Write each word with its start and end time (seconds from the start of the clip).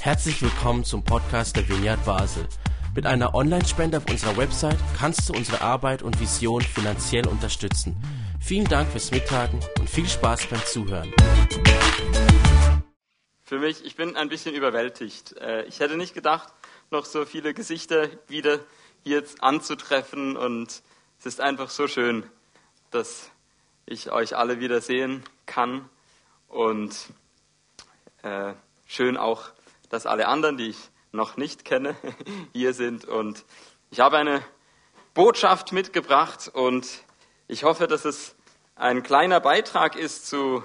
Herzlich 0.00 0.40
willkommen 0.42 0.84
zum 0.84 1.02
Podcast 1.02 1.56
der 1.56 1.68
Vineyard 1.68 2.04
Basel. 2.04 2.46
Mit 2.94 3.06
einer 3.06 3.34
Online-Spende 3.34 3.98
auf 3.98 4.08
unserer 4.08 4.36
Website 4.36 4.78
kannst 4.98 5.28
du 5.28 5.32
unsere 5.32 5.60
Arbeit 5.60 6.02
und 6.02 6.20
Vision 6.20 6.62
finanziell 6.62 7.26
unterstützen. 7.26 7.96
Vielen 8.40 8.66
Dank 8.66 8.88
fürs 8.90 9.10
Mittagen 9.10 9.60
und 9.78 9.90
viel 9.90 10.08
Spaß 10.08 10.46
beim 10.46 10.64
Zuhören. 10.64 11.12
Für 13.42 13.58
mich, 13.58 13.84
ich 13.84 13.96
bin 13.96 14.16
ein 14.16 14.28
bisschen 14.28 14.54
überwältigt. 14.54 15.36
Äh, 15.36 15.64
ich 15.64 15.80
hätte 15.80 15.96
nicht 15.96 16.14
gedacht, 16.14 16.52
noch 16.90 17.04
so 17.04 17.24
viele 17.24 17.54
Gesichter 17.54 18.08
wieder 18.28 18.60
hier 19.02 19.22
anzutreffen 19.40 20.36
und 20.36 20.82
es 21.18 21.26
ist 21.26 21.40
einfach 21.40 21.70
so 21.70 21.86
schön, 21.88 22.24
dass 22.90 23.30
ich 23.84 24.10
euch 24.10 24.36
alle 24.36 24.60
wieder 24.60 24.80
sehen 24.80 25.22
kann 25.46 25.88
und 26.48 26.96
äh, 28.22 28.54
schön 28.86 29.16
auch, 29.16 29.50
dass 29.90 30.06
alle 30.06 30.28
anderen, 30.28 30.56
die 30.56 30.68
ich 30.68 30.78
noch 31.12 31.36
nicht 31.36 31.64
kenne, 31.64 31.96
hier 32.52 32.72
sind. 32.72 33.04
Und 33.04 33.44
ich 33.90 34.00
habe 34.00 34.16
eine 34.16 34.42
Botschaft 35.14 35.72
mitgebracht 35.72 36.48
und 36.52 36.86
ich 37.48 37.64
hoffe, 37.64 37.86
dass 37.86 38.04
es 38.04 38.36
ein 38.74 39.02
kleiner 39.02 39.40
Beitrag 39.40 39.96
ist 39.96 40.26
zu 40.26 40.62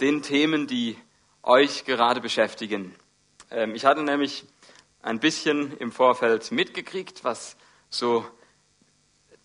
den 0.00 0.22
Themen, 0.22 0.66
die 0.66 0.98
euch 1.42 1.84
gerade 1.84 2.20
beschäftigen. 2.20 2.94
Ähm, 3.50 3.74
ich 3.74 3.84
hatte 3.84 4.02
nämlich 4.02 4.46
ein 5.02 5.20
bisschen 5.20 5.76
im 5.76 5.92
Vorfeld 5.92 6.50
mitgekriegt, 6.50 7.24
was 7.24 7.56
so 7.90 8.24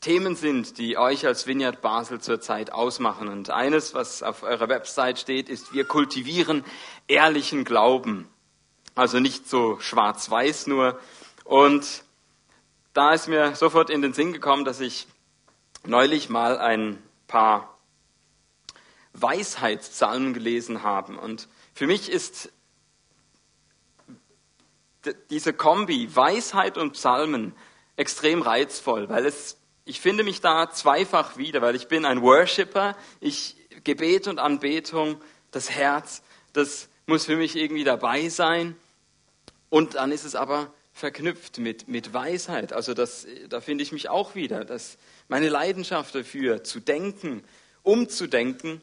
Themen 0.01 0.35
sind, 0.35 0.77
die 0.77 0.97
euch 0.97 1.25
als 1.25 1.45
Vineyard 1.45 1.81
Basel 1.81 2.21
zurzeit 2.21 2.71
ausmachen. 2.71 3.27
Und 3.27 3.49
eines, 3.49 3.93
was 3.93 4.23
auf 4.23 4.43
eurer 4.43 4.69
Website 4.69 5.19
steht, 5.19 5.49
ist, 5.49 5.73
wir 5.73 5.83
kultivieren 5.83 6.63
ehrlichen 7.07 7.65
Glauben. 7.65 8.29
Also 8.95 9.19
nicht 9.19 9.49
so 9.49 9.79
schwarz-weiß 9.79 10.67
nur. 10.67 10.99
Und 11.43 12.03
da 12.93 13.13
ist 13.13 13.27
mir 13.27 13.55
sofort 13.55 13.89
in 13.89 14.01
den 14.01 14.13
Sinn 14.13 14.33
gekommen, 14.33 14.65
dass 14.65 14.79
ich 14.79 15.07
neulich 15.85 16.29
mal 16.29 16.57
ein 16.57 17.01
paar 17.27 17.77
Weisheitspsalmen 19.13 20.33
gelesen 20.33 20.83
habe. 20.83 21.17
Und 21.19 21.49
für 21.73 21.87
mich 21.87 22.09
ist 22.09 22.51
diese 25.29 25.53
Kombi 25.53 26.13
Weisheit 26.15 26.77
und 26.77 26.93
Psalmen 26.93 27.55
extrem 27.95 28.41
reizvoll, 28.41 29.09
weil 29.09 29.25
es, 29.25 29.58
ich 29.89 30.01
finde 30.01 30.23
mich 30.23 30.39
da 30.39 30.69
zweifach 30.69 31.37
wieder, 31.37 31.63
weil 31.63 31.75
ich 31.75 31.87
bin 31.87 32.05
ein 32.05 32.21
Worshipper, 32.21 32.95
ich, 33.19 33.55
Gebet 33.83 34.27
und 34.27 34.37
Anbetung, 34.37 35.19
das 35.49 35.71
Herz, 35.71 36.21
das 36.53 36.89
muss 37.07 37.25
für 37.25 37.35
mich 37.35 37.55
irgendwie 37.55 37.83
dabei 37.83 38.29
sein. 38.29 38.75
Und 39.69 39.95
dann 39.95 40.11
ist 40.11 40.25
es 40.25 40.35
aber 40.35 40.71
verknüpft 40.93 41.57
mit, 41.57 41.87
mit 41.87 42.13
Weisheit. 42.13 42.71
Also 42.71 42.93
das, 42.93 43.25
da 43.49 43.61
finde 43.61 43.83
ich 43.83 43.91
mich 43.91 44.09
auch 44.09 44.35
wieder, 44.35 44.63
dass 44.63 44.99
meine 45.27 45.49
Leidenschaft 45.49 46.13
dafür, 46.13 46.63
zu 46.63 46.79
denken, 46.79 47.43
umzudenken. 47.81 48.81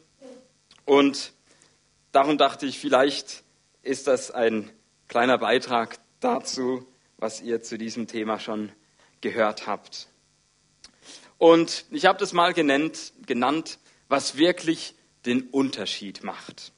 Und 0.83 1.31
darum 2.11 2.37
dachte 2.37 2.65
ich, 2.65 2.79
vielleicht 2.79 3.43
ist 3.81 4.07
das 4.07 4.29
ein 4.29 4.69
kleiner 5.07 5.37
Beitrag 5.37 5.99
dazu, 6.19 6.85
was 7.17 7.39
ihr 7.39 7.61
zu 7.61 7.77
diesem 7.77 8.07
Thema 8.07 8.41
schon 8.41 8.73
gehört 9.21 9.67
habt. 9.67 10.09
Und 11.37 11.85
ich 11.91 12.05
habe 12.05 12.19
das 12.19 12.33
mal 12.33 12.53
genannt, 12.53 13.13
genannt, 13.25 13.79
was 14.07 14.37
wirklich 14.37 14.95
den 15.25 15.43
Unterschied 15.43 16.23
macht. 16.23 16.71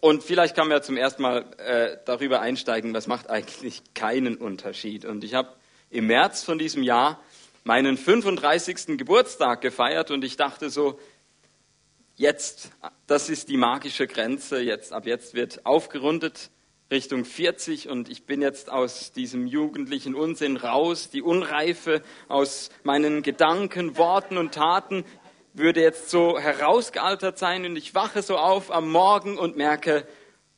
Und 0.00 0.22
vielleicht 0.24 0.56
kann 0.56 0.68
man 0.68 0.78
ja 0.78 0.82
zum 0.82 0.96
ersten 0.96 1.22
Mal 1.22 1.44
äh, 1.58 1.96
darüber 2.04 2.40
einsteigen, 2.40 2.92
was 2.92 3.06
macht 3.06 3.30
eigentlich 3.30 3.82
keinen 3.94 4.36
Unterschied. 4.36 5.04
Und 5.04 5.22
ich 5.22 5.34
habe 5.34 5.54
im 5.90 6.06
März 6.06 6.42
von 6.42 6.58
diesem 6.58 6.82
Jahr 6.82 7.22
meinen 7.64 7.96
35. 7.96 8.98
Geburtstag 8.98 9.60
gefeiert 9.60 10.10
und 10.10 10.24
ich 10.24 10.36
dachte 10.36 10.70
so, 10.70 10.98
jetzt, 12.16 12.72
das 13.06 13.28
ist 13.28 13.48
die 13.48 13.56
magische 13.56 14.06
Grenze, 14.06 14.60
jetzt, 14.60 14.92
ab 14.92 15.06
jetzt 15.06 15.34
wird 15.34 15.64
aufgerundet 15.64 16.50
Richtung 16.92 17.24
40 17.24 17.88
und 17.88 18.10
ich 18.10 18.24
bin 18.24 18.42
jetzt 18.42 18.70
aus 18.70 19.12
diesem 19.12 19.46
jugendlichen 19.46 20.14
Unsinn 20.14 20.58
raus, 20.58 21.08
die 21.08 21.22
Unreife 21.22 22.02
aus 22.28 22.68
meinen 22.84 23.22
Gedanken, 23.22 23.96
Worten 23.96 24.36
und 24.36 24.52
Taten 24.52 25.04
würde 25.54 25.80
jetzt 25.80 26.10
so 26.10 26.38
herausgealtert 26.38 27.38
sein. 27.38 27.64
Und 27.64 27.76
ich 27.76 27.94
wache 27.94 28.20
so 28.20 28.36
auf 28.36 28.70
am 28.70 28.90
Morgen 28.90 29.38
und 29.38 29.56
merke, 29.56 30.06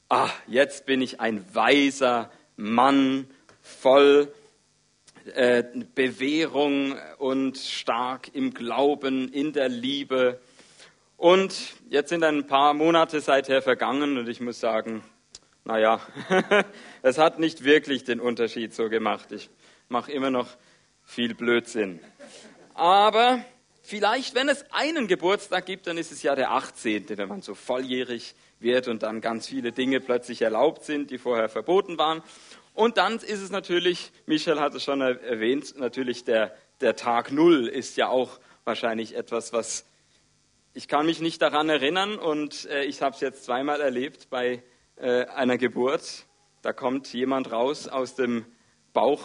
ah, 0.09 0.29
jetzt 0.49 0.87
bin 0.87 1.03
ich 1.03 1.21
ein 1.21 1.45
weiser 1.55 2.33
Mann, 2.57 3.29
voll 3.63 4.27
äh, 5.35 5.63
Bewährung 5.95 6.97
und 7.19 7.59
stark 7.59 8.35
im 8.35 8.55
Glauben, 8.55 9.33
in 9.33 9.53
der 9.53 9.69
Liebe. 9.69 10.41
Und 11.17 11.55
jetzt 11.89 12.09
sind 12.09 12.25
ein 12.25 12.49
paar 12.49 12.75
Monate 12.75 13.21
seither 13.21 13.63
vergangen 13.63 14.19
und 14.19 14.29
ich 14.29 14.41
muss 14.41 14.59
sagen, 14.59 15.05
naja, 15.65 16.01
es 17.03 17.19
hat 17.19 17.39
nicht 17.39 17.65
wirklich 17.65 18.05
den 18.05 18.21
Unterschied 18.21 18.75
so 18.75 18.89
gemacht. 18.89 19.33
Ich 19.33 19.51
mache 19.89 20.13
immer 20.13 20.31
noch 20.31 20.49
viel 21.03 21.35
Blödsinn. 21.35 22.01
Aber 22.75 23.45
Vielleicht, 23.87 24.35
wenn 24.35 24.49
es 24.49 24.65
einen 24.71 25.09
Geburtstag 25.09 25.67
gibt, 25.67 25.87
dann 25.87 25.99
ist 25.99 26.11
es 26.11 26.23
ja 26.23 26.35
der 26.35 26.53
18., 26.53 27.07
wenn 27.19 27.29
man 27.29 27.43
so 27.43 27.55
volljährig 27.55 28.35
wird 28.59 28.89
und 28.89 29.03
dann 29.03 29.21
ganz 29.21 29.47
viele 29.47 29.73
Dinge 29.73 30.01
plötzlich 30.01 30.41
erlaubt 30.41 30.85
sind, 30.85 31.11
die 31.11 31.19
vorher 31.19 31.51
verboten 31.51 31.99
waren. 31.99 32.23
Und 32.73 32.97
dann 32.97 33.17
ist 33.17 33.43
es 33.43 33.51
natürlich, 33.51 34.11
Michel 34.25 34.59
hat 34.59 34.75
es 34.75 34.85
schon 34.85 35.03
erwähnt, 35.03 35.79
natürlich 35.79 36.25
der, 36.25 36.57
der 36.81 36.97
Tag 36.97 37.31
Null 37.31 37.69
ist 37.69 37.99
ja 37.99 38.09
auch 38.09 38.41
wahrscheinlich 38.65 39.15
etwas, 39.17 39.53
was 39.53 39.85
ich 40.73 40.89
kann 40.89 41.05
mich 41.05 41.21
nicht 41.21 41.43
daran 41.43 41.69
erinnern 41.69 42.19
und 42.19 42.65
äh, 42.71 42.85
ich 42.85 43.03
habe 43.03 43.15
es 43.15 43.21
jetzt 43.21 43.45
zweimal 43.45 43.83
erlebt 43.83 44.29
bei 44.31 44.63
äh, 44.97 45.27
einer 45.27 45.59
Geburt. 45.59 46.27
Da 46.63 46.73
kommt 46.73 47.13
jemand 47.13 47.53
raus 47.53 47.89
aus 47.89 48.15
dem 48.15 48.47
Bauch 48.93 49.23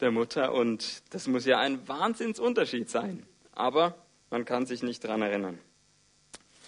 der 0.00 0.10
Mutter 0.10 0.52
und 0.52 1.02
das 1.14 1.26
muss 1.26 1.46
ja 1.46 1.58
ein 1.58 1.86
Wahnsinnsunterschied 1.88 2.90
sein 2.90 3.26
aber 3.54 3.94
man 4.30 4.44
kann 4.44 4.66
sich 4.66 4.82
nicht 4.82 5.04
daran 5.04 5.22
erinnern. 5.22 5.58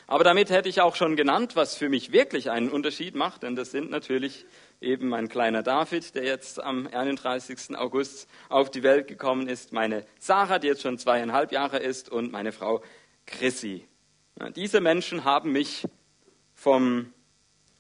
Aber 0.09 0.23
damit 0.23 0.51
hätte 0.51 0.69
ich 0.69 0.81
auch 0.81 0.95
schon 0.95 1.17
genannt, 1.17 1.57
was 1.57 1.75
für 1.77 1.89
mich 1.89 2.12
wirklich 2.12 2.51
einen 2.51 2.69
Unterschied 2.69 3.17
macht, 3.17 3.43
denn 3.43 3.57
das 3.57 3.73
sind 3.73 3.91
natürlich 3.91 4.47
eben 4.81 5.09
mein 5.09 5.28
kleiner 5.28 5.65
David, 5.65 6.15
der 6.15 6.23
jetzt 6.23 6.63
am 6.63 6.87
31. 6.87 7.77
August 7.77 8.28
auf 8.49 8.71
die 8.71 8.84
Welt 8.84 9.09
gekommen 9.09 9.49
ist, 9.49 9.73
meine 9.73 10.07
Sarah, 10.21 10.61
die 10.61 10.69
jetzt 10.69 10.83
schon 10.83 10.99
zweieinhalb 10.99 11.51
Jahre 11.51 11.78
ist, 11.78 12.09
und 12.09 12.31
meine 12.31 12.53
Frau 12.53 12.83
Chrissy. 13.27 13.89
Diese 14.55 14.81
Menschen 14.81 15.25
haben 15.25 15.51
mich 15.51 15.89
vom 16.55 17.13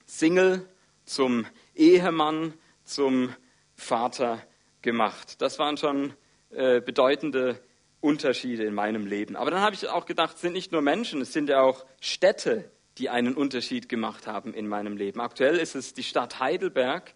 Single 0.06 0.68
zum 1.04 1.46
Ehemann, 1.74 2.54
zum 2.84 3.34
Vater 3.74 4.42
gemacht. 4.80 5.42
Das 5.42 5.58
waren 5.58 5.76
schon 5.76 6.14
äh, 6.50 6.80
bedeutende 6.80 7.60
Unterschiede 8.00 8.64
in 8.64 8.72
meinem 8.74 9.06
Leben. 9.06 9.36
Aber 9.36 9.50
dann 9.50 9.60
habe 9.60 9.74
ich 9.74 9.88
auch 9.88 10.06
gedacht, 10.06 10.36
es 10.36 10.40
sind 10.40 10.52
nicht 10.52 10.72
nur 10.72 10.80
Menschen, 10.80 11.20
es 11.20 11.32
sind 11.32 11.48
ja 11.48 11.60
auch 11.60 11.84
Städte, 12.00 12.70
die 12.98 13.10
einen 13.10 13.34
Unterschied 13.34 13.88
gemacht 13.88 14.26
haben 14.26 14.54
in 14.54 14.68
meinem 14.68 14.96
Leben. 14.96 15.20
Aktuell 15.20 15.56
ist 15.56 15.74
es 15.74 15.92
die 15.92 16.04
Stadt 16.04 16.40
Heidelberg. 16.40 17.14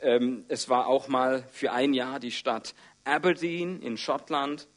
Ähm, 0.00 0.44
es 0.48 0.68
war 0.68 0.88
auch 0.88 1.08
mal 1.08 1.44
für 1.52 1.72
ein 1.72 1.94
Jahr 1.94 2.18
die 2.18 2.32
Stadt 2.32 2.74
Aberdeen 3.04 3.80
in 3.80 3.96
Schottland. 3.96 4.68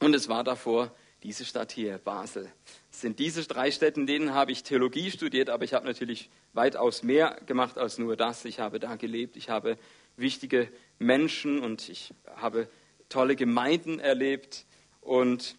Und 0.00 0.14
es 0.14 0.28
war 0.28 0.44
davor 0.44 0.92
diese 1.22 1.44
Stadt 1.44 1.72
hier, 1.72 1.98
Basel. 1.98 2.50
Sind 2.90 3.18
diese 3.18 3.42
drei 3.44 3.70
Städte, 3.70 4.00
in 4.00 4.06
denen 4.06 4.34
habe 4.34 4.52
ich 4.52 4.62
Theologie 4.62 5.10
studiert, 5.10 5.50
aber 5.50 5.64
ich 5.64 5.74
habe 5.74 5.86
natürlich 5.86 6.30
weitaus 6.52 7.02
mehr 7.02 7.40
gemacht 7.46 7.78
als 7.78 7.98
nur 7.98 8.16
das. 8.16 8.44
Ich 8.44 8.60
habe 8.60 8.78
da 8.78 8.96
gelebt, 8.96 9.36
ich 9.36 9.50
habe 9.50 9.78
wichtige 10.16 10.70
Menschen 10.98 11.60
und 11.60 11.88
ich 11.88 12.12
habe 12.36 12.68
tolle 13.08 13.36
Gemeinden 13.36 13.98
erlebt 13.98 14.64
und 15.00 15.56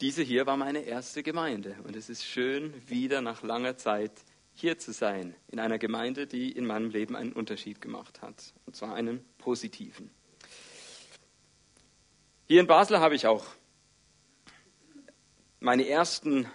diese 0.00 0.22
hier 0.22 0.46
war 0.46 0.56
meine 0.56 0.80
erste 0.80 1.22
Gemeinde 1.22 1.76
und 1.84 1.96
es 1.96 2.08
ist 2.08 2.24
schön, 2.24 2.74
wieder 2.88 3.20
nach 3.20 3.42
langer 3.42 3.76
Zeit 3.76 4.12
hier 4.52 4.78
zu 4.78 4.92
sein, 4.92 5.34
in 5.48 5.58
einer 5.58 5.78
Gemeinde, 5.78 6.26
die 6.26 6.52
in 6.52 6.66
meinem 6.66 6.90
Leben 6.90 7.16
einen 7.16 7.32
Unterschied 7.32 7.80
gemacht 7.80 8.22
hat, 8.22 8.52
und 8.66 8.76
zwar 8.76 8.94
einen 8.94 9.24
positiven. 9.38 10.10
Hier 12.46 12.60
in 12.60 12.66
Basel 12.66 12.98
habe 12.98 13.14
ich 13.14 13.26
auch 13.26 13.46
meine 15.64 15.88
ersten 15.88 16.46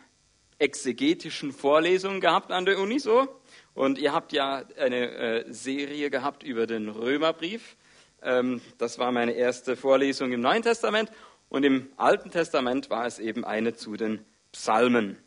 exegetischen 0.60 1.52
Vorlesungen 1.52 2.22
gehabt 2.22 2.52
an 2.52 2.66
der 2.66 2.78
Uni 2.78 3.00
so. 3.00 3.28
Und 3.74 3.98
ihr 3.98 4.14
habt 4.14 4.34
ja 4.34 4.64
eine 4.78 5.10
äh, 5.10 5.46
Serie 5.52 6.12
gehabt 6.12 6.44
über 6.44 6.68
den 6.68 6.90
Römerbrief. 6.90 7.76
Ähm, 8.22 8.62
das 8.78 9.00
war 9.00 9.12
meine 9.12 9.32
erste 9.32 9.76
Vorlesung 9.76 10.32
im 10.32 10.42
Neuen 10.42 10.62
Testament. 10.62 11.12
Und 11.50 11.64
im 11.64 11.90
Alten 11.98 12.30
Testament 12.30 12.92
war 12.92 13.08
es 13.08 13.18
eben 13.18 13.46
eine 13.46 13.74
zu 13.74 13.96
den 13.96 14.24
Psalmen. 14.52 15.18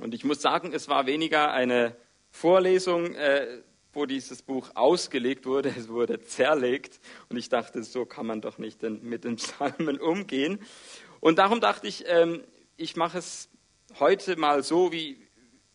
Und 0.00 0.14
ich 0.14 0.24
muss 0.24 0.40
sagen, 0.40 0.72
es 0.72 0.88
war 0.88 1.04
weniger 1.04 1.52
eine 1.52 1.94
Vorlesung, 2.30 3.14
äh, 3.14 3.60
wo 3.92 4.06
dieses 4.06 4.40
Buch 4.40 4.70
ausgelegt 4.74 5.44
wurde, 5.44 5.68
es 5.76 5.90
wurde 5.90 6.22
zerlegt. 6.22 6.98
Und 7.28 7.36
ich 7.36 7.50
dachte, 7.50 7.82
so 7.82 8.06
kann 8.06 8.24
man 8.24 8.40
doch 8.40 8.56
nicht 8.56 8.80
mit 8.82 9.24
den 9.24 9.36
Psalmen 9.36 10.00
umgehen. 10.00 10.60
Und 11.20 11.38
darum 11.38 11.60
dachte 11.60 11.86
ich, 11.86 12.04
ähm, 12.08 12.42
ich 12.82 12.96
mache 12.96 13.18
es 13.18 13.48
heute 14.00 14.36
mal 14.36 14.62
so, 14.62 14.92
wie, 14.92 15.16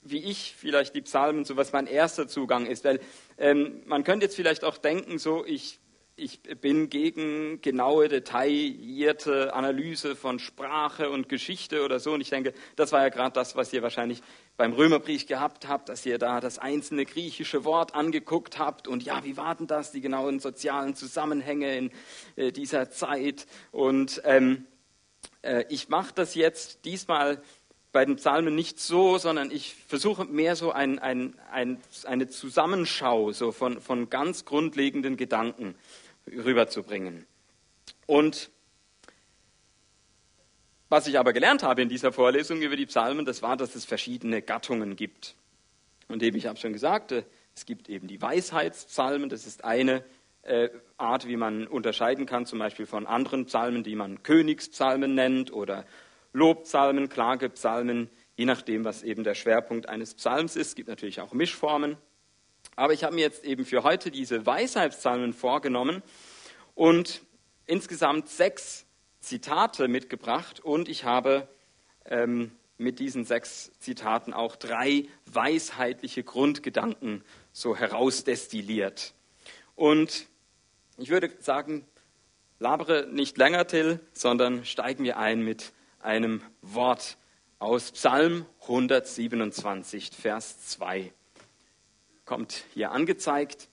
wie 0.01 0.23
ich 0.25 0.55
vielleicht 0.57 0.93
die 0.93 1.01
Psalmen, 1.01 1.45
so 1.45 1.55
was 1.55 1.71
mein 1.71 1.87
erster 1.87 2.27
Zugang 2.27 2.65
ist. 2.65 2.83
Weil 2.83 2.99
ähm, 3.37 3.81
man 3.85 4.03
könnte 4.03 4.25
jetzt 4.25 4.35
vielleicht 4.35 4.63
auch 4.63 4.77
denken, 4.77 5.17
so 5.17 5.45
ich 5.45 5.79
ich 6.19 6.41
bin 6.41 6.89
gegen 6.89 7.61
genaue, 7.61 8.07
detaillierte 8.07 9.53
Analyse 9.53 10.15
von 10.15 10.39
Sprache 10.39 11.11
und 11.11 11.29
Geschichte 11.29 11.85
oder 11.85 11.99
so. 11.99 12.13
Und 12.13 12.21
ich 12.21 12.31
denke, 12.31 12.55
das 12.75 12.91
war 12.91 13.01
ja 13.01 13.09
gerade 13.09 13.33
das, 13.33 13.55
was 13.55 13.71
ihr 13.71 13.83
wahrscheinlich 13.83 14.23
beim 14.57 14.73
Römerbrief 14.73 15.27
gehabt 15.27 15.67
habt, 15.67 15.89
dass 15.89 16.07
ihr 16.07 16.17
da 16.17 16.39
das 16.39 16.57
einzelne 16.57 17.05
griechische 17.05 17.65
Wort 17.65 17.93
angeguckt 17.93 18.57
habt. 18.57 18.87
Und 18.87 19.03
ja, 19.03 19.23
wie 19.25 19.37
waren 19.37 19.67
das, 19.67 19.91
die 19.91 20.01
genauen 20.01 20.39
sozialen 20.39 20.95
Zusammenhänge 20.95 21.77
in 21.77 21.91
äh, 22.35 22.51
dieser 22.51 22.89
Zeit? 22.89 23.45
Und 23.71 24.19
ähm, 24.25 24.65
äh, 25.41 25.65
ich 25.69 25.89
mache 25.89 26.13
das 26.13 26.35
jetzt 26.35 26.85
diesmal 26.85 27.41
bei 27.91 28.05
den 28.05 28.17
Psalmen 28.17 28.53
nicht 28.53 28.79
so, 28.79 29.17
sondern 29.17 29.49
ich 29.49 29.73
versuche 29.73 30.25
mehr 30.25 30.55
so 30.55 30.71
ein, 30.71 30.99
ein, 30.99 31.33
ein, 31.51 31.79
eine 32.03 32.27
Zusammenschau 32.27 33.31
so 33.31 33.51
von, 33.51 33.81
von 33.81 34.09
ganz 34.09 34.45
grundlegenden 34.45 35.17
Gedanken 35.17 35.75
rüberzubringen. 36.27 37.25
Und 38.05 38.51
was 40.89 41.07
ich 41.07 41.19
aber 41.19 41.33
gelernt 41.33 41.63
habe 41.63 41.81
in 41.81 41.89
dieser 41.89 42.11
Vorlesung 42.11 42.61
über 42.61 42.75
die 42.75 42.85
Psalmen, 42.85 43.25
das 43.25 43.41
war, 43.41 43.57
dass 43.57 43.75
es 43.75 43.85
verschiedene 43.85 44.41
Gattungen 44.41 44.95
gibt. 44.95 45.35
Und 46.07 46.23
eben, 46.23 46.37
ich 46.37 46.45
habe 46.45 46.59
schon 46.59 46.73
gesagt, 46.73 47.11
äh, 47.11 47.23
es 47.55 47.65
gibt 47.65 47.89
eben 47.89 48.07
die 48.07 48.21
Weisheitspsalmen, 48.21 49.29
das 49.29 49.45
ist 49.45 49.63
eine 49.63 50.05
äh, 50.47 50.69
Art, 50.97 51.27
wie 51.27 51.37
man 51.37 51.67
unterscheiden 51.67 52.25
kann, 52.25 52.45
zum 52.45 52.59
Beispiel 52.59 52.85
von 52.85 53.05
anderen 53.05 53.45
Psalmen, 53.45 53.83
die 53.83 53.95
man 53.95 54.23
Königspsalmen 54.23 55.13
nennt 55.13 55.51
oder 55.51 55.85
Lobpsalmen, 56.33 57.09
Klagepsalmen, 57.09 58.09
je 58.35 58.45
nachdem, 58.45 58.85
was 58.85 59.03
eben 59.03 59.23
der 59.23 59.35
Schwerpunkt 59.35 59.89
eines 59.89 60.15
Psalms 60.15 60.55
ist. 60.55 60.69
Es 60.69 60.75
gibt 60.75 60.89
natürlich 60.89 61.21
auch 61.21 61.33
Mischformen. 61.33 61.97
Aber 62.75 62.93
ich 62.93 63.03
habe 63.03 63.15
mir 63.15 63.21
jetzt 63.21 63.43
eben 63.43 63.65
für 63.65 63.83
heute 63.83 64.11
diese 64.11 64.45
Weisheitspsalmen 64.45 65.33
vorgenommen 65.33 66.03
und 66.75 67.21
insgesamt 67.65 68.29
sechs 68.29 68.85
Zitate 69.19 69.87
mitgebracht 69.87 70.59
und 70.59 70.87
ich 70.87 71.03
habe 71.03 71.47
ähm, 72.05 72.51
mit 72.77 72.99
diesen 72.99 73.25
sechs 73.25 73.71
Zitaten 73.79 74.33
auch 74.33 74.55
drei 74.55 75.05
weisheitliche 75.25 76.23
Grundgedanken 76.23 77.23
so 77.51 77.75
herausdestilliert. 77.75 79.13
Und 79.75 80.27
ich 80.97 81.09
würde 81.09 81.31
sagen, 81.39 81.85
labere 82.59 83.07
nicht 83.11 83.37
länger, 83.37 83.67
Till, 83.67 83.99
sondern 84.13 84.65
steigen 84.65 85.03
wir 85.03 85.17
ein 85.17 85.41
mit 85.41 85.73
einem 85.99 86.41
Wort 86.61 87.17
aus 87.59 87.91
Psalm 87.91 88.45
127, 88.61 90.11
Vers 90.11 90.67
2 90.67 91.11
kommt 92.27 92.65
hier 92.73 92.91
angezeigt. 92.91 93.69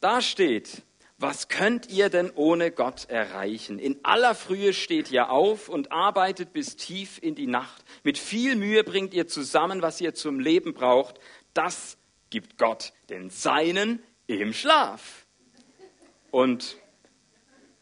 Da 0.00 0.20
steht, 0.20 0.82
was 1.16 1.48
könnt 1.48 1.88
ihr 1.88 2.10
denn 2.10 2.30
ohne 2.34 2.70
Gott 2.70 3.08
erreichen? 3.08 3.78
In 3.78 3.98
aller 4.02 4.34
Frühe 4.34 4.74
steht 4.74 5.10
ihr 5.10 5.30
auf 5.30 5.70
und 5.70 5.92
arbeitet 5.92 6.52
bis 6.52 6.76
tief 6.76 7.18
in 7.22 7.34
die 7.34 7.46
Nacht. 7.46 7.82
Mit 8.02 8.18
viel 8.18 8.56
Mühe 8.56 8.84
bringt 8.84 9.14
ihr 9.14 9.26
zusammen, 9.26 9.80
was 9.80 10.00
ihr 10.02 10.14
zum 10.14 10.40
Leben 10.40 10.74
braucht. 10.74 11.18
Das 11.54 11.96
gibt 12.28 12.58
Gott 12.58 12.92
den 13.08 13.30
Seinen 13.30 14.02
im 14.26 14.52
Schlaf. 14.52 15.25
Und 16.30 16.76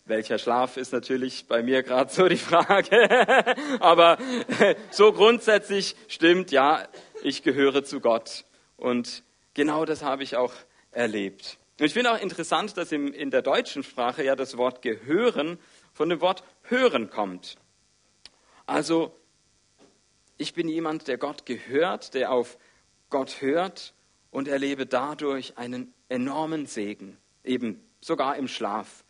welcher 0.04 0.38
Schlaf 0.38 0.76
ist 0.76 0.92
natürlich 0.92 1.46
bei 1.46 1.62
mir 1.62 1.82
gerade 1.82 2.12
so 2.12 2.28
die 2.28 2.36
Frage. 2.36 3.56
Aber 3.80 4.18
so 4.90 5.12
grundsätzlich 5.12 5.96
stimmt, 6.08 6.50
ja, 6.50 6.86
ich 7.22 7.42
gehöre 7.42 7.84
zu 7.84 8.00
Gott. 8.00 8.44
Und 8.76 9.24
Genau 9.54 9.84
das 9.84 10.02
habe 10.02 10.24
ich 10.24 10.36
auch 10.36 10.52
erlebt. 10.90 11.58
Und 11.78 11.86
ich 11.86 11.92
finde 11.92 12.12
auch 12.12 12.20
interessant, 12.20 12.76
dass 12.76 12.92
in 12.92 13.30
der 13.30 13.42
deutschen 13.42 13.84
Sprache 13.84 14.24
ja 14.24 14.36
das 14.36 14.56
Wort 14.56 14.82
gehören 14.82 15.58
von 15.92 16.08
dem 16.08 16.20
Wort 16.20 16.42
hören 16.62 17.08
kommt. 17.08 17.56
Also 18.66 19.16
ich 20.36 20.54
bin 20.54 20.68
jemand, 20.68 21.06
der 21.06 21.18
Gott 21.18 21.46
gehört, 21.46 22.14
der 22.14 22.32
auf 22.32 22.58
Gott 23.10 23.40
hört 23.40 23.94
und 24.30 24.48
erlebe 24.48 24.86
dadurch 24.86 25.56
einen 25.56 25.94
enormen 26.08 26.66
Segen, 26.66 27.16
eben 27.44 27.80
sogar 28.04 28.36
im 28.36 28.48
Schlaf. 28.48 29.04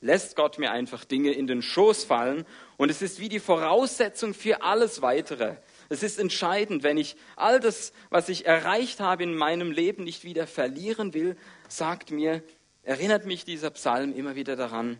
Lässt 0.00 0.36
Gott 0.36 0.58
mir 0.58 0.70
einfach 0.70 1.04
Dinge 1.04 1.32
in 1.32 1.46
den 1.46 1.62
Schoß 1.62 2.04
fallen 2.04 2.44
und 2.76 2.90
es 2.90 3.02
ist 3.02 3.20
wie 3.20 3.28
die 3.28 3.40
Voraussetzung 3.40 4.34
für 4.34 4.62
alles 4.62 5.02
Weitere. 5.02 5.56
Es 5.88 6.02
ist 6.02 6.18
entscheidend, 6.18 6.82
wenn 6.82 6.96
ich 6.96 7.16
all 7.36 7.60
das, 7.60 7.92
was 8.10 8.28
ich 8.28 8.46
erreicht 8.46 9.00
habe 9.00 9.22
in 9.22 9.34
meinem 9.34 9.70
Leben, 9.70 10.04
nicht 10.04 10.24
wieder 10.24 10.46
verlieren 10.46 11.14
will, 11.14 11.36
sagt 11.68 12.10
mir, 12.10 12.42
erinnert 12.82 13.26
mich 13.26 13.44
dieser 13.44 13.70
Psalm 13.70 14.14
immer 14.14 14.34
wieder 14.34 14.56
daran, 14.56 14.98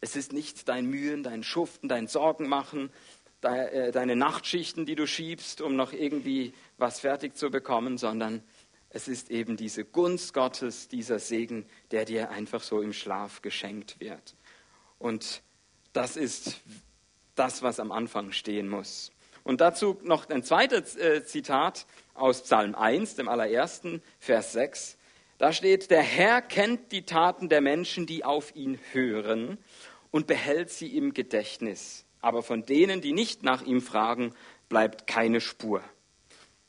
es 0.00 0.14
ist 0.14 0.32
nicht 0.32 0.68
dein 0.68 0.86
Mühen, 0.86 1.24
dein 1.24 1.42
Schuften, 1.42 1.88
dein 1.88 2.06
Sorgen 2.06 2.48
machen, 2.48 2.90
äh, 3.42 3.90
deine 3.90 4.14
Nachtschichten, 4.14 4.86
die 4.86 4.94
du 4.94 5.06
schiebst, 5.06 5.60
um 5.60 5.74
noch 5.74 5.92
irgendwie 5.92 6.52
was 6.76 7.00
fertig 7.00 7.36
zu 7.36 7.50
bekommen, 7.50 7.98
sondern 7.98 8.42
es 8.90 9.08
ist 9.08 9.30
eben 9.30 9.56
diese 9.56 9.84
Gunst 9.84 10.32
Gottes, 10.32 10.88
dieser 10.88 11.18
Segen, 11.18 11.66
der 11.90 12.04
dir 12.04 12.30
einfach 12.30 12.62
so 12.62 12.80
im 12.80 12.92
Schlaf 12.92 13.42
geschenkt 13.42 14.00
wird. 14.00 14.34
Und 14.98 15.42
das 15.92 16.16
ist 16.16 16.60
das, 17.34 17.62
was 17.62 17.80
am 17.80 17.92
Anfang 17.92 18.32
stehen 18.32 18.68
muss. 18.68 19.12
Und 19.44 19.60
dazu 19.60 19.98
noch 20.02 20.28
ein 20.28 20.42
zweites 20.42 20.96
äh, 20.96 21.24
Zitat 21.24 21.86
aus 22.14 22.42
Psalm 22.42 22.74
1, 22.74 23.14
dem 23.16 23.28
allerersten, 23.28 24.02
Vers 24.18 24.52
6. 24.52 24.98
Da 25.38 25.52
steht, 25.52 25.90
der 25.90 26.02
Herr 26.02 26.42
kennt 26.42 26.92
die 26.92 27.02
Taten 27.02 27.48
der 27.48 27.60
Menschen, 27.60 28.06
die 28.06 28.24
auf 28.24 28.54
ihn 28.56 28.78
hören 28.92 29.58
und 30.10 30.26
behält 30.26 30.70
sie 30.70 30.96
im 30.96 31.14
Gedächtnis. 31.14 32.04
Aber 32.20 32.42
von 32.42 32.66
denen, 32.66 33.00
die 33.00 33.12
nicht 33.12 33.42
nach 33.42 33.62
ihm 33.62 33.80
fragen, 33.80 34.34
bleibt 34.68 35.06
keine 35.06 35.40
Spur. 35.40 35.82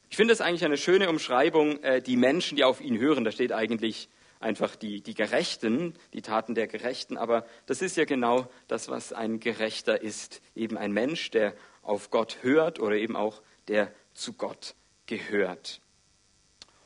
Ich 0.09 0.17
finde 0.17 0.33
es 0.33 0.41
eigentlich 0.41 0.65
eine 0.65 0.77
schöne 0.77 1.09
Umschreibung, 1.09 1.83
äh, 1.83 2.01
die 2.01 2.17
Menschen, 2.17 2.55
die 2.55 2.63
auf 2.63 2.81
ihn 2.81 2.97
hören. 2.97 3.23
Da 3.23 3.31
steht 3.31 3.51
eigentlich 3.51 4.09
einfach 4.39 4.75
die, 4.75 5.01
die 5.01 5.13
Gerechten, 5.13 5.93
die 6.13 6.21
Taten 6.21 6.55
der 6.55 6.67
Gerechten, 6.67 7.17
aber 7.17 7.45
das 7.65 7.81
ist 7.81 7.97
ja 7.97 8.05
genau 8.05 8.49
das, 8.67 8.89
was 8.89 9.13
ein 9.13 9.39
Gerechter 9.39 10.01
ist. 10.01 10.41
Eben 10.55 10.77
ein 10.77 10.91
Mensch, 10.91 11.29
der 11.29 11.53
auf 11.81 12.09
Gott 12.09 12.39
hört 12.41 12.79
oder 12.79 12.95
eben 12.95 13.15
auch 13.15 13.41
der 13.67 13.93
zu 14.13 14.33
Gott 14.33 14.75
gehört. 15.05 15.81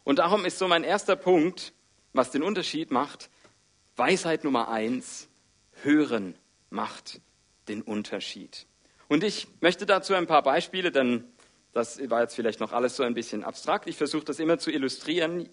Und 0.03 0.19
darum 0.19 0.43
ist 0.45 0.59
so 0.59 0.67
mein 0.67 0.83
erster 0.83 1.15
Punkt, 1.15 1.73
was 2.11 2.31
den 2.31 2.43
Unterschied 2.43 2.91
macht, 2.91 3.29
Weisheit 3.95 4.43
Nummer 4.43 4.69
eins, 4.69 5.29
hören 5.83 6.37
macht 6.69 7.21
den 7.67 7.81
Unterschied. 7.81 8.65
Und 9.07 9.23
ich 9.23 9.47
möchte 9.61 9.85
dazu 9.85 10.13
ein 10.13 10.27
paar 10.27 10.43
Beispiele, 10.43 10.91
denn 10.91 11.32
das 11.73 12.09
war 12.09 12.21
jetzt 12.21 12.35
vielleicht 12.35 12.59
noch 12.59 12.71
alles 12.71 12.95
so 12.95 13.03
ein 13.03 13.13
bisschen 13.13 13.43
abstrakt. 13.43 13.87
Ich 13.87 13.97
versuche 13.97 14.23
das 14.23 14.39
immer 14.39 14.59
zu 14.59 14.71
illustrieren. 14.71 15.49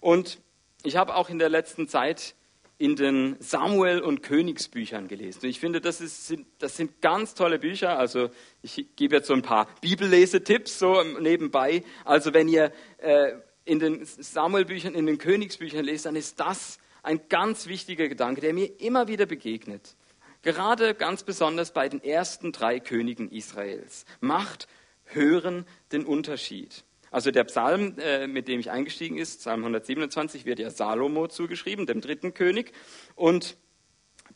Und 0.00 0.38
ich 0.82 0.96
habe 0.96 1.14
auch 1.14 1.30
in 1.30 1.38
der 1.38 1.48
letzten 1.48 1.88
Zeit 1.88 2.34
in 2.78 2.96
den 2.96 3.36
Samuel- 3.38 4.00
und 4.00 4.22
Königsbüchern 4.22 5.08
gelesen. 5.08 5.40
Und 5.44 5.48
ich 5.48 5.60
finde, 5.60 5.80
das, 5.80 6.00
ist, 6.00 6.34
das 6.58 6.76
sind 6.76 7.00
ganz 7.00 7.34
tolle 7.34 7.58
Bücher. 7.58 7.98
Also 7.98 8.30
ich 8.60 8.86
gebe 8.96 9.16
jetzt 9.16 9.28
so 9.28 9.34
ein 9.34 9.42
paar 9.42 9.68
Bibellesetipps 9.80 10.78
so 10.78 11.02
nebenbei. 11.20 11.84
Also 12.04 12.34
wenn 12.34 12.48
ihr 12.48 12.72
äh, 12.98 13.34
in 13.64 13.78
den 13.78 14.04
Samuel-Büchern, 14.04 14.94
in 14.94 15.06
den 15.06 15.18
Königsbüchern 15.18 15.84
lest, 15.84 16.06
dann 16.06 16.16
ist 16.16 16.40
das 16.40 16.78
ein 17.02 17.28
ganz 17.28 17.66
wichtiger 17.66 18.08
Gedanke, 18.08 18.40
der 18.40 18.52
mir 18.52 18.80
immer 18.80 19.08
wieder 19.08 19.26
begegnet. 19.26 19.96
Gerade 20.42 20.94
ganz 20.94 21.22
besonders 21.22 21.72
bei 21.72 21.88
den 21.88 22.02
ersten 22.02 22.50
drei 22.50 22.80
Königen 22.80 23.30
Israels. 23.30 24.04
Macht 24.20 24.66
Hören 25.14 25.66
den 25.92 26.04
Unterschied. 26.04 26.84
Also 27.10 27.30
der 27.30 27.44
Psalm, 27.44 27.98
äh, 27.98 28.26
mit 28.26 28.48
dem 28.48 28.58
ich 28.58 28.70
eingestiegen 28.70 29.18
ist, 29.18 29.40
Psalm 29.40 29.60
127, 29.60 30.46
wird 30.46 30.58
ja 30.58 30.70
Salomo 30.70 31.28
zugeschrieben, 31.28 31.86
dem 31.86 32.00
dritten 32.00 32.32
König. 32.32 32.72
Und 33.14 33.58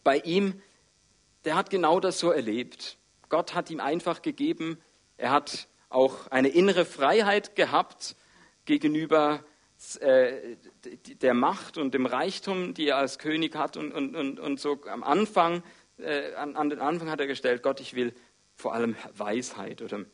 bei 0.05 0.19
ihm, 0.19 0.61
der 1.47 1.57
hat 1.57 1.71
genau 1.71 2.01
das 2.01 2.19
so 2.19 2.31
erlebt. 2.31 2.99
Gott 3.31 3.55
hat 3.55 3.71
ihm 3.71 3.81
einfach 3.81 4.21
gegeben, 4.21 4.79
er 5.17 5.31
hat 5.31 5.69
auch 5.89 6.27
eine 6.29 6.49
innere 6.49 6.85
Freiheit 6.85 7.57
gehabt 7.57 8.17
gegenüber 8.67 9.43
äh, 10.01 10.57
der 11.23 11.35
Macht 11.35 11.79
und 11.79 11.95
dem 11.95 12.07
Reichtum, 12.07 12.75
die 12.75 12.89
er 12.89 12.99
als 12.99 13.19
König 13.19 13.55
hat. 13.57 13.77
Und, 13.77 13.93
und, 13.93 14.15
und, 14.15 14.39
und 14.39 14.61
so 14.61 14.81
am 14.85 15.03
Anfang, 15.03 15.63
äh, 15.99 16.35
an, 16.35 16.57
an 16.57 16.69
den 16.69 16.81
Anfang 16.81 17.11
hat 17.11 17.21
er 17.21 17.27
gestellt, 17.27 17.63
Gott, 17.63 17.81
ich 17.81 17.95
will 17.95 18.15
vor 18.55 18.75
allem 18.75 18.97
Weisheit. 19.15 19.83
Oder 19.83 20.05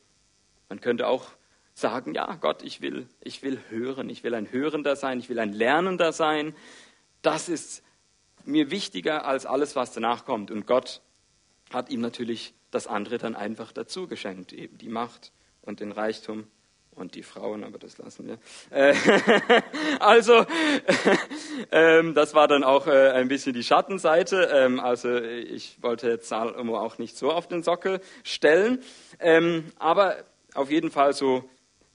man 0.69 0.81
könnte 0.81 1.07
auch 1.07 1.25
sagen, 1.73 2.13
ja, 2.13 2.35
Gott, 2.35 2.63
ich 2.63 2.81
will, 2.81 3.07
ich 3.19 3.41
will 3.41 3.59
hören, 3.69 4.09
ich 4.09 4.23
will 4.23 4.35
ein 4.35 4.51
Hörender 4.51 4.95
sein, 4.95 5.19
ich 5.19 5.29
will 5.29 5.39
ein 5.39 5.53
Lernender 5.53 6.11
sein. 6.11 6.55
Das 7.21 7.49
ist 7.49 7.83
mir 8.45 8.69
wichtiger 8.69 9.25
als 9.25 9.45
alles, 9.45 9.75
was 9.75 9.91
danach 9.91 10.25
kommt. 10.25 10.51
Und 10.51 10.67
Gott 10.67 11.01
hat 11.71 11.89
ihm 11.89 12.01
natürlich 12.01 12.53
das 12.71 12.87
andere 12.87 13.17
dann 13.17 13.35
einfach 13.35 13.71
dazu 13.71 14.07
geschenkt, 14.07 14.53
eben 14.53 14.77
die 14.77 14.89
Macht 14.89 15.31
und 15.61 15.79
den 15.79 15.91
Reichtum 15.91 16.47
und 16.95 17.15
die 17.15 17.23
Frauen, 17.23 17.63
aber 17.63 17.79
das 17.79 17.97
lassen 17.97 18.27
wir. 18.27 18.37
Äh, 18.69 18.93
also, 19.99 20.45
ähm, 21.71 22.13
das 22.13 22.35
war 22.35 22.47
dann 22.47 22.63
auch 22.63 22.85
äh, 22.87 23.11
ein 23.11 23.27
bisschen 23.27 23.53
die 23.53 23.63
Schattenseite. 23.63 24.49
Ähm, 24.53 24.79
also, 24.79 25.15
ich 25.15 25.81
wollte 25.81 26.09
jetzt 26.09 26.29
Salomo 26.29 26.77
auch 26.77 26.97
nicht 26.97 27.17
so 27.17 27.31
auf 27.31 27.47
den 27.47 27.63
Sockel 27.63 27.99
stellen, 28.23 28.79
ähm, 29.19 29.71
aber 29.79 30.17
auf 30.53 30.69
jeden 30.69 30.91
Fall 30.91 31.13
so 31.13 31.49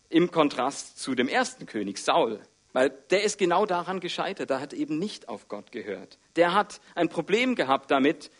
im 0.09 0.31
Kontrast 0.31 0.99
zu 0.99 1.15
dem 1.15 1.29
ersten 1.29 1.67
König, 1.67 1.99
Saul. 1.99 2.41
Weil 2.73 2.91
der 3.11 3.25
ist 3.25 3.39
genau 3.39 3.67
daran 3.67 4.01
gescheitert. 4.01 4.51
Der 4.51 4.61
hat 4.61 4.73
eben 4.73 4.99
nicht 4.99 5.29
auf 5.29 5.49
Gott 5.49 5.73
gehört. 5.73 6.19
Der 6.37 6.55
hat 6.55 6.81
ein 6.95 7.09
Problem 7.09 7.55
gehabt 7.55 7.91
damit, 7.91 8.31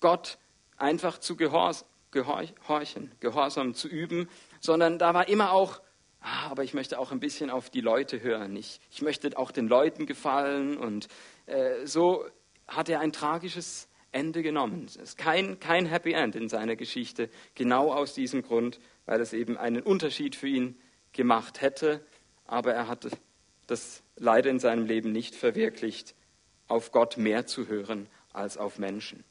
Gott 0.00 0.38
einfach 0.76 1.18
zu 1.18 1.36
gehorchen, 1.36 3.12
Gehorsam 3.20 3.74
zu 3.74 3.88
üben, 3.88 4.28
sondern 4.60 4.98
da 4.98 5.14
war 5.14 5.28
immer 5.28 5.52
auch, 5.52 5.80
ah, 6.20 6.48
aber 6.50 6.64
ich 6.64 6.74
möchte 6.74 6.98
auch 6.98 7.12
ein 7.12 7.20
bisschen 7.20 7.50
auf 7.50 7.70
die 7.70 7.80
Leute 7.80 8.20
hören. 8.22 8.56
Ich, 8.56 8.80
ich 8.90 9.02
möchte 9.02 9.36
auch 9.36 9.50
den 9.50 9.68
Leuten 9.68 10.06
gefallen 10.06 10.76
und 10.76 11.08
äh, 11.46 11.86
so 11.86 12.24
hat 12.66 12.88
er 12.88 13.00
ein 13.00 13.12
tragisches 13.12 13.88
Ende 14.10 14.42
genommen. 14.42 14.84
Es 14.86 14.96
ist 14.96 15.18
kein, 15.18 15.58
kein 15.58 15.86
Happy 15.86 16.12
End 16.12 16.36
in 16.36 16.48
seiner 16.48 16.76
Geschichte, 16.76 17.30
genau 17.54 17.92
aus 17.92 18.14
diesem 18.14 18.42
Grund, 18.42 18.78
weil 19.06 19.20
es 19.20 19.32
eben 19.32 19.56
einen 19.56 19.82
Unterschied 19.82 20.36
für 20.36 20.48
ihn 20.48 20.80
gemacht 21.12 21.60
hätte, 21.60 22.04
aber 22.46 22.72
er 22.72 22.88
hatte 22.88 23.10
das 23.66 24.02
leider 24.16 24.50
in 24.50 24.58
seinem 24.58 24.86
Leben 24.86 25.12
nicht 25.12 25.34
verwirklicht, 25.34 26.14
auf 26.68 26.92
Gott 26.92 27.16
mehr 27.16 27.46
zu 27.46 27.68
hören 27.68 28.08
als 28.32 28.56
auf 28.56 28.78
Menschen. 28.78 29.24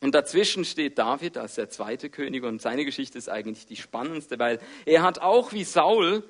Und 0.00 0.14
dazwischen 0.14 0.64
steht 0.64 0.98
David 0.98 1.38
als 1.38 1.54
der 1.54 1.70
zweite 1.70 2.10
König. 2.10 2.44
Und 2.44 2.60
seine 2.60 2.84
Geschichte 2.84 3.16
ist 3.16 3.30
eigentlich 3.30 3.64
die 3.64 3.76
spannendste, 3.76 4.38
weil 4.38 4.58
er 4.84 5.02
hat 5.02 5.20
auch 5.20 5.52
wie 5.52 5.64
Saul 5.64 6.22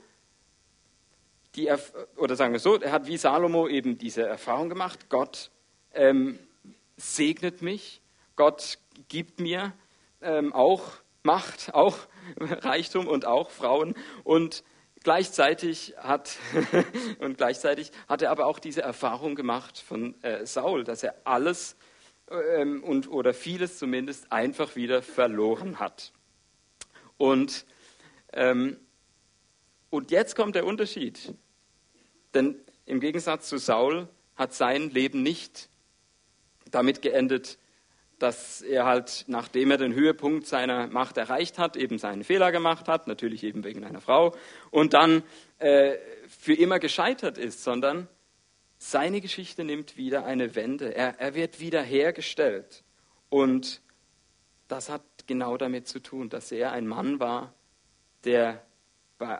die, 1.56 1.70
oder 2.16 2.36
sagen 2.36 2.52
wir 2.52 2.60
so, 2.60 2.80
er 2.80 2.92
hat 2.92 3.06
wie 3.06 3.16
Salomo 3.16 3.68
eben 3.68 3.98
diese 3.98 4.22
Erfahrung 4.22 4.68
gemacht, 4.68 5.08
Gott 5.08 5.50
ähm, 5.92 6.38
segnet 6.96 7.62
mich, 7.62 8.00
Gott 8.36 8.78
gibt 9.08 9.40
mir 9.40 9.72
ähm, 10.20 10.52
auch 10.52 10.92
Macht, 11.22 11.72
auch 11.74 11.96
Reichtum 12.38 13.06
und 13.06 13.26
auch 13.26 13.50
Frauen 13.50 13.94
und 14.22 14.64
gleichzeitig 15.02 15.94
hat 15.98 16.36
und 17.18 17.36
gleichzeitig 17.36 17.92
hat 18.08 18.22
er 18.22 18.30
aber 18.30 18.46
auch 18.46 18.58
diese 18.58 18.82
Erfahrung 18.82 19.34
gemacht 19.34 19.78
von 19.78 20.20
äh, 20.22 20.46
Saul, 20.46 20.84
dass 20.84 21.02
er 21.02 21.14
alles 21.24 21.76
ähm, 22.30 22.82
und, 22.82 23.08
oder 23.08 23.34
vieles 23.34 23.78
zumindest 23.78 24.32
einfach 24.32 24.76
wieder 24.76 25.02
verloren 25.02 25.78
hat. 25.78 26.12
Und, 27.16 27.66
ähm, 28.32 28.78
und 29.90 30.10
jetzt 30.10 30.34
kommt 30.34 30.54
der 30.54 30.66
Unterschied. 30.66 31.34
Denn 32.32 32.60
im 32.86 33.00
Gegensatz 33.00 33.48
zu 33.48 33.58
Saul 33.58 34.08
hat 34.36 34.54
sein 34.54 34.90
Leben 34.90 35.22
nicht 35.22 35.68
damit 36.70 37.02
geendet, 37.02 37.58
dass 38.24 38.62
er 38.62 38.86
halt, 38.86 39.26
nachdem 39.28 39.70
er 39.70 39.76
den 39.76 39.92
Höhepunkt 39.92 40.46
seiner 40.46 40.86
Macht 40.86 41.18
erreicht 41.18 41.58
hat, 41.58 41.76
eben 41.76 41.98
seinen 41.98 42.24
Fehler 42.24 42.52
gemacht 42.52 42.88
hat, 42.88 43.06
natürlich 43.06 43.44
eben 43.44 43.64
wegen 43.64 43.84
einer 43.84 44.00
Frau, 44.00 44.34
und 44.70 44.94
dann 44.94 45.22
äh, 45.58 45.98
für 46.26 46.54
immer 46.54 46.78
gescheitert 46.78 47.36
ist, 47.36 47.62
sondern 47.62 48.08
seine 48.78 49.20
Geschichte 49.20 49.62
nimmt 49.62 49.98
wieder 49.98 50.24
eine 50.24 50.54
Wende. 50.54 50.94
Er, 50.94 51.20
er 51.20 51.34
wird 51.34 51.60
wieder 51.60 51.82
hergestellt. 51.82 52.82
Und 53.28 53.82
das 54.68 54.88
hat 54.88 55.02
genau 55.26 55.58
damit 55.58 55.86
zu 55.86 56.00
tun, 56.00 56.30
dass 56.30 56.50
er 56.50 56.72
ein 56.72 56.86
Mann 56.86 57.20
war, 57.20 57.52
der 58.24 58.64
bei 59.18 59.38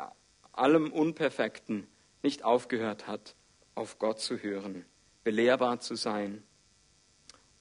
allem 0.52 0.92
Unperfekten 0.92 1.86
nicht 2.22 2.44
aufgehört 2.44 3.06
hat, 3.06 3.34
auf 3.74 3.98
Gott 3.98 4.20
zu 4.20 4.36
hören, 4.36 4.84
belehrbar 5.22 5.80
zu 5.80 5.94
sein. 5.94 6.42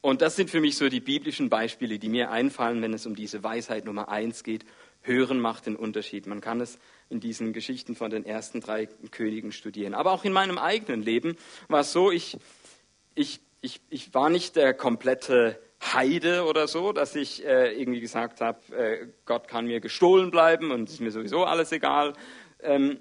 Und 0.03 0.21
das 0.21 0.35
sind 0.35 0.49
für 0.49 0.59
mich 0.59 0.75
so 0.75 0.89
die 0.89 0.99
biblischen 0.99 1.47
Beispiele, 1.47 1.97
die 1.97 2.09
mir 2.09 2.29
einfallen, 2.29 2.81
wenn 2.81 2.93
es 2.93 3.05
um 3.05 3.15
diese 3.15 3.41
Weisheit 3.41 3.85
Nummer 3.85 4.09
eins 4.09 4.43
geht. 4.43 4.65
Hören 5.01 5.39
macht 5.39 5.65
den 5.65 5.77
Unterschied. 5.77 6.27
Man 6.27 6.41
kann 6.41 6.59
es 6.59 6.77
in 7.07 7.21
diesen 7.21 7.53
Geschichten 7.53 7.95
von 7.95 8.11
den 8.11 8.25
ersten 8.25 8.59
drei 8.59 8.87
Königen 9.11 9.53
studieren. 9.53 9.93
Aber 9.93 10.11
auch 10.11 10.25
in 10.25 10.33
meinem 10.33 10.57
eigenen 10.57 11.03
Leben 11.03 11.37
war 11.69 11.79
es 11.79 11.93
so, 11.93 12.11
ich, 12.11 12.35
ich, 13.15 13.39
ich, 13.61 13.79
ich 13.89 14.13
war 14.13 14.29
nicht 14.29 14.57
der 14.57 14.73
komplette 14.73 15.57
Heide 15.93 16.43
oder 16.43 16.67
so, 16.67 16.91
dass 16.91 17.15
ich 17.15 17.45
äh, 17.45 17.71
irgendwie 17.71 18.01
gesagt 18.01 18.41
habe, 18.41 18.59
äh, 18.75 19.07
Gott 19.23 19.47
kann 19.47 19.67
mir 19.67 19.79
gestohlen 19.79 20.31
bleiben 20.31 20.71
und 20.71 20.89
ist 20.89 20.99
mir 20.99 21.11
sowieso 21.11 21.45
alles 21.45 21.71
egal. 21.71 22.11
Ähm, 22.59 22.99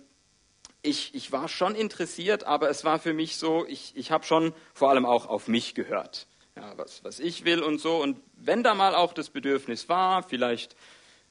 ich, 0.83 1.17
ich 1.17 1.33
war 1.33 1.49
schon 1.49 1.75
interessiert, 1.75 2.45
aber 2.45 2.71
es 2.71 2.85
war 2.85 3.01
für 3.01 3.13
mich 3.13 3.39
so, 3.39 3.67
ich, 3.67 3.93
ich 3.97 4.13
habe 4.13 4.25
schon 4.25 4.55
vor 4.73 4.91
allem 4.91 5.05
auch 5.05 5.27
auf 5.27 5.49
mich 5.49 5.75
gehört. 5.75 6.29
Ja, 6.57 6.77
was, 6.77 7.03
was 7.03 7.19
ich 7.19 7.45
will 7.45 7.63
und 7.63 7.79
so. 7.79 8.03
Und 8.03 8.21
wenn 8.35 8.63
da 8.63 8.75
mal 8.75 8.95
auch 8.95 9.15
das 9.15 9.31
Bedürfnis 9.31 9.89
war, 9.89 10.23
vielleicht 10.23 10.77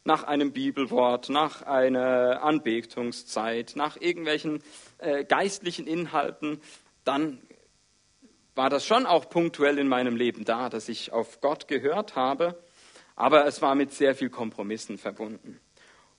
nach 0.04 0.24
einem 0.24 0.52
Bibelwort, 0.52 1.30
nach 1.30 1.62
einer 1.62 2.42
Anbetungszeit, 2.42 3.74
nach 3.76 3.98
irgendwelchen 4.02 4.64
äh, 4.98 5.24
geistlichen 5.24 5.86
Inhalten, 5.86 6.60
dann 7.04 7.40
war 8.56 8.70
das 8.70 8.86
schon 8.86 9.06
auch 9.06 9.30
punktuell 9.30 9.78
in 9.78 9.88
meinem 9.88 10.16
Leben 10.16 10.44
da, 10.44 10.70
dass 10.70 10.90
ich 10.90 11.12
auf 11.12 11.40
Gott 11.40 11.68
gehört 11.68 12.16
habe, 12.16 12.62
aber 13.16 13.46
es 13.46 13.62
war 13.62 13.76
mit 13.76 13.94
sehr 13.94 14.16
viel 14.16 14.30
Kompromissen 14.30 14.98
verbunden. 14.98 15.60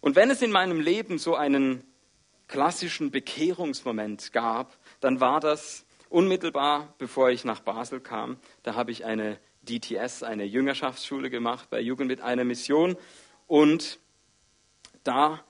Und 0.00 0.16
wenn 0.16 0.30
es 0.30 0.42
in 0.42 0.50
meinem 0.50 0.80
Leben 0.80 1.18
so 1.18 1.34
einen 1.34 1.84
klassischen 2.48 3.10
Bekehrungsmoment 3.10 4.32
gab, 4.32 4.76
dann 5.00 5.20
war 5.20 5.40
das 5.40 5.84
unmittelbar, 6.12 6.94
bevor 6.98 7.30
ich 7.30 7.44
nach 7.44 7.60
Basel 7.60 8.00
kam. 8.00 8.36
Da 8.62 8.74
habe 8.74 8.90
ich 8.90 9.04
eine 9.04 9.38
DTS, 9.62 10.22
eine 10.22 10.44
Jüngerschaftsschule 10.44 11.30
gemacht 11.30 11.70
bei 11.70 11.80
Jugend 11.80 12.08
mit 12.08 12.20
einer 12.20 12.44
Mission 12.44 12.96
und 13.46 14.00
da 15.04 15.44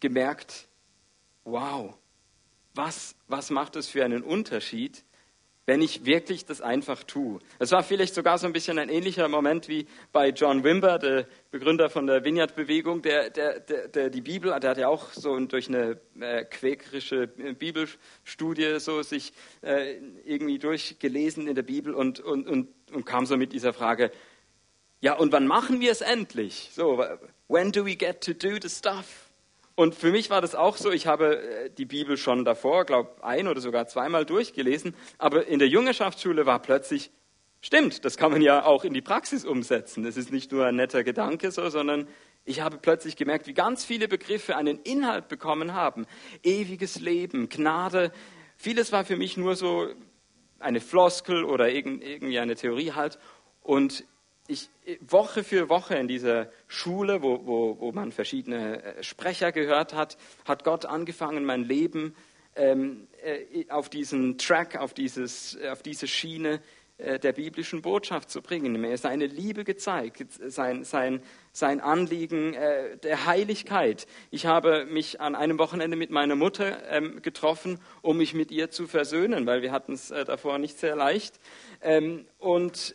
gemerkt, 0.00 0.68
wow, 1.44 1.94
was, 2.74 3.16
was 3.28 3.50
macht 3.50 3.76
es 3.76 3.88
für 3.88 4.04
einen 4.04 4.22
Unterschied, 4.22 5.04
wenn 5.66 5.82
ich 5.82 6.04
wirklich 6.04 6.46
das 6.46 6.60
einfach 6.60 7.02
tue. 7.02 7.40
Es 7.58 7.72
war 7.72 7.82
vielleicht 7.82 8.14
sogar 8.14 8.38
so 8.38 8.46
ein 8.46 8.52
bisschen 8.52 8.78
ein 8.78 8.88
ähnlicher 8.88 9.28
Moment 9.28 9.68
wie 9.68 9.86
bei 10.12 10.30
John 10.30 10.62
Wimber, 10.62 10.98
der 10.98 11.26
Begründer 11.50 11.90
von 11.90 12.06
der 12.06 12.24
Vineyard-Bewegung, 12.24 13.02
der, 13.02 13.30
der, 13.30 13.60
der, 13.60 13.88
der, 13.88 14.10
die 14.10 14.20
Bibel, 14.20 14.58
der 14.60 14.70
hat 14.70 14.78
ja 14.78 14.88
auch 14.88 15.12
so 15.12 15.38
durch 15.40 15.68
eine 15.68 15.98
äh, 16.20 16.44
quäkerische 16.44 17.28
äh, 17.38 17.52
Bibelstudie 17.52 18.78
so 18.78 19.02
sich 19.02 19.32
äh, 19.62 19.96
irgendwie 20.24 20.58
durchgelesen 20.58 21.48
in 21.48 21.56
der 21.56 21.64
Bibel 21.64 21.94
und, 21.94 22.20
und, 22.20 22.46
und, 22.46 22.68
und 22.92 23.04
kam 23.04 23.26
so 23.26 23.36
mit 23.36 23.52
dieser 23.52 23.72
Frage, 23.72 24.12
ja, 25.00 25.14
und 25.14 25.32
wann 25.32 25.46
machen 25.46 25.80
wir 25.80 25.90
es 25.90 26.00
endlich? 26.00 26.70
So, 26.72 27.04
when 27.48 27.70
do 27.72 27.84
we 27.84 27.96
get 27.96 28.22
to 28.22 28.32
do 28.32 28.56
the 28.60 28.68
stuff? 28.68 29.25
Und 29.76 29.94
für 29.94 30.10
mich 30.10 30.30
war 30.30 30.40
das 30.40 30.54
auch 30.54 30.78
so, 30.78 30.90
ich 30.90 31.06
habe 31.06 31.36
äh, 31.36 31.70
die 31.70 31.84
Bibel 31.84 32.16
schon 32.16 32.44
davor, 32.46 32.86
glaube 32.86 33.22
ein 33.22 33.46
oder 33.46 33.60
sogar 33.60 33.86
zweimal 33.86 34.24
durchgelesen, 34.24 34.94
aber 35.18 35.46
in 35.46 35.58
der 35.58 35.68
Jungerschaftsschule 35.68 36.46
war 36.46 36.60
plötzlich, 36.60 37.10
stimmt, 37.60 38.04
das 38.06 38.16
kann 38.16 38.32
man 38.32 38.40
ja 38.40 38.64
auch 38.64 38.84
in 38.84 38.94
die 38.94 39.02
Praxis 39.02 39.44
umsetzen. 39.44 40.02
Das 40.02 40.16
ist 40.16 40.32
nicht 40.32 40.50
nur 40.50 40.64
ein 40.64 40.76
netter 40.76 41.04
Gedanke 41.04 41.50
so, 41.50 41.68
sondern 41.68 42.08
ich 42.46 42.62
habe 42.62 42.78
plötzlich 42.78 43.16
gemerkt, 43.16 43.46
wie 43.46 43.54
ganz 43.54 43.84
viele 43.84 44.08
Begriffe 44.08 44.56
einen 44.56 44.78
Inhalt 44.80 45.28
bekommen 45.28 45.74
haben. 45.74 46.06
Ewiges 46.42 46.98
Leben, 46.98 47.50
Gnade, 47.50 48.12
vieles 48.56 48.92
war 48.92 49.04
für 49.04 49.16
mich 49.16 49.36
nur 49.36 49.56
so 49.56 49.88
eine 50.58 50.80
Floskel 50.80 51.44
oder 51.44 51.68
irgendwie 51.68 52.38
eine 52.38 52.54
Theorie 52.54 52.92
halt. 52.92 53.18
Und 53.62 54.04
ich, 54.48 54.70
Woche 55.00 55.44
für 55.44 55.68
Woche 55.68 55.96
in 55.96 56.08
dieser 56.08 56.50
Schule, 56.68 57.22
wo, 57.22 57.46
wo, 57.46 57.80
wo 57.80 57.92
man 57.92 58.12
verschiedene 58.12 58.82
äh, 58.82 59.02
Sprecher 59.02 59.52
gehört 59.52 59.94
hat, 59.94 60.16
hat 60.44 60.64
Gott 60.64 60.86
angefangen, 60.86 61.44
mein 61.44 61.64
Leben 61.64 62.14
ähm, 62.54 63.06
äh, 63.22 63.68
auf 63.70 63.88
diesen 63.88 64.38
Track, 64.38 64.76
auf, 64.76 64.94
dieses, 64.94 65.58
auf 65.70 65.82
diese 65.82 66.06
Schiene 66.06 66.60
äh, 66.98 67.18
der 67.18 67.32
biblischen 67.32 67.82
Botschaft 67.82 68.30
zu 68.30 68.40
bringen. 68.40 68.80
Mir 68.80 68.96
seine 68.96 69.26
Liebe 69.26 69.64
gezeigt, 69.64 70.24
sein, 70.46 70.82
sein, 70.82 71.22
sein 71.52 71.82
Anliegen 71.82 72.54
äh, 72.54 72.96
der 72.96 73.26
Heiligkeit. 73.26 74.06
Ich 74.30 74.46
habe 74.46 74.86
mich 74.86 75.20
an 75.20 75.34
einem 75.34 75.58
Wochenende 75.58 75.98
mit 75.98 76.10
meiner 76.10 76.36
Mutter 76.36 76.90
ähm, 76.90 77.20
getroffen, 77.20 77.80
um 78.00 78.16
mich 78.16 78.32
mit 78.32 78.50
ihr 78.50 78.70
zu 78.70 78.86
versöhnen, 78.86 79.44
weil 79.44 79.60
wir 79.60 79.72
hatten 79.72 79.92
es 79.92 80.10
äh, 80.10 80.24
davor 80.24 80.58
nicht 80.58 80.78
sehr 80.78 80.96
leicht. 80.96 81.38
Ähm, 81.82 82.24
und 82.38 82.94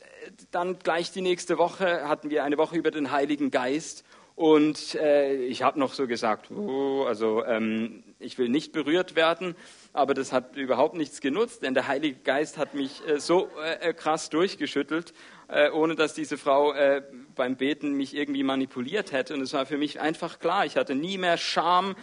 dann 0.51 0.79
gleich 0.79 1.11
die 1.11 1.21
nächste 1.21 1.57
Woche 1.57 2.07
hatten 2.07 2.29
wir 2.29 2.43
eine 2.43 2.57
Woche 2.57 2.77
über 2.77 2.91
den 2.91 3.11
Heiligen 3.11 3.51
Geist 3.51 4.03
Und 4.41 4.95
äh, 4.95 5.35
ich 5.35 5.61
habe 5.61 5.79
noch 5.79 5.93
so 5.93 6.07
gesagt, 6.07 6.49
oh, 6.51 7.03
also 7.03 7.45
ähm, 7.45 8.03
ich 8.17 8.37
will 8.37 8.49
nicht 8.49 8.71
berührt 8.71 9.15
werden, 9.15 9.55
aber 9.93 10.13
das 10.13 10.31
hat 10.31 10.55
überhaupt 10.55 10.95
nichts 10.95 11.21
genutzt, 11.21 11.63
denn 11.63 11.73
der 11.73 11.87
Heilige 11.87 12.17
Geist 12.23 12.57
hat 12.57 12.73
mich 12.73 13.07
äh, 13.07 13.19
so 13.19 13.49
äh, 13.63 13.89
äh 13.89 13.93
krass 13.93 14.31
durchgeschüttelt, 14.31 15.13
äh, 15.47 15.69
ohne 15.69 15.95
dass 15.95 16.13
diese 16.13 16.39
Frau 16.39 16.73
äh, 16.73 17.03
beim 17.35 17.57
Beten 17.57 17.93
mich 17.93 18.15
irgendwie 18.15 18.41
manipuliert 18.41 19.11
hätte. 19.11 19.33
Und 19.33 19.41
es 19.41 19.53
war 19.53 19.65
für 19.65 19.77
mich 19.77 19.99
einfach 19.99 20.39
klar, 20.39 20.65
ich 20.65 20.75
hatte 20.75 20.95
nie 20.95 21.17
mehr 21.17 21.37
Scham 21.37 21.95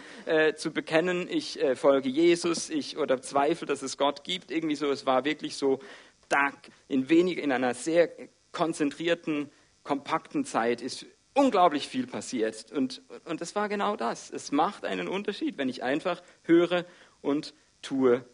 zu 0.55 0.71
bekennen, 0.71 1.27
ich 1.29 1.59
folge 1.75 2.09
Jesus, 2.09 2.69
ich 2.69 2.97
oder 2.97 3.21
zweifle, 3.21 3.67
dass 3.67 3.81
es 3.81 3.97
Gott 3.97 4.23
gibt. 4.23 4.51
Irgendwie 4.51 4.75
so, 4.75 4.89
es 4.91 5.05
war 5.05 5.25
wirklich 5.25 5.55
so, 5.55 5.79
da 6.29 6.51
in 6.87 7.09
wenig, 7.09 7.37
in 7.37 7.51
einer 7.51 7.73
sehr 7.73 8.09
konzentrierten, 8.51 9.49
kompakten 9.83 10.45
Zeit 10.45 10.81
ist 10.81 11.05
unglaublich 11.33 11.87
viel 11.87 12.07
passiert. 12.07 12.71
Und, 12.71 13.01
und 13.25 13.41
das 13.41 13.55
war 13.55 13.69
genau 13.69 13.95
das. 13.95 14.29
Es 14.29 14.51
macht 14.51 14.85
einen 14.85 15.07
Unterschied, 15.07 15.57
wenn 15.57 15.69
ich 15.69 15.83
einfach 15.83 16.21
höre 16.43 16.85
und 17.21 17.53
tue, 17.81 18.25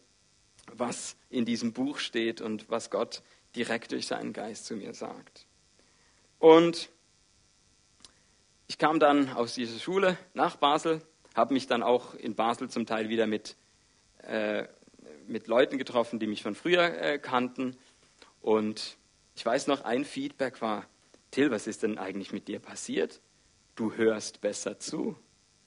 was 0.72 1.16
in 1.30 1.44
diesem 1.44 1.72
Buch 1.72 1.98
steht 1.98 2.40
und 2.40 2.68
was 2.68 2.90
Gott 2.90 3.22
direkt 3.54 3.92
durch 3.92 4.06
seinen 4.06 4.32
Geist 4.32 4.66
zu 4.66 4.74
mir 4.74 4.94
sagt. 4.94 5.46
Und 6.38 6.90
ich 8.68 8.78
kam 8.78 8.98
dann 8.98 9.32
aus 9.32 9.54
dieser 9.54 9.78
Schule 9.78 10.18
nach 10.34 10.56
Basel, 10.56 11.00
habe 11.34 11.54
mich 11.54 11.66
dann 11.66 11.82
auch 11.82 12.14
in 12.14 12.34
Basel 12.34 12.68
zum 12.68 12.86
Teil 12.86 13.08
wieder 13.08 13.26
mit, 13.26 13.56
äh, 14.22 14.66
mit 15.26 15.46
Leuten 15.46 15.78
getroffen, 15.78 16.18
die 16.18 16.26
mich 16.26 16.42
von 16.42 16.54
früher 16.54 16.82
äh, 17.00 17.18
kannten. 17.18 17.76
Und 18.46 18.96
ich 19.34 19.44
weiß 19.44 19.66
noch, 19.66 19.80
ein 19.80 20.04
Feedback 20.04 20.62
war, 20.62 20.86
Till, 21.32 21.50
was 21.50 21.66
ist 21.66 21.82
denn 21.82 21.98
eigentlich 21.98 22.32
mit 22.32 22.46
dir 22.46 22.60
passiert? 22.60 23.20
Du 23.74 23.94
hörst 23.94 24.40
besser 24.40 24.78
zu. 24.78 25.16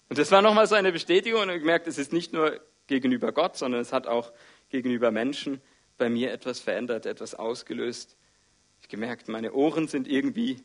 Und 0.07 0.17
das 0.17 0.31
war 0.31 0.41
nochmal 0.41 0.65
so 0.65 0.75
eine 0.75 0.93
Bestätigung 0.93 1.41
und 1.41 1.49
ich 1.49 1.59
gemerkt, 1.59 1.87
es 1.87 1.97
ist 1.97 2.13
nicht 2.13 2.31
nur 2.31 2.61
gegenüber 2.87 3.33
Gott, 3.33 3.57
sondern 3.57 3.81
es 3.81 3.91
hat 3.91 4.07
auch 4.07 4.31
gegenüber 4.69 5.11
Menschen 5.11 5.59
bei 5.97 6.09
mir 6.09 6.31
etwas 6.31 6.61
verändert, 6.61 7.05
etwas 7.05 7.35
ausgelöst. 7.35 8.15
Ich 8.79 8.85
habe 8.85 8.91
gemerkt, 8.91 9.27
meine 9.27 9.51
Ohren 9.51 9.89
sind 9.89 10.07
irgendwie 10.07 10.63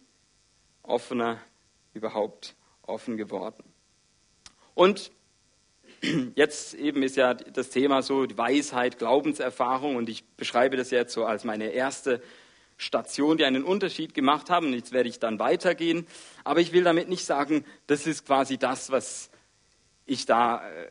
offener, 0.84 1.40
überhaupt 1.94 2.54
offen 2.82 3.16
geworden. 3.16 3.64
Und 4.74 5.10
jetzt 6.34 6.74
eben 6.74 7.02
ist 7.02 7.16
ja 7.16 7.34
das 7.34 7.70
Thema 7.70 8.02
so 8.02 8.26
die 8.26 8.36
Weisheit, 8.38 8.98
Glaubenserfahrung 8.98 9.96
und 9.96 10.08
ich 10.08 10.24
beschreibe 10.36 10.76
das 10.76 10.90
jetzt 10.90 11.12
so 11.12 11.24
als 11.24 11.44
meine 11.44 11.68
erste 11.68 12.20
Station, 12.76 13.38
die 13.38 13.44
einen 13.44 13.64
Unterschied 13.64 14.14
gemacht 14.14 14.50
haben. 14.50 14.72
Jetzt 14.72 14.92
werde 14.92 15.08
ich 15.08 15.18
dann 15.18 15.38
weitergehen. 15.38 16.06
Aber 16.42 16.60
ich 16.60 16.72
will 16.72 16.84
damit 16.84 17.08
nicht 17.08 17.24
sagen, 17.24 17.64
das 17.86 18.06
ist 18.06 18.26
quasi 18.26 18.58
das, 18.58 18.90
was 18.90 19.30
ich 20.06 20.26
da 20.26 20.68
äh, 20.68 20.86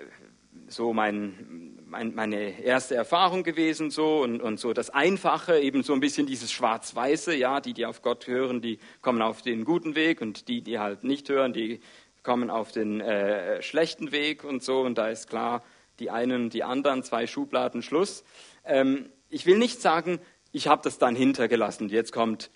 so 0.68 0.94
mein, 0.94 1.78
mein, 1.86 2.16
meine 2.16 2.62
erste 2.64 2.96
Erfahrung 2.96 3.44
gewesen 3.44 3.92
so 3.92 4.24
und, 4.24 4.42
und 4.42 4.60
so 4.60 4.74
das 4.74 4.90
Einfache, 4.90 5.60
eben 5.60 5.84
so 5.84 5.94
ein 5.94 6.00
bisschen 6.00 6.26
dieses 6.26 6.52
Schwarz-Weiße, 6.52 7.36
ja, 7.36 7.60
die, 7.60 7.74
die 7.74 7.86
auf 7.86 8.02
Gott 8.02 8.28
hören, 8.28 8.62
die 8.62 8.80
kommen 9.02 9.22
auf 9.22 9.42
den 9.42 9.66
guten 9.66 9.96
Weg 9.96 10.22
und 10.22 10.48
die, 10.48 10.62
die 10.62 10.80
halt 10.80 11.04
nicht 11.04 11.30
hören, 11.30 11.54
die 11.54 11.80
kommen 12.24 12.50
auf 12.50 12.72
den 12.72 13.02
äh, 13.02 13.62
schlechten 13.62 14.12
Weg 14.12 14.44
und 14.44 14.64
so 14.64 14.82
und 14.82 14.98
da 14.98 15.10
ist 15.10 15.30
klar, 15.30 15.64
die 16.00 16.10
einen, 16.10 16.50
die 16.50 16.64
anderen, 16.64 17.04
zwei 17.04 17.28
Schubladen, 17.28 17.82
Schluss. 17.84 18.24
Ähm, 18.66 19.10
ich 19.30 19.46
will 19.46 19.58
nicht 19.58 19.82
sagen, 19.82 20.20
ich 20.52 20.68
habe 20.68 20.82
das 20.84 20.98
dann 20.98 21.16
hintergelassen, 21.16 21.90
jetzt 21.90 22.12
kommt 22.12 22.50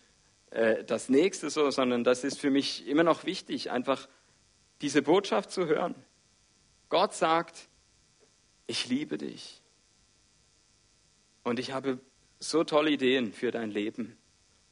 äh, 0.52 0.84
das 0.84 1.10
nächste 1.10 1.50
so, 1.50 1.70
sondern 1.70 2.04
das 2.04 2.24
ist 2.24 2.40
für 2.40 2.50
mich 2.50 2.88
immer 2.88 3.04
noch 3.04 3.26
wichtig, 3.26 3.72
einfach 3.72 4.08
diese 4.82 5.02
Botschaft 5.02 5.52
zu 5.52 5.68
hören. 5.68 5.96
Gott 6.90 7.14
sagt, 7.14 7.68
ich 8.68 8.88
liebe 8.88 9.18
dich. 9.18 9.62
Und 11.44 11.60
ich 11.60 11.72
habe 11.72 12.00
so 12.40 12.64
tolle 12.64 12.92
Ideen 12.92 13.34
für 13.34 13.52
dein 13.52 13.72
Leben. 13.72 14.18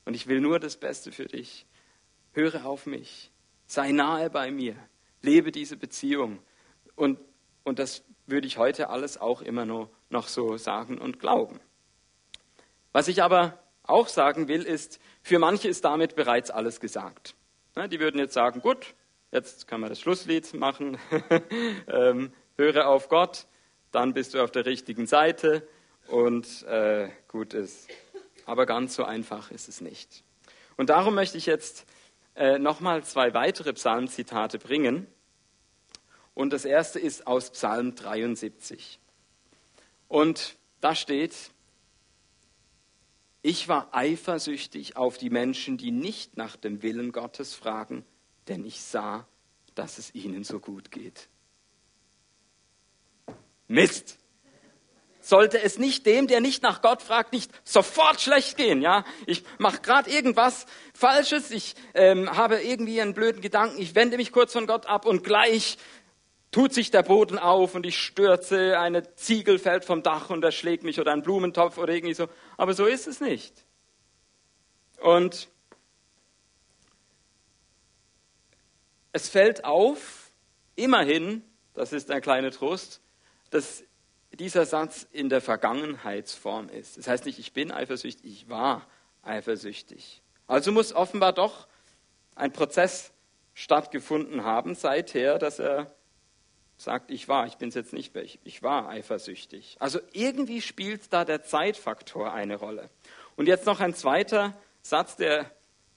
Und 0.06 0.14
ich 0.14 0.28
will 0.28 0.42
nur 0.42 0.60
das 0.60 0.78
Beste 0.78 1.12
für 1.12 1.26
dich. 1.26 1.66
Höre 2.34 2.66
auf 2.66 2.86
mich. 2.86 3.32
Sei 3.68 3.92
nahe 3.92 4.30
bei 4.30 4.52
mir. 4.52 4.76
Lebe 5.22 5.52
diese 5.52 5.78
Beziehung. 5.78 6.40
Und, 6.96 7.20
und 7.64 7.80
das 7.80 8.04
würde 8.28 8.48
ich 8.48 8.58
heute 8.58 8.90
alles 8.90 9.18
auch 9.20 9.42
immer 9.42 9.66
noch, 9.66 9.90
noch 10.10 10.28
so 10.28 10.58
sagen 10.58 10.98
und 10.98 11.20
glauben. 11.20 11.60
Was 12.92 13.08
ich 13.08 13.22
aber 13.22 13.60
auch 13.84 14.08
sagen 14.08 14.48
will, 14.48 14.64
ist, 14.64 15.00
für 15.22 15.40
manche 15.40 15.68
ist 15.68 15.84
damit 15.84 16.16
bereits 16.16 16.52
alles 16.52 16.80
gesagt. 16.80 17.36
Die 17.92 18.00
würden 18.00 18.20
jetzt 18.20 18.34
sagen, 18.34 18.62
gut, 18.62 18.96
jetzt 19.32 19.68
können 19.68 19.82
wir 19.82 19.90
das 19.90 20.00
Schlusslied 20.00 20.54
machen, 20.54 20.98
ähm, 21.88 22.32
höre 22.58 22.88
auf 22.88 23.10
Gott, 23.10 23.48
dann 23.92 24.14
bist 24.14 24.34
du 24.34 24.42
auf 24.42 24.52
der 24.52 24.66
richtigen 24.66 25.08
Seite 25.08 25.68
und 26.08 26.64
äh, 26.64 27.10
gut 27.28 27.54
ist. 27.54 27.90
Aber 28.46 28.66
ganz 28.66 28.96
so 28.96 29.04
einfach 29.04 29.52
ist 29.52 29.68
es 29.68 29.82
nicht. 29.82 30.24
Und 30.78 30.90
darum 30.90 31.16
möchte 31.16 31.38
ich 31.38 31.46
jetzt 31.46 31.86
äh, 32.36 32.60
nochmal 32.60 33.04
zwei 33.04 33.34
weitere 33.34 33.74
Psalmzitate 33.74 34.60
bringen. 34.60 35.08
Und 36.34 36.52
das 36.52 36.66
erste 36.66 37.00
ist 37.00 37.28
aus 37.28 37.52
Psalm 37.52 37.96
73. 37.96 39.00
Und 40.08 40.58
da 40.82 40.94
steht, 40.96 41.52
ich 43.42 43.68
war 43.68 43.90
eifersüchtig 43.94 44.98
auf 44.98 45.18
die 45.18 45.30
Menschen, 45.30 45.78
die 45.78 45.92
nicht 45.92 46.36
nach 46.36 46.56
dem 46.56 46.82
Willen 46.82 47.12
Gottes 47.12 47.54
fragen, 47.54 48.06
denn 48.48 48.66
ich 48.66 48.82
sah, 48.82 49.28
dass 49.76 49.98
es 49.98 50.14
ihnen 50.14 50.44
so 50.44 50.60
gut 50.60 50.92
geht. 50.92 51.30
Mist. 53.68 54.18
Sollte 55.26 55.60
es 55.60 55.80
nicht 55.80 56.06
dem, 56.06 56.28
der 56.28 56.40
nicht 56.40 56.62
nach 56.62 56.84
Gott 56.84 57.02
fragt, 57.02 57.34
nicht 57.34 57.50
sofort 57.64 58.22
schlecht 58.22 58.58
gehen? 58.58 58.84
Ja, 58.84 59.04
ich 59.26 59.44
mache 59.58 59.82
gerade 59.82 60.08
irgendwas 60.08 60.68
Falsches, 60.94 61.50
ich 61.50 61.74
ähm, 61.96 62.30
habe 62.38 62.62
irgendwie 62.62 63.02
einen 63.02 63.16
blöden 63.16 63.42
Gedanken, 63.42 63.82
ich 63.82 63.96
wende 63.96 64.18
mich 64.18 64.32
kurz 64.32 64.54
von 64.54 64.68
Gott 64.68 64.86
ab 64.86 65.08
und 65.08 65.24
gleich 65.24 65.80
tut 66.52 66.76
sich 66.76 66.92
der 66.92 67.02
Boden 67.02 67.40
auf 67.40 67.74
und 67.74 67.88
ich 67.88 67.98
stürze, 67.98 68.78
eine 68.78 69.16
Ziegel 69.16 69.58
fällt 69.58 69.84
vom 69.84 70.04
Dach 70.04 70.30
und 70.30 70.44
erschlägt 70.44 70.84
mich 70.84 71.00
oder 71.00 71.12
ein 71.12 71.24
Blumentopf 71.24 71.80
oder 71.80 71.92
irgendwie 71.92 72.14
so. 72.14 72.28
Aber 72.56 72.76
so 72.76 72.86
ist 72.86 73.08
es 73.08 73.20
nicht. 73.20 73.66
Und 75.02 75.48
es 79.12 79.28
fällt 79.28 79.66
auf, 79.66 80.30
immerhin, 80.76 81.42
das 81.74 81.94
ist 81.94 82.12
ein 82.12 82.22
kleiner 82.22 82.52
Trost, 82.52 83.02
dass 83.50 83.84
dieser 84.38 84.66
Satz 84.66 85.08
in 85.12 85.30
der 85.30 85.42
Vergangenheitsform 85.42 86.70
ist. 86.70 86.98
Das 86.98 87.08
heißt 87.08 87.26
nicht, 87.26 87.40
ich 87.40 87.54
bin 87.54 87.72
eifersüchtig, 87.72 88.32
ich 88.32 88.50
war 88.50 88.88
eifersüchtig. 89.24 90.22
Also 90.48 90.72
muss 90.72 90.94
offenbar 90.94 91.34
doch 91.34 91.68
ein 92.36 92.52
Prozess 92.52 93.12
stattgefunden 93.54 94.44
haben 94.44 94.76
seither, 94.76 95.40
dass 95.40 95.60
er 95.60 95.96
sagt, 96.78 97.10
ich 97.10 97.28
war, 97.28 97.48
ich 97.48 97.56
bin 97.56 97.70
es 97.70 97.76
jetzt 97.76 97.94
nicht 97.94 98.14
mehr, 98.14 98.24
ich, 98.24 98.40
ich 98.44 98.62
war 98.62 98.90
eifersüchtig. 98.90 99.78
Also 99.80 100.00
irgendwie 100.12 100.62
spielt 100.62 101.14
da 101.14 101.24
der 101.24 101.44
Zeitfaktor 101.44 102.34
eine 102.34 102.58
Rolle. 102.58 102.90
Und 103.38 103.48
jetzt 103.48 103.66
noch 103.66 103.80
ein 103.80 103.94
zweiter 103.94 104.54
Satz, 104.82 105.16
der 105.16 105.50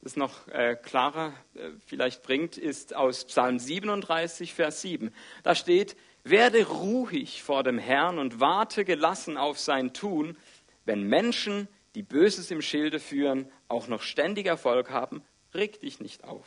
es 0.02 0.16
noch 0.16 0.46
äh, 0.48 0.76
klarer 0.76 1.34
äh, 1.54 1.70
vielleicht 1.84 2.22
bringt, 2.22 2.56
ist 2.56 2.94
aus 2.94 3.24
Psalm 3.24 3.58
37, 3.58 4.54
Vers 4.54 4.80
7. 4.80 5.12
Da 5.42 5.56
steht, 5.56 5.96
werde 6.30 6.66
ruhig 6.66 7.42
vor 7.42 7.62
dem 7.62 7.78
Herrn 7.78 8.18
und 8.18 8.40
warte 8.40 8.84
gelassen 8.84 9.36
auf 9.36 9.58
sein 9.58 9.92
Tun, 9.92 10.36
wenn 10.84 11.02
Menschen, 11.02 11.68
die 11.94 12.02
Böses 12.02 12.50
im 12.50 12.62
Schilde 12.62 13.00
führen, 13.00 13.50
auch 13.68 13.88
noch 13.88 14.02
ständig 14.02 14.46
Erfolg 14.46 14.90
haben, 14.90 15.22
reg 15.54 15.80
dich 15.80 16.00
nicht 16.00 16.24
auf. 16.24 16.46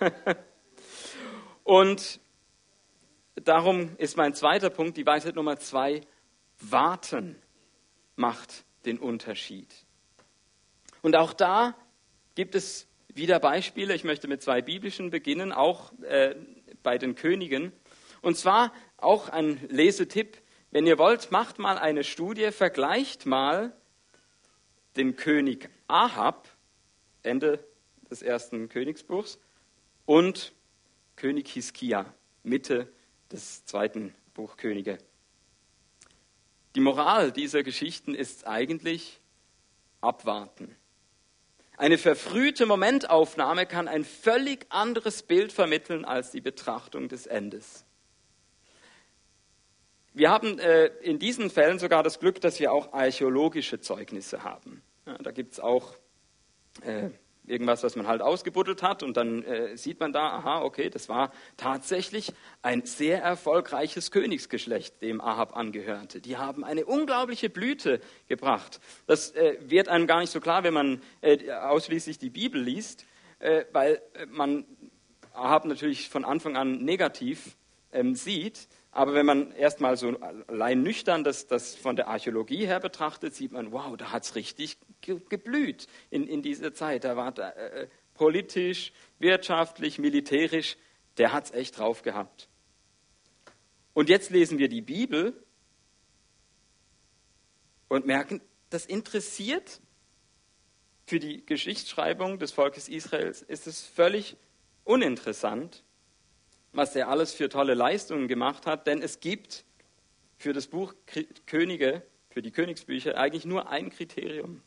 und 1.64 2.20
darum 3.34 3.96
ist 3.96 4.16
mein 4.16 4.34
zweiter 4.34 4.70
Punkt, 4.70 4.96
die 4.96 5.06
Weisheit 5.06 5.36
Nummer 5.36 5.58
zwei, 5.58 6.02
warten 6.58 7.40
macht 8.16 8.64
den 8.84 8.98
Unterschied. 8.98 9.72
Und 11.02 11.16
auch 11.16 11.32
da 11.32 11.74
gibt 12.34 12.54
es 12.54 12.86
wieder 13.14 13.40
Beispiele. 13.40 13.94
Ich 13.94 14.04
möchte 14.04 14.28
mit 14.28 14.42
zwei 14.42 14.62
biblischen 14.62 15.10
beginnen, 15.10 15.52
auch 15.52 15.92
äh, 16.02 16.34
bei 16.82 16.98
den 16.98 17.14
Königen. 17.14 17.72
Und 18.22 18.36
zwar 18.36 18.72
auch 18.96 19.28
ein 19.28 19.60
Lesetipp. 19.68 20.38
Wenn 20.70 20.86
ihr 20.86 20.98
wollt, 20.98 21.30
macht 21.30 21.58
mal 21.58 21.78
eine 21.78 22.04
Studie, 22.04 22.50
vergleicht 22.52 23.26
mal 23.26 23.76
den 24.96 25.16
König 25.16 25.68
Ahab, 25.88 26.48
Ende 27.22 27.64
des 28.10 28.22
ersten 28.22 28.68
Königsbuchs, 28.68 29.38
und 30.06 30.52
König 31.16 31.48
Hiskia, 31.48 32.12
Mitte 32.42 32.92
des 33.30 33.64
zweiten 33.64 34.14
Buch 34.34 34.56
Könige. 34.56 34.98
Die 36.74 36.80
Moral 36.80 37.32
dieser 37.32 37.62
Geschichten 37.62 38.14
ist 38.14 38.46
eigentlich 38.46 39.20
abwarten. 40.00 40.74
Eine 41.80 41.96
verfrühte 41.96 42.66
Momentaufnahme 42.66 43.64
kann 43.64 43.88
ein 43.88 44.04
völlig 44.04 44.66
anderes 44.68 45.22
Bild 45.22 45.50
vermitteln 45.50 46.04
als 46.04 46.30
die 46.30 46.42
Betrachtung 46.42 47.08
des 47.08 47.24
Endes. 47.24 47.86
Wir 50.12 50.28
haben 50.28 50.58
äh, 50.58 50.88
in 51.00 51.18
diesen 51.18 51.48
Fällen 51.48 51.78
sogar 51.78 52.02
das 52.02 52.20
Glück, 52.20 52.38
dass 52.42 52.60
wir 52.60 52.70
auch 52.70 52.92
archäologische 52.92 53.80
Zeugnisse 53.80 54.44
haben. 54.44 54.82
Ja, 55.06 55.16
da 55.22 55.30
gibt 55.30 55.54
es 55.54 55.60
auch 55.60 55.94
äh, 56.82 57.08
irgendwas, 57.50 57.82
was 57.82 57.96
man 57.96 58.06
halt 58.06 58.22
ausgebuddelt 58.22 58.82
hat 58.82 59.02
und 59.02 59.16
dann 59.16 59.42
äh, 59.42 59.76
sieht 59.76 60.00
man 60.00 60.12
da, 60.12 60.30
aha, 60.30 60.62
okay, 60.62 60.88
das 60.88 61.08
war 61.08 61.32
tatsächlich 61.56 62.32
ein 62.62 62.86
sehr 62.86 63.22
erfolgreiches 63.22 64.10
Königsgeschlecht, 64.10 65.02
dem 65.02 65.20
Ahab 65.20 65.56
angehörte. 65.56 66.20
Die 66.20 66.36
haben 66.36 66.64
eine 66.64 66.86
unglaubliche 66.86 67.50
Blüte 67.50 68.00
gebracht. 68.28 68.80
Das 69.06 69.32
äh, 69.32 69.56
wird 69.60 69.88
einem 69.88 70.06
gar 70.06 70.20
nicht 70.20 70.30
so 70.30 70.40
klar, 70.40 70.62
wenn 70.64 70.74
man 70.74 71.02
äh, 71.20 71.50
ausschließlich 71.50 72.18
die 72.18 72.30
Bibel 72.30 72.62
liest, 72.62 73.04
äh, 73.40 73.64
weil 73.72 74.00
man 74.28 74.64
Ahab 75.32 75.64
natürlich 75.64 76.08
von 76.08 76.24
Anfang 76.24 76.56
an 76.56 76.84
negativ 76.84 77.56
ähm, 77.92 78.14
sieht. 78.14 78.68
Aber 78.92 79.14
wenn 79.14 79.26
man 79.26 79.52
erstmal 79.52 79.96
so 79.96 80.18
allein 80.48 80.82
nüchtern 80.82 81.22
das, 81.22 81.46
das 81.46 81.76
von 81.76 81.94
der 81.94 82.08
Archäologie 82.08 82.66
her 82.66 82.80
betrachtet, 82.80 83.34
sieht 83.34 83.52
man, 83.52 83.70
wow, 83.70 83.96
da 83.96 84.10
hat 84.10 84.24
es 84.24 84.34
richtig 84.34 84.78
geblüht 85.00 85.86
in, 86.10 86.26
in 86.26 86.42
dieser 86.42 86.74
Zeit. 86.74 87.04
Da 87.04 87.16
war 87.16 87.30
da, 87.30 87.50
äh, 87.50 87.88
politisch, 88.14 88.92
wirtschaftlich, 89.18 89.98
militärisch, 89.98 90.76
der 91.18 91.32
hat 91.32 91.46
es 91.46 91.50
echt 91.52 91.78
drauf 91.78 92.02
gehabt. 92.02 92.48
Und 93.94 94.08
jetzt 94.08 94.30
lesen 94.30 94.58
wir 94.58 94.68
die 94.68 94.82
Bibel 94.82 95.34
und 97.88 98.06
merken, 98.06 98.40
das 98.70 98.86
interessiert 98.86 99.80
für 101.06 101.18
die 101.18 101.44
Geschichtsschreibung 101.44 102.38
des 102.38 102.52
Volkes 102.52 102.88
Israels, 102.88 103.42
ist 103.42 103.66
es 103.66 103.84
völlig 103.84 104.36
uninteressant 104.84 105.82
was 106.72 106.94
er 106.94 107.08
alles 107.08 107.32
für 107.32 107.48
tolle 107.48 107.74
Leistungen 107.74 108.28
gemacht 108.28 108.66
hat, 108.66 108.86
denn 108.86 109.02
es 109.02 109.20
gibt 109.20 109.64
für 110.38 110.52
das 110.52 110.68
Buch 110.68 110.94
Könige, 111.46 112.02
für 112.30 112.42
die 112.42 112.50
Königsbücher 112.50 113.16
eigentlich 113.18 113.44
nur 113.44 113.68
ein 113.68 113.90
Kriterium, 113.90 114.62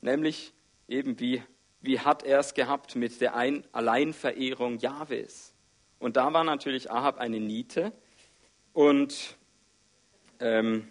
nämlich 0.00 0.52
eben 0.86 1.18
wie, 1.18 1.42
wie 1.80 2.00
hat 2.00 2.22
er 2.22 2.40
es 2.40 2.54
gehabt 2.54 2.94
mit 2.94 3.20
der 3.20 3.34
ein 3.34 3.64
Alleinverehrung 3.72 4.78
Jahwes. 4.78 5.54
Und 5.98 6.16
da 6.16 6.32
war 6.32 6.44
natürlich 6.44 6.90
Ahab 6.90 7.18
eine 7.18 7.40
Niete 7.40 7.92
und 8.72 9.36
ähm, 10.40 10.88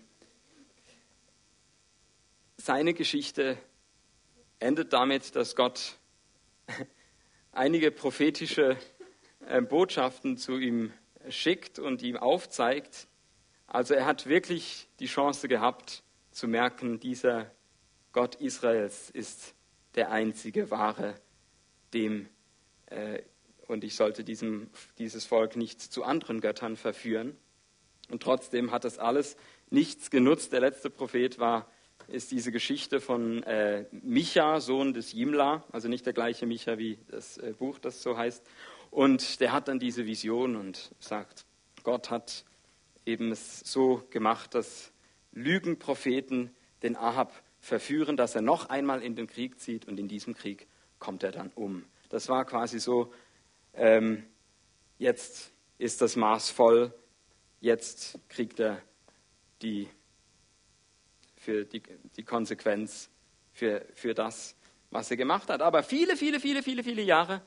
seine 2.57 2.93
Geschichte 2.93 3.57
endet 4.59 4.93
damit, 4.93 5.35
dass 5.35 5.55
Gott 5.55 5.97
einige 7.51 7.91
prophetische 7.91 8.77
Botschaften 9.69 10.37
zu 10.37 10.57
ihm 10.57 10.93
schickt 11.29 11.79
und 11.79 12.01
ihm 12.01 12.17
aufzeigt. 12.17 13.07
Also 13.67 13.93
er 13.93 14.05
hat 14.05 14.27
wirklich 14.27 14.87
die 14.99 15.07
Chance 15.07 15.47
gehabt 15.47 16.03
zu 16.31 16.47
merken, 16.47 16.99
dieser 16.99 17.51
Gott 18.11 18.35
Israels 18.35 19.09
ist 19.09 19.55
der 19.95 20.11
einzige 20.11 20.69
wahre, 20.69 21.15
dem 21.93 22.27
äh, 22.87 23.21
und 23.67 23.83
ich 23.83 23.95
sollte 23.95 24.23
diesem, 24.23 24.69
dieses 24.97 25.25
Volk 25.25 25.55
nicht 25.55 25.81
zu 25.81 26.03
anderen 26.03 26.41
Göttern 26.41 26.75
verführen. 26.75 27.37
Und 28.09 28.21
trotzdem 28.21 28.71
hat 28.71 28.83
das 28.83 28.99
alles 28.99 29.37
nichts 29.69 30.11
genutzt. 30.11 30.51
Der 30.53 30.59
letzte 30.59 30.89
Prophet 30.89 31.39
war, 31.39 31.67
ist 32.07 32.31
diese 32.31 32.51
Geschichte 32.51 32.99
von 32.99 33.41
äh, 33.43 33.85
Micha, 33.91 34.59
Sohn 34.59 34.93
des 34.93 35.13
Jimla, 35.13 35.63
also 35.71 35.87
nicht 35.87 36.05
der 36.05 36.13
gleiche 36.13 36.45
Micha 36.45 36.77
wie 36.77 36.99
das 37.07 37.37
äh, 37.37 37.53
Buch, 37.57 37.79
das 37.79 38.03
so 38.03 38.17
heißt. 38.17 38.45
Und 38.93 39.39
der 39.39 39.51
hat 39.51 39.69
dann 39.69 39.79
diese 39.79 40.05
Vision 40.05 40.55
und 40.55 40.91
sagt, 40.99 41.47
Gott 41.81 42.11
hat 42.11 42.45
eben 43.07 43.31
es 43.31 43.61
so 43.61 44.03
gemacht, 44.11 44.53
dass 44.53 44.91
Lügenpropheten 45.31 46.55
den 46.83 46.95
Ahab 46.95 47.33
verführen, 47.59 48.17
dass 48.17 48.35
er 48.35 48.43
noch 48.43 48.69
einmal 48.69 49.01
in 49.01 49.15
den 49.15 49.25
Krieg 49.25 49.59
zieht 49.59 49.87
und 49.87 49.99
in 49.99 50.07
diesem 50.07 50.35
Krieg 50.35 50.67
kommt 50.99 51.23
er 51.23 51.31
dann 51.31 51.49
um. 51.55 51.85
Das 52.09 52.29
war 52.29 52.45
quasi 52.45 52.79
so, 52.79 53.11
ähm, 53.73 54.27
jetzt 54.99 55.51
ist 55.79 55.99
das 56.01 56.15
Maß 56.15 56.51
voll, 56.51 56.93
jetzt 57.61 58.19
kriegt 58.29 58.59
er 58.59 58.79
die, 59.63 59.89
für 61.35 61.65
die, 61.65 61.81
die 62.15 62.23
Konsequenz 62.23 63.09
für, 63.53 63.87
für 63.95 64.13
das, 64.13 64.55
was 64.91 65.09
er 65.09 65.17
gemacht 65.17 65.49
hat. 65.49 65.63
Aber 65.63 65.81
viele, 65.81 66.15
viele, 66.15 66.39
viele, 66.39 66.61
viele, 66.61 66.83
viele 66.83 67.01
Jahre 67.01 67.41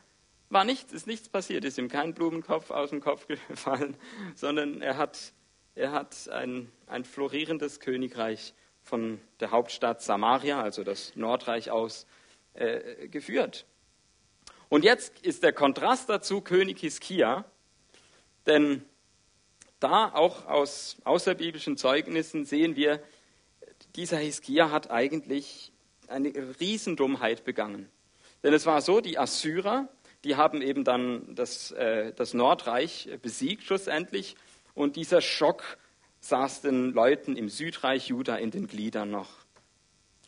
war 0.48 0.64
nichts, 0.64 0.92
ist 0.92 1.06
nichts 1.06 1.28
passiert, 1.28 1.64
ist 1.64 1.78
ihm 1.78 1.88
kein 1.88 2.14
Blumenkopf 2.14 2.70
aus 2.70 2.90
dem 2.90 3.00
Kopf 3.00 3.26
gefallen, 3.48 3.96
sondern 4.35 4.80
er 4.82 4.96
hat, 4.96 5.32
er 5.74 5.92
hat 5.92 6.28
ein, 6.28 6.70
ein 6.87 7.04
florierendes 7.04 7.80
Königreich 7.80 8.54
von 8.82 9.20
der 9.40 9.50
Hauptstadt 9.50 10.02
Samaria, 10.02 10.62
also 10.62 10.85
das 10.85 11.16
Nordreich 11.16 11.70
aus, 11.70 12.06
äh, 12.54 13.09
geführt. 13.09 13.66
Und 14.68 14.85
jetzt 14.85 15.20
ist 15.20 15.42
der 15.42 15.52
Kontrast 15.52 16.09
dazu 16.09 16.40
König 16.40 16.80
Hiskia, 16.80 17.44
denn 18.46 18.85
da 19.80 20.12
auch 20.14 20.46
aus 20.46 20.96
außerbiblischen 21.04 21.76
Zeugnissen 21.76 22.44
sehen 22.44 22.76
wir, 22.76 23.02
dieser 23.94 24.18
Hiskia 24.18 24.70
hat 24.70 24.90
eigentlich 24.90 25.72
eine 26.09 26.32
Riesendummheit 26.61 27.44
begangen. 27.44 27.90
Denn 28.42 28.54
es 28.54 28.66
war 28.66 28.80
so, 28.80 29.00
die 29.00 29.18
Assyrer, 29.18 29.88
die 30.26 30.34
haben 30.34 30.60
eben 30.60 30.82
dann 30.82 31.36
das, 31.36 31.70
äh, 31.70 32.12
das 32.12 32.34
Nordreich 32.34 33.08
besiegt 33.22 33.62
schlussendlich 33.62 34.34
und 34.74 34.96
dieser 34.96 35.20
Schock 35.20 35.78
saß 36.18 36.62
den 36.62 36.90
Leuten 36.92 37.36
im 37.36 37.48
Südreich 37.48 38.08
Juda 38.08 38.34
in 38.34 38.50
den 38.50 38.66
Gliedern 38.66 39.08
noch. 39.08 39.30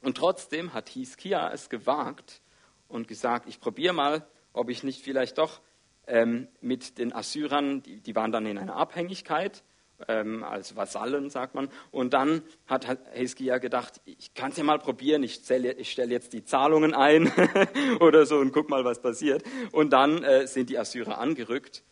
Und 0.01 0.17
trotzdem 0.17 0.73
hat 0.73 0.89
Hiskia 0.89 1.51
es 1.53 1.69
gewagt 1.69 2.41
und 2.87 3.09
gesagt, 3.09 3.49
ich 3.49 3.59
probiere 3.59 3.93
mal, 3.93 4.25
ob 4.53 4.71
ich 4.71 4.85
nicht 4.85 5.03
vielleicht 5.03 5.37
doch 5.39 5.61
ähm, 6.07 6.47
mit 6.61 6.99
den 6.99 7.13
Assyrern, 7.13 7.83
die, 7.83 8.01
die 8.01 8.15
waren 8.15 8.31
dann 8.31 8.47
in 8.47 8.57
einer 8.57 8.77
Abhängigkeit, 8.77 9.65
ähm, 10.07 10.45
als 10.45 10.77
Vasallen, 10.77 11.31
sagt 11.31 11.55
man. 11.55 11.69
Und 11.91 12.15
dann 12.15 12.43
hat 12.67 12.87
Hiskia 13.13 13.59
gedacht, 13.59 14.01
ich 14.05 14.35
kann 14.35 14.51
es 14.53 14.57
ja 14.57 14.65
mal 14.65 14.79
probieren, 14.79 15.23
ich, 15.23 15.41
ich 15.51 15.91
stelle 15.91 16.13
jetzt 16.13 16.33
die 16.33 16.45
Zahlungen 16.45 16.95
ein 16.95 17.33
oder 18.01 18.27
so 18.27 18.37
und 18.39 18.53
guck 18.53 18.69
mal, 18.69 18.85
was 18.85 19.03
passiert. 19.03 19.43
Und 19.73 19.93
dann 19.93 20.23
äh, 20.23 20.47
sind 20.47 20.71
die 20.71 20.79
Assyrer 20.79 21.19
angerückt. 21.19 21.83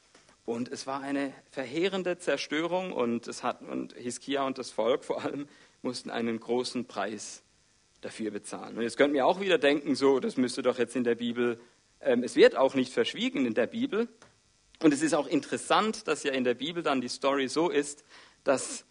Und 0.44 0.70
es 0.70 0.86
war 0.86 1.00
eine 1.00 1.32
verheerende 1.50 2.18
Zerstörung 2.18 2.92
und, 2.92 3.26
es 3.26 3.42
hat, 3.42 3.62
und 3.62 3.94
Hiskia 3.94 4.46
und 4.46 4.58
das 4.58 4.70
Volk 4.70 5.04
vor 5.04 5.24
allem 5.24 5.48
mussten 5.82 6.08
einen 6.08 6.38
großen 6.38 6.86
Preis 6.86 7.42
dafür 8.00 8.30
bezahlen. 8.30 8.76
Und 8.76 8.82
jetzt 8.82 8.96
könnt 8.96 9.14
ihr 9.16 9.26
auch 9.26 9.40
wieder 9.40 9.58
denken, 9.58 9.96
so, 9.96 10.20
das 10.20 10.36
müsste 10.36 10.62
doch 10.62 10.78
jetzt 10.78 10.94
in 10.94 11.02
der 11.02 11.16
Bibel, 11.16 11.58
ähm, 12.00 12.22
es 12.22 12.36
wird 12.36 12.56
auch 12.56 12.74
nicht 12.74 12.92
verschwiegen 12.92 13.44
in 13.44 13.54
der 13.54 13.66
Bibel, 13.66 14.08
und 14.82 14.92
es 14.92 15.02
ist 15.02 15.14
auch 15.14 15.26
interessant, 15.26 16.06
dass 16.08 16.22
ja 16.22 16.32
in 16.32 16.44
der 16.44 16.54
Bibel 16.54 16.82
dann 16.82 17.00
die 17.00 17.08
Story 17.08 17.48
so 17.48 17.70
ist, 17.70 18.04
dass 18.44 18.84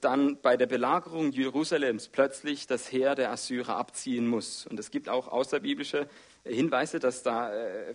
dann 0.00 0.40
bei 0.40 0.56
der 0.56 0.66
Belagerung 0.66 1.32
Jerusalems 1.32 2.08
plötzlich 2.08 2.66
das 2.66 2.90
Heer 2.90 3.14
der 3.14 3.30
Assyrer 3.30 3.76
abziehen 3.76 4.26
muss. 4.26 4.66
Und 4.66 4.80
es 4.80 4.90
gibt 4.90 5.08
auch 5.08 5.28
außerbiblische 5.28 6.08
Hinweise, 6.44 6.98
dass 6.98 7.22
da 7.22 7.54
äh, 7.54 7.94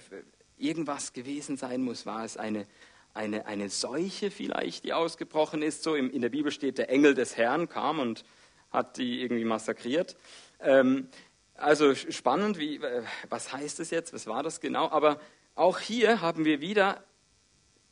irgendwas 0.57 1.13
gewesen 1.13 1.57
sein 1.57 1.81
muss. 1.81 2.05
War 2.05 2.23
es 2.23 2.37
eine, 2.37 2.67
eine, 3.13 3.45
eine 3.45 3.69
Seuche 3.69 4.31
vielleicht, 4.31 4.83
die 4.85 4.93
ausgebrochen 4.93 5.61
ist? 5.61 5.83
So 5.83 5.95
in 5.95 6.21
der 6.21 6.29
Bibel 6.29 6.51
steht, 6.51 6.77
der 6.77 6.89
Engel 6.89 7.13
des 7.13 7.35
Herrn 7.35 7.67
kam 7.67 7.99
und 7.99 8.23
hat 8.71 8.97
die 8.97 9.21
irgendwie 9.21 9.45
massakriert. 9.45 10.15
Ähm, 10.59 11.09
also 11.55 11.93
spannend, 11.93 12.57
wie, 12.57 12.77
äh, 12.77 13.03
was 13.29 13.51
heißt 13.51 13.79
das 13.79 13.89
jetzt? 13.91 14.13
Was 14.13 14.27
war 14.27 14.43
das 14.43 14.61
genau? 14.61 14.89
Aber 14.89 15.19
auch 15.61 15.79
hier 15.79 16.21
haben 16.21 16.43
wir 16.43 16.59
wieder, 16.59 17.03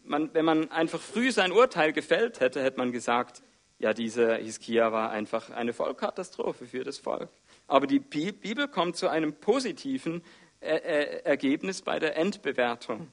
man, 0.04 0.34
wenn 0.34 0.44
man 0.44 0.72
einfach 0.72 1.00
früh 1.00 1.32
sein 1.32 1.52
Urteil 1.52 1.94
gefällt 1.94 2.40
hätte, 2.40 2.64
hätte 2.64 2.80
man 2.80 2.92
gesagt, 2.92 3.44
ja, 3.78 3.94
dieser 3.94 4.38
Hiskia 4.38 4.92
war 4.92 5.12
einfach 5.12 5.52
eine 5.52 5.72
Vollkatastrophe 5.72 6.66
für 6.66 6.84
das 6.84 6.98
Volk. 6.98 7.30
Aber 7.68 7.86
die 7.86 8.00
Bibel 8.00 8.68
kommt 8.68 8.98
zu 8.98 9.08
einem 9.08 9.34
positiven 9.34 10.24
äh, 10.62 10.78
äh, 10.78 11.24
Ergebnis 11.24 11.84
bei 11.84 12.00
der 12.00 12.18
Endbewertung. 12.18 13.12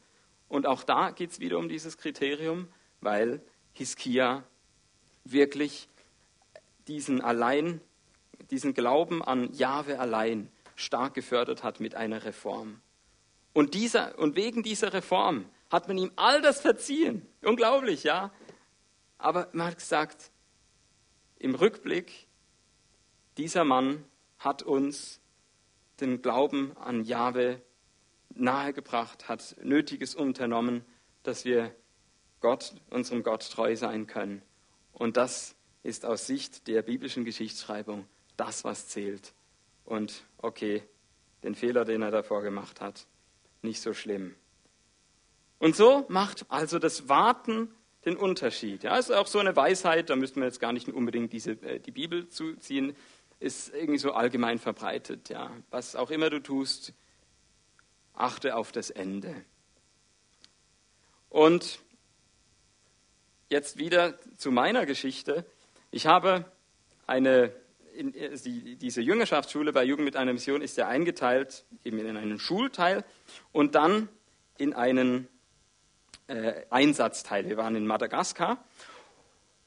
Und 0.48 0.66
auch 0.66 0.82
da 0.84 1.10
geht 1.10 1.32
es 1.32 1.40
wieder 1.40 1.58
um 1.58 1.68
dieses 1.68 1.98
Kriterium, 1.98 2.68
weil 3.02 3.42
Hiskia 3.74 4.42
wirklich 5.24 5.86
diesen 6.88 7.20
allein, 7.20 7.82
diesen 8.50 8.72
Glauben 8.72 9.22
an 9.22 9.52
Jahwe 9.52 10.00
allein 10.00 10.50
stark 10.76 11.12
gefördert 11.12 11.62
hat 11.62 11.78
mit 11.78 11.94
einer 11.94 12.24
Reform. 12.24 12.80
Und, 13.56 13.72
dieser, 13.72 14.18
und 14.18 14.36
wegen 14.36 14.62
dieser 14.62 14.92
Reform 14.92 15.46
hat 15.70 15.88
man 15.88 15.96
ihm 15.96 16.12
all 16.16 16.42
das 16.42 16.60
verziehen. 16.60 17.26
Unglaublich, 17.42 18.04
ja. 18.04 18.30
Aber 19.16 19.48
man 19.54 19.68
hat 19.68 19.78
gesagt, 19.78 20.30
im 21.38 21.54
Rückblick, 21.54 22.26
dieser 23.38 23.64
Mann 23.64 24.04
hat 24.38 24.62
uns 24.62 25.22
den 26.02 26.20
Glauben 26.20 26.76
an 26.76 27.02
Jahwe 27.02 27.62
nahegebracht, 28.34 29.26
hat 29.26 29.56
Nötiges 29.62 30.14
unternommen, 30.14 30.84
dass 31.22 31.46
wir 31.46 31.74
Gott, 32.40 32.74
unserem 32.90 33.22
Gott 33.22 33.50
treu 33.50 33.74
sein 33.74 34.06
können. 34.06 34.42
Und 34.92 35.16
das 35.16 35.56
ist 35.82 36.04
aus 36.04 36.26
Sicht 36.26 36.68
der 36.68 36.82
biblischen 36.82 37.24
Geschichtsschreibung 37.24 38.06
das, 38.36 38.64
was 38.64 38.88
zählt. 38.88 39.32
Und 39.86 40.24
okay, 40.36 40.82
den 41.42 41.54
Fehler, 41.54 41.86
den 41.86 42.02
er 42.02 42.10
davor 42.10 42.42
gemacht 42.42 42.82
hat, 42.82 43.06
nicht 43.66 43.82
so 43.82 43.92
schlimm. 43.92 44.34
Und 45.58 45.76
so 45.76 46.06
macht 46.08 46.46
also 46.48 46.78
das 46.78 47.08
Warten 47.08 47.70
den 48.06 48.16
Unterschied. 48.16 48.84
Ja, 48.84 48.96
ist 48.96 49.10
auch 49.10 49.26
so 49.26 49.38
eine 49.38 49.56
Weisheit, 49.56 50.10
da 50.10 50.16
müssten 50.16 50.40
wir 50.40 50.46
jetzt 50.46 50.60
gar 50.60 50.72
nicht 50.72 50.88
unbedingt 50.88 51.32
diese, 51.32 51.52
äh, 51.62 51.80
die 51.80 51.90
Bibel 51.90 52.28
zuziehen, 52.28 52.96
ist 53.40 53.74
irgendwie 53.74 53.98
so 53.98 54.12
allgemein 54.12 54.58
verbreitet. 54.58 55.28
Ja. 55.28 55.50
Was 55.70 55.96
auch 55.96 56.10
immer 56.10 56.30
du 56.30 56.40
tust, 56.40 56.94
achte 58.14 58.56
auf 58.56 58.72
das 58.72 58.90
Ende. 58.90 59.34
Und 61.28 61.80
jetzt 63.48 63.78
wieder 63.78 64.14
zu 64.36 64.50
meiner 64.50 64.86
Geschichte. 64.86 65.44
Ich 65.90 66.06
habe 66.06 66.50
eine, 67.06 67.52
in, 67.96 68.12
diese 68.78 69.00
Jüngerschaftsschule 69.00 69.72
bei 69.72 69.84
Jugend 69.84 70.04
mit 70.04 70.16
einer 70.16 70.32
Mission 70.32 70.62
ist 70.62 70.76
ja 70.76 70.88
eingeteilt 70.88 71.64
eben 71.84 71.98
in 71.98 72.16
einen 72.16 72.38
Schulteil 72.38 73.04
und 73.52 73.74
dann 73.74 74.08
in 74.58 74.74
einen 74.74 75.28
äh, 76.28 76.62
Einsatzteil. 76.70 77.48
Wir 77.48 77.56
waren 77.56 77.74
in 77.76 77.86
Madagaskar 77.86 78.64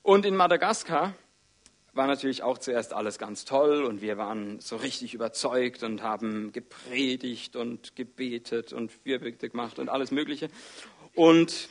und 0.04 0.26
in 0.26 0.36
Madagaskar 0.36 1.14
war 1.94 2.08
natürlich 2.08 2.44
auch 2.44 2.58
zuerst 2.58 2.94
alles 2.94 3.18
ganz 3.18 3.46
toll 3.46 3.84
und 3.84 4.02
wir 4.02 4.18
waren 4.18 4.60
so 4.60 4.78
richtig 4.78 5.14
überzeugt 5.14 5.84
und 5.84 6.02
haben 6.02 6.52
gepredigt 6.52 7.56
und 7.56 7.96
gebetet 7.96 8.74
und 8.74 8.92
Fürbitte 8.92 9.50
gemacht 9.50 9.80
und 9.80 9.90
alles 9.90 10.12
Mögliche. 10.12 10.50
Und, 11.16 11.70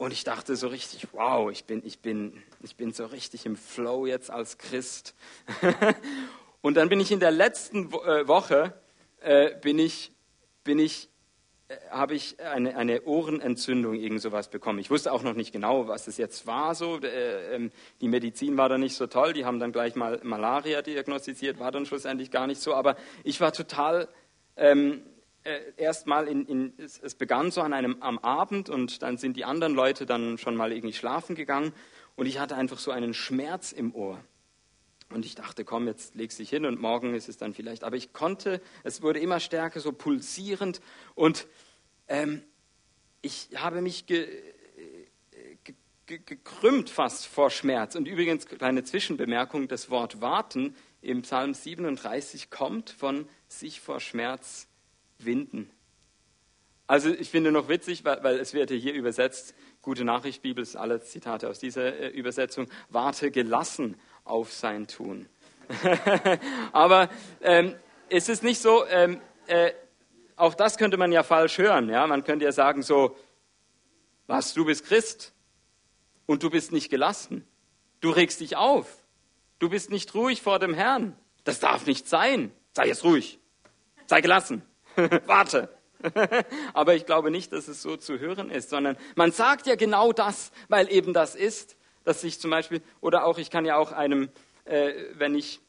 und 0.00 0.14
ich 0.14 0.24
dachte 0.24 0.56
so 0.56 0.68
richtig, 0.68 1.08
wow, 1.12 1.50
ich 1.50 1.66
bin, 1.66 1.82
ich, 1.84 1.98
bin, 1.98 2.42
ich 2.62 2.74
bin 2.74 2.94
so 2.94 3.04
richtig 3.04 3.44
im 3.44 3.54
Flow 3.54 4.06
jetzt 4.06 4.30
als 4.30 4.56
Christ. 4.56 5.14
und 6.62 6.78
dann 6.78 6.88
bin 6.88 7.00
ich 7.00 7.12
in 7.12 7.20
der 7.20 7.30
letzten 7.30 7.92
äh, 7.92 8.26
Woche, 8.26 8.72
äh, 9.20 9.54
bin, 9.60 9.78
ich, 9.78 10.10
bin 10.64 10.78
ich 10.78 11.10
äh, 11.68 11.76
habe 11.90 12.14
ich 12.14 12.40
eine, 12.40 12.78
eine 12.78 13.02
Ohrenentzündung, 13.02 13.92
irgend 13.92 14.22
sowas 14.22 14.48
bekommen. 14.48 14.78
Ich 14.78 14.90
wusste 14.90 15.12
auch 15.12 15.22
noch 15.22 15.34
nicht 15.34 15.52
genau, 15.52 15.86
was 15.86 16.06
es 16.06 16.16
jetzt 16.16 16.46
war. 16.46 16.74
So. 16.74 16.98
Äh, 17.00 17.56
ähm, 17.56 17.70
die 18.00 18.08
Medizin 18.08 18.56
war 18.56 18.70
da 18.70 18.78
nicht 18.78 18.96
so 18.96 19.06
toll. 19.06 19.34
Die 19.34 19.44
haben 19.44 19.58
dann 19.58 19.70
gleich 19.70 19.96
mal 19.96 20.18
Malaria 20.22 20.80
diagnostiziert, 20.80 21.58
war 21.58 21.72
dann 21.72 21.84
schlussendlich 21.84 22.30
gar 22.30 22.46
nicht 22.46 22.62
so. 22.62 22.72
Aber 22.72 22.96
ich 23.22 23.38
war 23.42 23.52
total 23.52 24.08
ähm, 24.56 25.02
äh, 25.44 25.60
erstmal 25.76 26.28
in, 26.28 26.46
in 26.46 26.72
es, 26.78 26.98
es, 26.98 27.14
begann 27.14 27.50
so 27.50 27.62
an 27.62 27.72
einem 27.72 27.96
am 28.00 28.18
Abend 28.18 28.68
und 28.68 29.02
dann 29.02 29.16
sind 29.16 29.36
die 29.36 29.44
anderen 29.44 29.74
Leute 29.74 30.06
dann 30.06 30.38
schon 30.38 30.56
mal 30.56 30.72
irgendwie 30.72 30.92
schlafen 30.92 31.34
gegangen 31.34 31.72
und 32.16 32.26
ich 32.26 32.38
hatte 32.38 32.56
einfach 32.56 32.78
so 32.78 32.90
einen 32.90 33.14
Schmerz 33.14 33.72
im 33.72 33.94
Ohr. 33.94 34.22
Und 35.08 35.24
ich 35.24 35.34
dachte, 35.34 35.64
komm, 35.64 35.88
jetzt 35.88 36.14
legst 36.14 36.38
dich 36.38 36.50
hin 36.50 36.64
und 36.64 36.80
morgen 36.80 37.14
ist 37.14 37.28
es 37.28 37.36
dann 37.36 37.52
vielleicht. 37.52 37.82
Aber 37.82 37.96
ich 37.96 38.12
konnte, 38.12 38.60
es 38.84 39.02
wurde 39.02 39.18
immer 39.18 39.40
stärker, 39.40 39.80
so 39.80 39.92
pulsierend. 39.92 40.80
Und 41.16 41.48
ähm, 42.06 42.44
ich 43.20 43.48
habe 43.56 43.82
mich 43.82 44.06
ge, 44.06 44.28
ge, 45.64 45.74
ge, 46.06 46.20
gekrümmt 46.24 46.90
fast 46.90 47.26
vor 47.26 47.50
Schmerz. 47.50 47.96
Und 47.96 48.06
übrigens, 48.06 48.46
kleine 48.46 48.84
Zwischenbemerkung, 48.84 49.66
das 49.66 49.90
Wort 49.90 50.20
warten 50.20 50.76
im 51.02 51.22
Psalm 51.22 51.54
37 51.54 52.50
kommt 52.50 52.90
von 52.90 53.28
sich 53.48 53.80
vor 53.80 53.98
Schmerz 53.98 54.68
winden. 55.24 55.70
Also 56.86 57.10
ich 57.10 57.30
finde 57.30 57.52
noch 57.52 57.68
witzig, 57.68 58.04
weil, 58.04 58.22
weil 58.24 58.40
es 58.40 58.52
wird 58.52 58.70
hier 58.70 58.94
übersetzt, 58.94 59.54
gute 59.80 60.04
Nachricht, 60.04 60.42
Bibel 60.42 60.62
ist 60.62 60.74
alle 60.74 61.00
Zitate 61.00 61.48
aus 61.48 61.60
dieser 61.60 61.96
äh, 61.96 62.08
Übersetzung, 62.08 62.68
warte 62.88 63.30
gelassen 63.30 63.94
auf 64.24 64.52
sein 64.52 64.88
Tun. 64.88 65.28
Aber 66.72 67.08
ähm, 67.42 67.76
ist 68.08 68.28
es 68.28 68.42
nicht 68.42 68.60
so, 68.60 68.84
ähm, 68.86 69.20
äh, 69.46 69.72
auch 70.34 70.54
das 70.54 70.78
könnte 70.78 70.96
man 70.96 71.12
ja 71.12 71.22
falsch 71.22 71.58
hören. 71.58 71.88
Ja? 71.88 72.06
Man 72.06 72.24
könnte 72.24 72.44
ja 72.44 72.52
sagen 72.52 72.82
so, 72.82 73.16
was, 74.26 74.54
du 74.54 74.64
bist 74.64 74.84
Christ 74.84 75.32
und 76.26 76.42
du 76.42 76.50
bist 76.50 76.72
nicht 76.72 76.90
gelassen. 76.90 77.46
Du 78.00 78.10
regst 78.10 78.40
dich 78.40 78.56
auf. 78.56 78.86
Du 79.58 79.68
bist 79.68 79.90
nicht 79.90 80.14
ruhig 80.14 80.42
vor 80.42 80.58
dem 80.58 80.74
Herrn. 80.74 81.16
Das 81.44 81.60
darf 81.60 81.86
nicht 81.86 82.08
sein. 82.08 82.50
Sei 82.72 82.86
jetzt 82.86 83.04
ruhig. 83.04 83.38
Sei 84.06 84.20
gelassen. 84.20 84.62
Warte. 85.26 85.68
Aber 86.72 86.94
ich 86.94 87.04
glaube 87.04 87.30
nicht, 87.30 87.52
dass 87.52 87.68
es 87.68 87.82
so 87.82 87.96
zu 87.96 88.18
hören 88.18 88.50
ist, 88.50 88.70
sondern 88.70 88.96
man 89.16 89.32
sagt 89.32 89.66
ja 89.66 89.74
genau 89.74 90.12
das, 90.12 90.50
weil 90.68 90.90
eben 90.90 91.12
das 91.12 91.34
ist 91.34 91.76
dass 92.04 92.24
ich 92.24 92.40
zum 92.40 92.50
Beispiel, 92.50 92.82
oder 93.00 93.24
auch, 93.24 93.38
ich 93.38 93.50
kann 93.50 93.64
ja 93.64 93.76
auch 93.76 93.92
einem, 93.92 94.30
äh, 94.64 94.92
wenn 95.14 95.34
ich, 95.34 95.60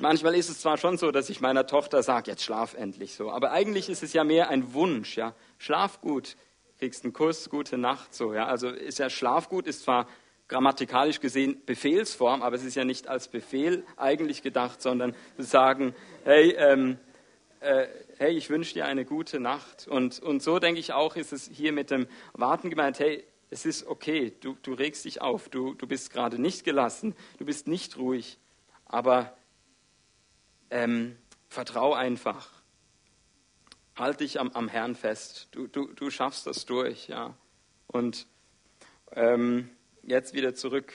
manchmal 0.00 0.34
ist 0.34 0.48
es 0.48 0.60
zwar 0.60 0.76
schon 0.76 0.96
so, 0.98 1.10
dass 1.10 1.30
ich 1.30 1.40
meiner 1.40 1.66
Tochter 1.66 2.02
sage, 2.02 2.30
jetzt 2.30 2.42
schlaf 2.42 2.74
endlich 2.74 3.14
so, 3.14 3.30
aber 3.30 3.52
eigentlich 3.52 3.88
ist 3.88 4.02
es 4.02 4.12
ja 4.12 4.24
mehr 4.24 4.48
ein 4.48 4.74
Wunsch, 4.74 5.16
ja, 5.16 5.34
schlaf 5.58 6.00
gut, 6.00 6.36
kriegst 6.78 7.04
einen 7.04 7.12
Kuss, 7.12 7.50
gute 7.50 7.78
Nacht, 7.78 8.14
so, 8.14 8.34
ja, 8.34 8.46
also 8.46 8.68
ist 8.68 8.98
ja 8.98 9.10
Schlaf 9.10 9.48
gut, 9.48 9.66
ist 9.66 9.82
zwar 9.82 10.08
grammatikalisch 10.48 11.20
gesehen 11.20 11.62
Befehlsform, 11.64 12.42
aber 12.42 12.56
es 12.56 12.64
ist 12.64 12.74
ja 12.74 12.84
nicht 12.84 13.08
als 13.08 13.28
Befehl 13.28 13.84
eigentlich 13.96 14.42
gedacht, 14.42 14.82
sondern 14.82 15.14
zu 15.36 15.42
sagen, 15.42 15.94
hey, 16.24 16.50
ähm, 16.58 16.98
äh, 17.60 17.86
hey, 18.18 18.36
ich 18.36 18.50
wünsche 18.50 18.74
dir 18.74 18.86
eine 18.86 19.04
gute 19.04 19.40
Nacht. 19.40 19.88
Und, 19.88 20.20
und 20.20 20.42
so 20.42 20.58
denke 20.58 20.80
ich 20.80 20.92
auch, 20.92 21.16
ist 21.16 21.32
es 21.32 21.48
hier 21.52 21.72
mit 21.72 21.90
dem 21.90 22.06
Warten 22.32 22.70
gemeint, 22.70 22.98
hey, 22.98 23.24
es 23.50 23.64
ist 23.66 23.86
okay, 23.86 24.32
du, 24.40 24.56
du 24.62 24.74
regst 24.74 25.04
dich 25.04 25.20
auf, 25.20 25.48
du, 25.48 25.74
du 25.74 25.86
bist 25.86 26.12
gerade 26.12 26.40
nicht 26.40 26.64
gelassen, 26.64 27.14
du 27.38 27.44
bist 27.44 27.68
nicht 27.68 27.96
ruhig, 27.96 28.38
aber 28.86 29.36
ähm, 30.70 31.16
vertrau 31.48 31.94
einfach. 31.94 32.50
Halt 33.96 34.20
dich 34.20 34.40
am, 34.40 34.50
am 34.50 34.68
Herrn 34.68 34.96
fest, 34.96 35.48
du, 35.52 35.68
du, 35.68 35.92
du 35.92 36.10
schaffst 36.10 36.46
das 36.46 36.66
durch. 36.66 37.06
Ja. 37.06 37.34
Und 37.86 38.26
ähm, 39.12 39.70
jetzt 40.02 40.34
wieder 40.34 40.54
zurück 40.54 40.92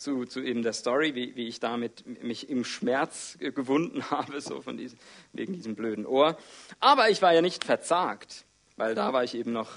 zu, 0.00 0.24
zu 0.24 0.40
eben 0.40 0.62
der 0.62 0.72
Story, 0.72 1.14
wie, 1.14 1.36
wie 1.36 1.46
ich 1.46 1.60
damit 1.60 2.24
mich 2.24 2.48
im 2.48 2.64
Schmerz 2.64 3.36
gewunden 3.38 4.02
habe, 4.10 4.40
so 4.40 4.62
von 4.62 4.78
diesem, 4.78 4.98
wegen 5.32 5.52
diesem 5.52 5.74
blöden 5.74 6.06
Ohr. 6.06 6.38
Aber 6.80 7.10
ich 7.10 7.20
war 7.20 7.34
ja 7.34 7.42
nicht 7.42 7.64
verzagt, 7.64 8.46
weil 8.76 8.94
da 8.94 9.12
war 9.12 9.24
ich 9.24 9.34
eben 9.34 9.52
noch 9.52 9.68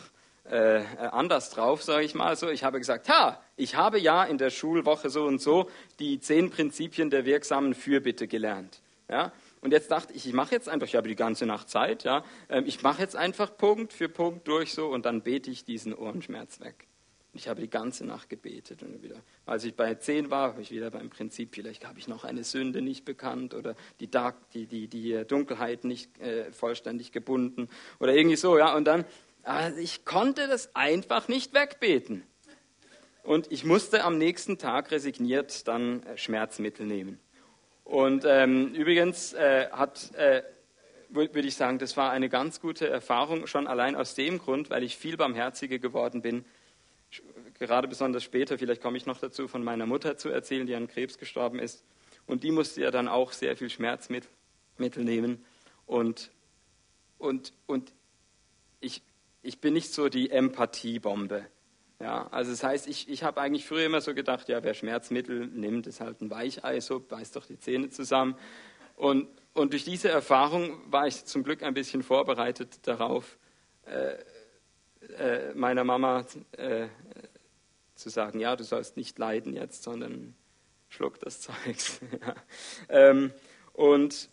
äh, 0.45 0.83
anders 1.11 1.49
drauf, 1.49 1.83
sage 1.83 2.05
ich 2.05 2.15
mal 2.15 2.37
so. 2.37 2.49
Ich 2.49 2.63
habe 2.63 2.79
gesagt, 2.79 3.09
ha, 3.09 3.41
ich 3.57 3.75
habe 3.75 3.99
ja 3.99 4.23
in 4.23 4.37
der 4.37 4.49
Schulwoche 4.49 5.09
so 5.09 5.25
und 5.25 5.41
so 5.41 5.69
die 5.99 6.21
zehn 6.21 6.49
Prinzipien 6.49 7.09
der 7.09 7.25
wirksamen 7.25 7.73
Fürbitte 7.73 8.27
gelernt. 8.27 8.81
Ja? 9.09 9.33
Und 9.59 9.71
jetzt 9.71 9.91
dachte 9.91 10.13
ich, 10.13 10.25
ich 10.25 10.33
mache 10.33 10.55
jetzt 10.55 10.69
einfach, 10.69 10.87
ich 10.87 10.95
habe 10.95 11.09
die 11.09 11.15
ganze 11.15 11.45
Nacht 11.45 11.69
Zeit, 11.69 12.05
ja, 12.05 12.23
ähm, 12.49 12.63
ich 12.65 12.81
mache 12.81 13.01
jetzt 13.01 13.17
einfach 13.17 13.55
Punkt 13.55 13.91
für 13.91 14.07
Punkt 14.07 14.47
durch 14.47 14.73
so 14.73 14.87
und 14.87 15.05
dann 15.05 15.21
bete 15.21 15.51
ich 15.51 15.65
diesen 15.65 15.93
Ohrenschmerz 15.93 16.61
weg. 16.61 16.87
Ich 17.33 17.47
habe 17.47 17.61
die 17.61 17.69
ganze 17.69 18.05
Nacht 18.05 18.29
gebetet 18.29 18.83
und 18.83 19.01
wieder, 19.01 19.15
als 19.45 19.63
ich 19.63 19.75
bei 19.75 19.95
zehn 19.95 20.29
war, 20.29 20.49
habe 20.49 20.61
ich 20.61 20.71
wieder 20.71 20.91
beim 20.91 21.09
Prinzip, 21.09 21.55
vielleicht 21.55 21.87
habe 21.87 21.97
ich 21.97 22.07
noch 22.07 22.23
eine 22.23 22.43
Sünde 22.43 22.81
nicht 22.81 23.05
bekannt 23.05 23.55
oder 23.55 23.75
die, 23.99 24.09
Dark, 24.09 24.35
die, 24.51 24.67
die, 24.67 24.87
die 24.87 25.23
Dunkelheit 25.27 25.83
nicht 25.83 26.19
äh, 26.19 26.51
vollständig 26.51 27.11
gebunden 27.11 27.69
oder 27.99 28.13
irgendwie 28.13 28.35
so, 28.35 28.57
ja. 28.57 28.75
Und 28.75 28.85
dann 28.85 29.05
also 29.43 29.77
ich 29.79 30.05
konnte 30.05 30.47
das 30.47 30.73
einfach 30.73 31.27
nicht 31.27 31.53
wegbeten. 31.53 32.23
Und 33.23 33.51
ich 33.51 33.65
musste 33.65 34.03
am 34.03 34.17
nächsten 34.17 34.57
Tag 34.57 34.91
resigniert 34.91 35.67
dann 35.67 36.03
äh, 36.03 36.17
Schmerzmittel 36.17 36.85
nehmen. 36.85 37.19
Und 37.83 38.23
ähm, 38.25 38.73
übrigens 38.73 39.33
äh, 39.33 39.67
hat, 39.71 40.13
äh, 40.15 40.43
würde 41.09 41.41
ich 41.41 41.55
sagen, 41.55 41.77
das 41.77 41.95
war 41.95 42.11
eine 42.11 42.29
ganz 42.29 42.59
gute 42.59 42.87
Erfahrung, 42.87 43.45
schon 43.47 43.67
allein 43.67 43.95
aus 43.95 44.15
dem 44.15 44.39
Grund, 44.39 44.69
weil 44.69 44.83
ich 44.83 44.97
viel 44.97 45.17
barmherziger 45.17 45.77
geworden 45.77 46.21
bin. 46.21 46.45
Gerade 47.65 47.87
besonders 47.87 48.23
später, 48.23 48.57
vielleicht 48.57 48.81
komme 48.81 48.97
ich 48.97 49.05
noch 49.05 49.19
dazu, 49.19 49.47
von 49.47 49.63
meiner 49.63 49.85
Mutter 49.85 50.17
zu 50.17 50.29
erzählen, 50.29 50.67
die 50.67 50.75
an 50.75 50.87
Krebs 50.87 51.17
gestorben 51.17 51.59
ist. 51.59 51.83
Und 52.25 52.43
die 52.43 52.51
musste 52.51 52.81
ja 52.81 52.91
dann 52.91 53.07
auch 53.07 53.31
sehr 53.31 53.55
viel 53.55 53.69
Schmerzmittel 53.69 54.29
nehmen. 55.03 55.43
Und, 55.85 56.31
und, 57.17 57.53
und 57.67 57.93
ich 58.79 59.01
ich 59.43 59.59
bin 59.59 59.73
nicht 59.73 59.93
so 59.93 60.09
die 60.09 60.31
Empathiebombe. 60.31 61.45
Ja, 61.99 62.27
also 62.31 62.51
das 62.51 62.63
heißt, 62.63 62.87
ich, 62.87 63.09
ich 63.09 63.23
habe 63.23 63.39
eigentlich 63.41 63.65
früher 63.65 63.85
immer 63.85 64.01
so 64.01 64.13
gedacht, 64.13 64.49
ja, 64.49 64.63
wer 64.63 64.73
Schmerzmittel 64.73 65.47
nimmt, 65.47 65.85
ist 65.85 65.99
halt 65.99 66.21
ein 66.21 66.31
Weichei, 66.31 66.79
so 66.79 66.99
beißt 66.99 67.35
doch 67.35 67.45
die 67.45 67.59
Zähne 67.59 67.89
zusammen. 67.89 68.35
Und, 68.95 69.27
und 69.53 69.73
durch 69.73 69.83
diese 69.83 70.09
Erfahrung 70.09 70.79
war 70.91 71.07
ich 71.07 71.25
zum 71.25 71.43
Glück 71.43 71.61
ein 71.61 71.73
bisschen 71.73 72.03
vorbereitet 72.03 72.87
darauf, 72.87 73.37
äh, 73.85 74.15
äh, 75.17 75.53
meiner 75.53 75.83
Mama 75.83 76.25
äh, 76.53 76.87
zu 78.03 78.09
sagen, 78.09 78.39
ja, 78.39 78.55
du 78.55 78.63
sollst 78.63 78.97
nicht 78.97 79.17
leiden 79.17 79.53
jetzt, 79.53 79.83
sondern 79.83 80.35
schluck 80.89 81.19
das 81.19 81.41
Zeugs. 81.41 81.99
ja. 82.21 82.35
ähm, 82.89 83.33
und 83.73 84.29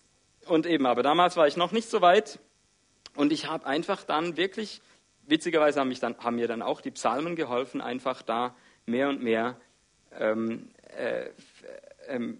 und 0.47 0.67
eben, 0.67 0.87
aber 0.87 1.03
damals 1.03 1.37
war 1.37 1.47
ich 1.47 1.57
noch 1.57 1.73
nicht 1.73 1.89
so 1.89 2.01
weit. 2.01 2.39
Und 3.15 3.33
ich 3.33 3.47
habe 3.47 3.67
einfach 3.67 4.05
dann 4.05 4.37
wirklich, 4.37 4.81
witzigerweise 5.27 5.81
haben, 5.81 5.89
mich 5.89 6.01
dann, 6.01 6.17
haben 6.19 6.37
mir 6.37 6.49
dann 6.49 6.63
auch 6.63 6.81
die 6.81 6.91
Psalmen 6.91 7.37
geholfen, 7.37 7.81
einfach 7.81 8.23
da 8.23 8.55
mehr 8.87 9.09
und 9.09 9.23
mehr 9.23 9.61
ähm, 10.19 10.71
äh, 10.97 11.31
ähm, 12.09 12.39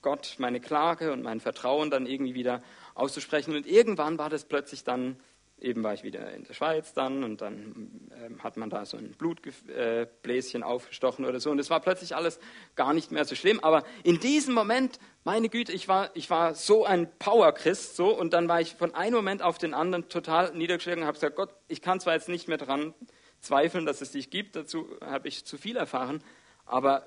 Gott 0.00 0.36
meine 0.38 0.60
Klage 0.60 1.12
und 1.12 1.22
mein 1.22 1.40
Vertrauen 1.40 1.90
dann 1.90 2.06
irgendwie 2.06 2.34
wieder 2.34 2.62
auszusprechen. 2.94 3.54
Und 3.54 3.66
irgendwann 3.66 4.18
war 4.18 4.30
das 4.30 4.44
plötzlich 4.44 4.84
dann 4.84 5.20
eben 5.62 5.82
war 5.82 5.94
ich 5.94 6.02
wieder 6.02 6.32
in 6.32 6.44
der 6.44 6.54
Schweiz 6.54 6.92
dann 6.92 7.24
und 7.24 7.40
dann 7.40 8.10
äh, 8.10 8.42
hat 8.42 8.56
man 8.56 8.68
da 8.68 8.84
so 8.84 8.96
ein 8.96 9.12
Blutbläschen 9.12 10.62
äh, 10.62 10.64
aufgestochen 10.64 11.24
oder 11.24 11.40
so 11.40 11.50
und 11.50 11.58
es 11.58 11.70
war 11.70 11.80
plötzlich 11.80 12.16
alles 12.16 12.40
gar 12.74 12.92
nicht 12.92 13.12
mehr 13.12 13.24
so 13.24 13.34
schlimm. 13.34 13.60
Aber 13.60 13.84
in 14.02 14.20
diesem 14.20 14.54
Moment, 14.54 14.98
meine 15.24 15.48
Güte, 15.48 15.72
ich 15.72 15.88
war, 15.88 16.10
ich 16.14 16.28
war 16.30 16.54
so 16.54 16.84
ein 16.84 17.08
Power-Christ 17.18 17.96
so 17.96 18.16
und 18.16 18.32
dann 18.32 18.48
war 18.48 18.60
ich 18.60 18.74
von 18.74 18.94
einem 18.94 19.14
Moment 19.14 19.42
auf 19.42 19.58
den 19.58 19.74
anderen 19.74 20.08
total 20.08 20.54
niedergeschlagen 20.54 21.02
und 21.02 21.06
habe 21.06 21.16
gesagt, 21.16 21.36
Gott, 21.36 21.54
ich 21.68 21.80
kann 21.80 22.00
zwar 22.00 22.14
jetzt 22.14 22.28
nicht 22.28 22.48
mehr 22.48 22.58
daran 22.58 22.94
zweifeln, 23.40 23.86
dass 23.86 24.00
es 24.00 24.12
dich 24.12 24.30
gibt, 24.30 24.56
dazu 24.56 24.88
habe 25.00 25.28
ich 25.28 25.44
zu 25.44 25.58
viel 25.58 25.76
erfahren, 25.76 26.22
aber 26.64 27.06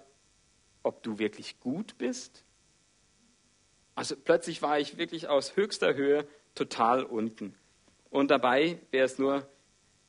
ob 0.83 1.01
du 1.03 1.17
wirklich 1.17 1.59
gut 1.59 1.97
bist? 1.97 2.43
Also 3.95 4.15
plötzlich 4.15 4.61
war 4.61 4.79
ich 4.79 4.97
wirklich 4.97 5.29
aus 5.29 5.55
höchster 5.55 5.95
Höhe 5.95 6.27
total 6.53 7.03
unten. 7.03 7.55
Und 8.15 8.31
dabei 8.31 8.79
wäre 8.91 9.05
es 9.05 9.19
nur 9.19 9.45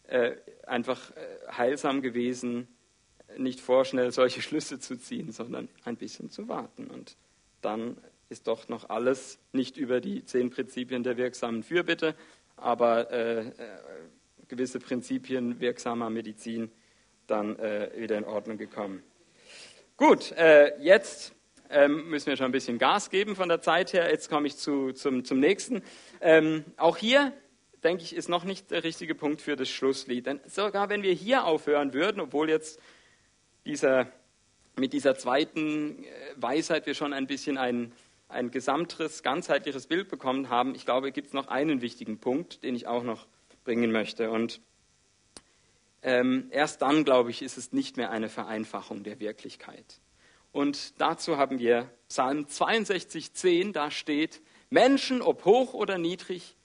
äh, 0.07 0.37
einfach 0.64 1.11
äh, 1.11 1.53
heilsam 1.57 2.03
gewesen, 2.03 2.69
nicht 3.37 3.61
vorschnell 3.61 4.12
solche 4.12 4.42
Schlüsse 4.47 4.79
zu 4.79 4.97
ziehen, 4.97 5.33
sondern 5.33 5.69
ein 5.85 5.97
bisschen 5.97 6.31
zu 6.31 6.47
warten. 6.47 6.87
Und 6.87 7.16
dann 7.62 7.97
ist 8.29 8.47
doch 8.47 8.69
noch 8.69 8.90
alles 8.90 9.40
nicht 9.51 9.77
über 9.77 10.01
die 10.01 10.25
zehn 10.25 10.51
Prinzipien 10.51 11.03
der 11.03 11.16
wirksamen 11.16 11.64
Fürbitte, 11.64 12.14
aber 12.57 13.11
äh, 13.11 13.49
äh 13.49 13.53
gewisse 14.47 14.79
Prinzipien 14.79 15.59
wirksamer 15.59 16.09
Medizin 16.09 16.71
dann 17.27 17.59
äh, 17.59 17.90
wieder 17.97 18.16
in 18.16 18.25
Ordnung 18.25 18.57
gekommen. 18.57 19.03
Gut, 19.97 20.33
jetzt 20.79 21.35
ähm, 21.71 22.11
müssen 22.11 22.27
wir 22.27 22.37
schon 22.37 22.47
ein 22.47 22.53
bisschen 22.53 22.79
Gas 22.79 23.11
geben 23.11 23.35
von 23.35 23.49
der 23.49 23.61
Zeit 23.61 23.92
her. 23.92 24.09
Jetzt 24.09 24.29
komme 24.29 24.47
ich 24.47 24.57
zu, 24.57 24.92
zum, 24.92 25.25
zum 25.25 25.40
nächsten. 25.40 25.83
Ähm, 26.21 26.64
auch 26.77 26.97
hier 26.97 27.33
denke 27.87 28.03
ich, 28.03 28.16
ist 28.16 28.29
noch 28.29 28.42
nicht 28.42 28.72
der 28.72 28.83
richtige 28.83 29.14
Punkt 29.14 29.40
für 29.40 29.55
das 29.55 29.68
Schlusslied. 29.68 30.27
Denn 30.27 30.40
sogar 30.46 30.88
wenn 30.88 31.05
wir 31.05 31.12
hier 31.12 31.44
aufhören 31.44 31.94
würden, 31.94 32.20
obwohl 32.20 32.51
jetzt 32.51 32.81
dieser, 33.64 34.09
mit 34.77 34.92
dieser 34.92 35.14
zweiten 35.14 36.03
äh, 36.03 36.09
Weisheit 36.35 36.87
wir 36.87 36.94
schon 36.94 37.12
ein 37.12 37.29
bisschen 37.29 37.59
ein, 37.59 37.92
ein 38.29 38.51
gesamtes, 38.51 39.22
ganzheitliches 39.22 39.87
Bild 39.87 40.09
bekommen 40.09 40.51
haben, 40.51 40.75
ich 40.75 40.85
glaube, 40.85 41.12
gibt 41.12 41.29
es 41.29 41.33
noch 41.33 41.46
einen 41.46 41.81
wichtigen 41.81 42.18
Punkt, 42.18 42.64
den 42.64 42.75
ich 42.75 42.88
auch 42.88 43.05
noch 43.05 43.29
bringen 43.62 43.92
möchte. 43.92 44.33
Und 44.33 44.61
ähm, 46.03 46.49
erst 46.51 46.83
dann, 46.83 47.05
glaube 47.05 47.31
ich, 47.31 47.40
ist 47.40 47.57
es 47.57 47.72
nicht 47.72 47.96
mehr 47.96 48.11
eine 48.11 48.29
Vereinfachung 48.29 49.05
der 49.05 49.20
Wirklichkeit. 49.20 50.01
Und 50.51 51.01
dazu 51.01 51.37
haben 51.37 51.61
wir 51.61 51.88
Psalm 52.09 52.49
62, 52.49 53.33
10, 53.33 53.72
da 53.72 53.92
steht, 53.92 54.42
Menschen, 54.70 55.22
ob 55.22 55.44
hoch 55.44 55.72
oder 55.72 55.99
niedrig, 55.99 56.56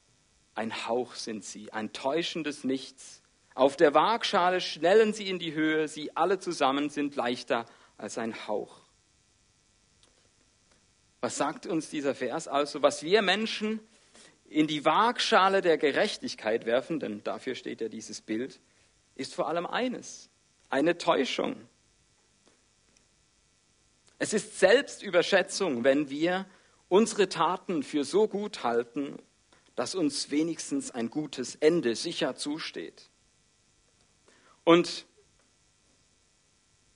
ein 0.55 0.87
Hauch 0.87 1.15
sind 1.15 1.43
sie, 1.43 1.71
ein 1.71 1.93
täuschendes 1.93 2.63
Nichts. 2.63 3.21
Auf 3.53 3.77
der 3.77 3.93
Waagschale 3.93 4.61
schnellen 4.61 5.13
sie 5.13 5.29
in 5.29 5.39
die 5.39 5.53
Höhe, 5.53 5.87
sie 5.87 6.15
alle 6.15 6.39
zusammen 6.39 6.89
sind 6.89 7.15
leichter 7.15 7.65
als 7.97 8.17
ein 8.17 8.47
Hauch. 8.47 8.79
Was 11.19 11.37
sagt 11.37 11.67
uns 11.67 11.89
dieser 11.89 12.15
Vers 12.15 12.47
also? 12.47 12.81
Was 12.81 13.03
wir 13.03 13.21
Menschen 13.21 13.79
in 14.45 14.67
die 14.67 14.83
Waagschale 14.85 15.61
der 15.61 15.77
Gerechtigkeit 15.77 16.65
werfen, 16.65 16.99
denn 16.99 17.23
dafür 17.23 17.55
steht 17.55 17.79
ja 17.79 17.89
dieses 17.89 18.21
Bild, 18.21 18.59
ist 19.15 19.35
vor 19.35 19.47
allem 19.47 19.65
eines, 19.65 20.29
eine 20.69 20.97
Täuschung. 20.97 21.55
Es 24.17 24.33
ist 24.33 24.59
Selbstüberschätzung, 24.59 25.83
wenn 25.83 26.09
wir 26.09 26.45
unsere 26.89 27.29
Taten 27.29 27.83
für 27.83 28.03
so 28.03 28.27
gut 28.27 28.63
halten 28.63 29.17
dass 29.75 29.95
uns 29.95 30.31
wenigstens 30.31 30.91
ein 30.91 31.09
gutes 31.09 31.55
Ende 31.55 31.95
sicher 31.95 32.35
zusteht. 32.35 33.09
Und 34.63 35.05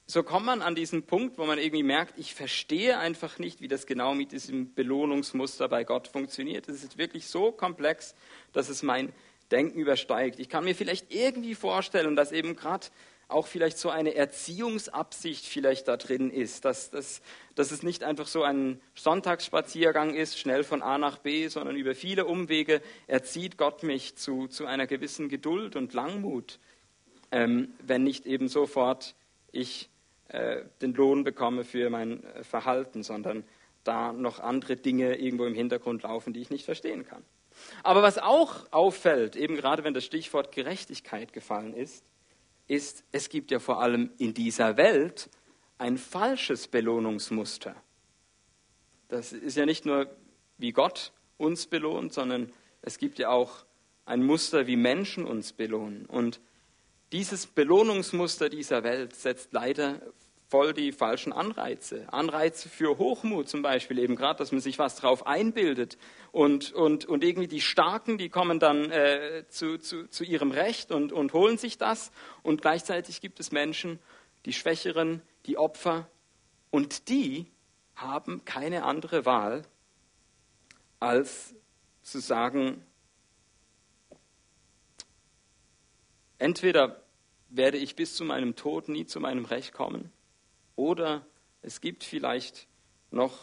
so 0.07 0.21
kommt 0.21 0.45
man 0.45 0.61
an 0.61 0.75
diesen 0.75 1.03
Punkt, 1.03 1.39
wo 1.39 1.45
man 1.45 1.57
irgendwie 1.57 1.83
merkt, 1.83 2.19
ich 2.19 2.35
verstehe 2.35 2.99
einfach 2.99 3.39
nicht, 3.39 3.59
wie 3.61 3.67
das 3.67 3.87
genau 3.87 4.13
mit 4.13 4.31
diesem 4.31 4.73
Belohnungsmuster 4.73 5.67
bei 5.67 5.83
Gott 5.83 6.07
funktioniert. 6.07 6.69
Es 6.69 6.83
ist 6.83 6.97
wirklich 6.99 7.27
so 7.27 7.51
komplex, 7.51 8.13
dass 8.53 8.69
es 8.69 8.83
mein 8.83 9.11
Denken 9.49 9.79
übersteigt. 9.79 10.39
Ich 10.39 10.49
kann 10.49 10.63
mir 10.63 10.75
vielleicht 10.75 11.11
irgendwie 11.13 11.55
vorstellen, 11.55 12.15
dass 12.15 12.31
eben 12.31 12.55
gerade 12.55 12.87
auch 13.27 13.47
vielleicht 13.47 13.77
so 13.77 13.89
eine 13.89 14.15
Erziehungsabsicht 14.15 15.45
vielleicht 15.45 15.87
da 15.87 15.97
drin 15.97 16.29
ist, 16.29 16.65
dass, 16.65 16.91
dass, 16.91 17.21
dass 17.55 17.71
es 17.71 17.81
nicht 17.81 18.03
einfach 18.03 18.27
so 18.27 18.43
ein 18.43 18.79
Sonntagsspaziergang 18.93 20.13
ist, 20.13 20.39
schnell 20.39 20.63
von 20.63 20.81
A 20.81 20.97
nach 20.97 21.17
B, 21.17 21.47
sondern 21.47 21.75
über 21.75 21.95
viele 21.95 22.25
Umwege 22.25 22.81
erzieht 23.07 23.57
Gott 23.57 23.83
mich 23.83 24.15
zu, 24.15 24.47
zu 24.47 24.65
einer 24.65 24.87
gewissen 24.87 25.29
Geduld 25.29 25.75
und 25.75 25.93
Langmut, 25.93 26.59
ähm, 27.31 27.73
wenn 27.79 28.03
nicht 28.03 28.25
eben 28.25 28.47
sofort 28.47 29.15
ich 29.51 29.89
äh, 30.27 30.63
den 30.81 30.93
Lohn 30.93 31.23
bekomme 31.23 31.63
für 31.63 31.89
mein 31.89 32.23
äh, 32.23 32.43
Verhalten, 32.43 33.03
sondern 33.03 33.43
da 33.83 34.13
noch 34.13 34.39
andere 34.39 34.75
Dinge 34.75 35.15
irgendwo 35.15 35.45
im 35.45 35.53
Hintergrund 35.53 36.03
laufen, 36.03 36.33
die 36.33 36.41
ich 36.41 36.49
nicht 36.49 36.65
verstehen 36.65 37.05
kann. 37.05 37.23
Aber 37.83 38.03
was 38.03 38.17
auch 38.17 38.65
auffällt, 38.71 39.35
eben 39.35 39.55
gerade 39.55 39.83
wenn 39.83 39.93
das 39.93 40.03
Stichwort 40.03 40.51
Gerechtigkeit 40.51 41.33
gefallen 41.33 41.73
ist, 41.73 42.03
ist, 42.67 43.03
es 43.11 43.29
gibt 43.29 43.51
ja 43.51 43.59
vor 43.59 43.81
allem 43.81 44.11
in 44.17 44.33
dieser 44.33 44.77
Welt 44.77 45.29
ein 45.77 45.97
falsches 45.97 46.67
Belohnungsmuster. 46.67 47.75
Das 49.07 49.33
ist 49.33 49.57
ja 49.57 49.65
nicht 49.65 49.85
nur, 49.85 50.07
wie 50.57 50.71
Gott 50.71 51.11
uns 51.37 51.67
belohnt, 51.67 52.13
sondern 52.13 52.51
es 52.81 52.97
gibt 52.97 53.19
ja 53.19 53.29
auch 53.29 53.65
ein 54.05 54.23
Muster, 54.23 54.67
wie 54.67 54.77
Menschen 54.77 55.25
uns 55.25 55.53
belohnen. 55.53 56.05
Und 56.05 56.39
dieses 57.11 57.47
Belohnungsmuster 57.47 58.49
dieser 58.49 58.83
Welt 58.83 59.15
setzt 59.15 59.53
leider 59.53 60.01
voll 60.47 60.73
die 60.73 60.91
falschen 60.91 61.33
Anreize. 61.33 62.11
Anreize 62.13 62.69
für 62.69 62.97
Hochmut 62.97 63.49
zum 63.49 63.61
Beispiel, 63.61 63.99
eben 63.99 64.15
gerade, 64.15 64.37
dass 64.37 64.51
man 64.51 64.61
sich 64.61 64.79
was 64.79 64.95
drauf 64.95 65.25
einbildet. 65.25 65.97
Und, 66.31 66.71
und, 66.73 67.05
und 67.05 67.23
irgendwie 67.23 67.47
die 67.47 67.61
Starken, 67.61 68.17
die 68.17 68.29
kommen 68.29 68.59
dann 68.59 68.91
äh, 68.91 69.45
zu, 69.49 69.77
zu, 69.77 70.07
zu 70.07 70.23
ihrem 70.23 70.51
Recht 70.51 70.91
und, 70.91 71.11
und 71.11 71.33
holen 71.33 71.57
sich 71.57 71.77
das. 71.77 72.11
Und 72.43 72.61
gleichzeitig 72.61 73.21
gibt 73.21 73.39
es 73.39 73.51
Menschen, 73.51 73.99
die 74.45 74.53
Schwächeren, 74.53 75.21
die 75.45 75.57
Opfer. 75.57 76.07
Und 76.69 77.09
die 77.09 77.47
haben 77.95 78.43
keine 78.45 78.83
andere 78.83 79.25
Wahl, 79.25 79.63
als 80.99 81.55
zu 82.03 82.19
sagen, 82.19 82.83
entweder 86.37 87.01
werde 87.49 87.77
ich 87.77 87.95
bis 87.95 88.15
zu 88.15 88.25
meinem 88.25 88.55
Tod 88.55 88.89
nie 88.89 89.05
zu 89.05 89.19
meinem 89.19 89.45
Recht 89.45 89.73
kommen, 89.73 90.11
oder 90.75 91.25
es 91.61 91.81
gibt 91.81 92.03
vielleicht 92.03 92.67
noch 93.11 93.33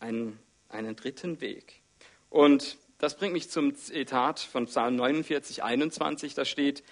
einen, 0.00 0.38
einen 0.68 0.96
dritten 0.96 1.40
Weg. 1.40 1.82
Und 2.30 2.78
das 2.98 3.16
bringt 3.16 3.32
mich 3.32 3.50
zum 3.50 3.74
Zitat 3.74 4.40
von 4.40 4.66
Psalm 4.66 4.96
49, 4.96 5.62
21. 5.62 6.34
Da 6.34 6.44
steht, 6.44 6.82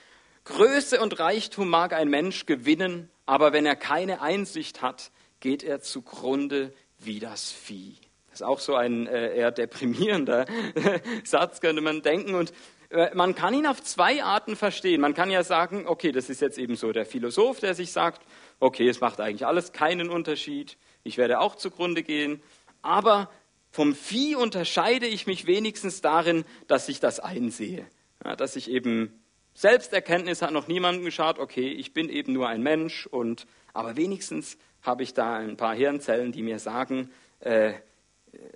Größe 0.44 1.00
und 1.00 1.18
Reichtum 1.18 1.68
mag 1.68 1.92
ein 1.92 2.08
Mensch 2.08 2.46
gewinnen, 2.46 3.10
aber 3.26 3.52
wenn 3.52 3.66
er 3.66 3.76
keine 3.76 4.20
Einsicht 4.20 4.82
hat, 4.82 5.10
geht 5.40 5.62
er 5.62 5.80
zugrunde 5.80 6.72
wie 6.98 7.18
das 7.18 7.50
Vieh. 7.50 7.96
Das 8.30 8.40
ist 8.40 8.46
auch 8.46 8.60
so 8.60 8.74
ein 8.74 9.06
äh, 9.06 9.34
eher 9.36 9.50
deprimierender 9.50 10.46
Satz, 11.24 11.60
könnte 11.60 11.82
man 11.82 12.02
denken. 12.02 12.34
Und 12.34 12.52
äh, 12.90 13.14
man 13.14 13.34
kann 13.34 13.54
ihn 13.54 13.66
auf 13.66 13.82
zwei 13.82 14.22
Arten 14.22 14.56
verstehen. 14.56 15.00
Man 15.00 15.14
kann 15.14 15.30
ja 15.30 15.42
sagen, 15.42 15.86
okay, 15.86 16.12
das 16.12 16.30
ist 16.30 16.40
jetzt 16.40 16.58
eben 16.58 16.76
so 16.76 16.92
der 16.92 17.06
Philosoph, 17.06 17.60
der 17.60 17.74
sich 17.74 17.92
sagt, 17.92 18.22
okay, 18.60 18.88
es 18.88 19.00
macht 19.00 19.20
eigentlich 19.20 19.46
alles 19.46 19.72
keinen 19.72 20.10
Unterschied, 20.10 20.76
ich 21.04 21.18
werde 21.18 21.40
auch 21.40 21.54
zugrunde 21.54 22.02
gehen, 22.02 22.42
aber 22.82 23.30
vom 23.70 23.94
Vieh 23.94 24.36
unterscheide 24.36 25.06
ich 25.06 25.26
mich 25.26 25.46
wenigstens 25.46 26.00
darin, 26.00 26.44
dass 26.66 26.88
ich 26.88 27.00
das 27.00 27.20
einsehe, 27.20 27.86
ja, 28.24 28.36
dass 28.36 28.56
ich 28.56 28.70
eben 28.70 29.22
Selbsterkenntnis 29.54 30.42
hat 30.42 30.52
noch 30.52 30.68
niemandem 30.68 31.04
geschaut, 31.04 31.38
okay, 31.38 31.68
ich 31.68 31.92
bin 31.92 32.08
eben 32.08 32.32
nur 32.32 32.48
ein 32.48 32.62
Mensch 32.62 33.06
und 33.06 33.46
aber 33.72 33.96
wenigstens 33.96 34.58
habe 34.82 35.02
ich 35.02 35.14
da 35.14 35.36
ein 35.36 35.56
paar 35.56 35.74
Hirnzellen, 35.74 36.32
die 36.32 36.42
mir 36.42 36.58
sagen, 36.58 37.10
äh, 37.40 37.74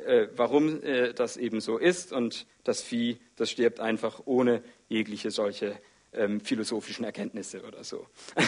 äh, 0.06 0.28
warum 0.36 0.82
äh, 0.82 1.12
das 1.12 1.36
eben 1.36 1.60
so 1.60 1.76
ist. 1.76 2.12
Und 2.12 2.46
das 2.64 2.82
Vieh, 2.82 3.18
das 3.36 3.50
stirbt 3.50 3.80
einfach 3.80 4.22
ohne 4.24 4.62
jegliche 4.88 5.30
solche 5.30 5.78
ähm, 6.12 6.40
philosophischen 6.40 7.04
Erkenntnisse 7.04 7.62
oder 7.62 7.84
so. 7.84 8.06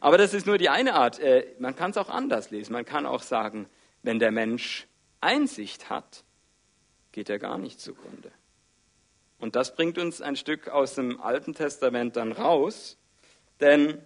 Aber 0.00 0.18
das 0.18 0.34
ist 0.34 0.46
nur 0.46 0.58
die 0.58 0.68
eine 0.68 0.94
Art. 0.94 1.18
Äh, 1.18 1.54
man 1.58 1.74
kann 1.74 1.90
es 1.90 1.96
auch 1.96 2.08
anders 2.08 2.50
lesen. 2.50 2.72
Man 2.72 2.84
kann 2.84 3.06
auch 3.06 3.22
sagen, 3.22 3.66
wenn 4.02 4.18
der 4.18 4.30
Mensch 4.30 4.86
Einsicht 5.20 5.90
hat, 5.90 6.24
geht 7.12 7.28
er 7.28 7.38
gar 7.38 7.58
nicht 7.58 7.80
zugrunde. 7.80 8.30
Und 9.38 9.56
das 9.56 9.74
bringt 9.74 9.98
uns 9.98 10.20
ein 10.20 10.36
Stück 10.36 10.68
aus 10.68 10.94
dem 10.94 11.20
Alten 11.20 11.54
Testament 11.54 12.16
dann 12.16 12.32
raus, 12.32 12.98
denn 13.60 14.04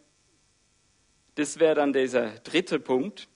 das 1.34 1.58
wäre 1.58 1.74
dann 1.74 1.92
dieser 1.92 2.30
dritte 2.40 2.78
Punkt. 2.78 3.28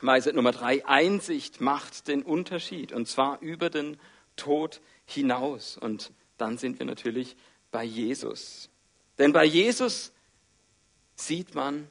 Weisheit 0.00 0.34
Nummer 0.34 0.52
drei, 0.52 0.84
Einsicht 0.86 1.60
macht 1.60 2.08
den 2.08 2.22
Unterschied 2.22 2.92
und 2.92 3.06
zwar 3.06 3.40
über 3.40 3.70
den 3.70 3.96
Tod 4.34 4.80
hinaus. 5.06 5.78
Und 5.78 6.12
dann 6.36 6.58
sind 6.58 6.78
wir 6.78 6.86
natürlich 6.86 7.36
bei 7.70 7.84
Jesus. 7.84 8.68
Denn 9.18 9.32
bei 9.32 9.44
Jesus 9.44 10.12
sieht 11.14 11.54
man, 11.54 11.88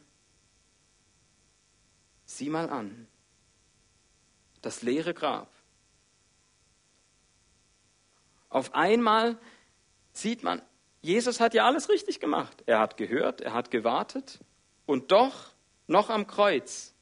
sieh 2.26 2.49
mal 2.49 2.69
an, 2.69 3.07
das 4.61 4.82
leere 4.82 5.13
Grab. 5.13 5.49
Auf 8.49 8.73
einmal 8.73 9.38
sieht 10.13 10.43
man, 10.43 10.61
Jesus 11.01 11.39
hat 11.39 11.53
ja 11.53 11.65
alles 11.65 11.89
richtig 11.89 12.19
gemacht. 12.19 12.63
Er 12.65 12.80
hat 12.80 12.97
gehört, 12.97 13.41
er 13.41 13.53
hat 13.53 13.69
gewartet 13.69 14.39
und 14.86 15.11
doch 15.11 15.53
noch 15.88 16.09
am 16.09 16.26
Kreuz, 16.26 16.93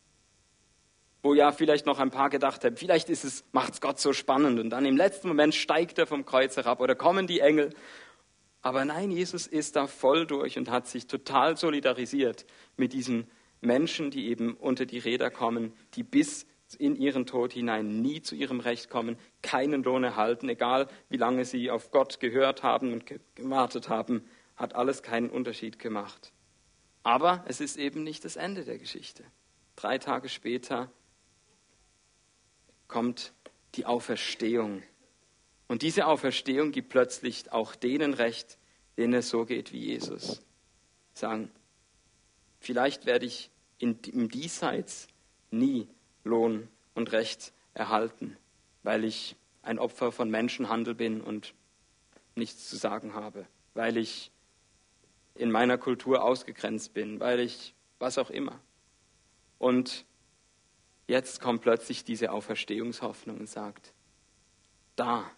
wo 1.22 1.34
ja 1.34 1.54
vielleicht 1.54 1.86
noch 1.86 2.00
ein 2.00 2.12
paar 2.12 2.30
gedacht 2.30 2.66
haben, 2.66 2.76
vielleicht 2.76 3.10
ist 3.10 3.24
es, 3.24 3.46
macht's 3.54 3.80
Gott 3.80 4.00
so 4.00 4.12
spannend 4.12 4.60
und 4.60 4.72
dann 4.72 4.86
im 4.86 4.98
letzten 4.98 5.30
Moment 5.30 5.56
steigt 5.56 5.98
er 6.00 6.06
vom 6.06 6.26
Kreuz 6.26 6.58
herab 6.58 6.82
oder 6.82 6.96
kommen 6.96 7.28
die 7.28 7.40
Engel. 7.40 7.74
Aber 8.64 8.86
nein, 8.86 9.12
Jesus 9.12 9.46
ist 9.46 9.76
da 9.76 9.88
voll 9.88 10.26
durch 10.26 10.58
und 10.58 10.72
hat 10.72 10.88
sich 10.88 11.06
total 11.06 11.58
solidarisiert 11.58 12.46
mit 12.78 12.94
diesen 12.94 13.30
Menschen, 13.60 14.10
die 14.10 14.30
eben 14.30 14.56
unter 14.56 14.86
die 14.86 15.00
Räder 15.00 15.30
kommen, 15.30 15.74
die 15.94 16.04
bis 16.04 16.48
in 16.80 16.96
ihren 16.96 17.26
Tod 17.26 17.54
hinein 17.54 18.02
nie 18.02 18.22
zu 18.22 18.36
ihrem 18.36 18.62
Recht 18.62 18.90
kommen, 18.90 19.18
keinen 19.42 19.84
Lohn 19.84 20.04
erhalten, 20.04 20.50
egal 20.50 20.88
wie 21.10 21.18
lange 21.18 21.46
sie 21.46 21.70
auf 21.70 21.92
Gott 21.92 22.20
gehört 22.22 22.64
haben 22.64 22.94
und 22.94 23.06
gewartet 23.36 23.90
haben, 23.90 24.24
hat 24.56 24.76
alles 24.76 25.04
keinen 25.04 25.30
Unterschied 25.30 25.78
gemacht. 25.78 26.32
Aber 27.04 27.44
es 27.48 27.60
ist 27.60 27.78
eben 27.78 28.04
nicht 28.04 28.24
das 28.24 28.38
Ende 28.38 28.64
der 28.64 28.78
Geschichte. 28.78 29.26
Drei 29.76 29.98
Tage 29.98 30.30
später 30.30 30.90
kommt 32.88 33.34
die 33.76 33.86
Auferstehung. 33.86 34.84
Und 35.74 35.82
diese 35.82 36.06
Auferstehung 36.06 36.72
gibt 36.72 36.90
plötzlich 36.90 37.52
auch 37.52 37.74
denen 37.74 38.14
Recht, 38.14 38.60
denen 38.96 39.16
es 39.16 39.30
so 39.30 39.44
geht 39.44 39.74
wie 39.74 39.80
Jesus. 39.80 40.44
Sagen, 41.16 41.50
vielleicht 42.60 43.08
werde 43.08 43.26
ich 43.26 43.50
in, 43.80 43.98
im 44.12 44.30
Diesseits 44.30 45.08
nie 45.50 45.88
Lohn 46.24 46.68
und 46.94 47.12
Recht 47.12 47.54
erhalten, 47.74 48.38
weil 48.84 49.04
ich 49.04 49.36
ein 49.64 49.80
Opfer 49.80 50.12
von 50.12 50.30
Menschenhandel 50.30 50.94
bin 50.94 51.22
und 51.22 51.56
nichts 52.36 52.70
zu 52.70 52.76
sagen 52.76 53.16
habe, 53.16 53.48
weil 53.74 53.98
ich 53.98 54.30
in 55.34 55.50
meiner 55.50 55.80
Kultur 55.80 56.24
ausgegrenzt 56.24 56.94
bin, 56.94 57.20
weil 57.20 57.40
ich 57.40 57.74
was 57.98 58.20
auch 58.20 58.30
immer. 58.30 58.60
Und 59.58 60.06
jetzt 61.08 61.42
kommt 61.42 61.64
plötzlich 61.64 62.04
diese 62.04 62.32
Auferstehungshoffnung 62.32 63.40
und 63.40 63.50
sagt, 63.50 63.92
da 64.96 65.32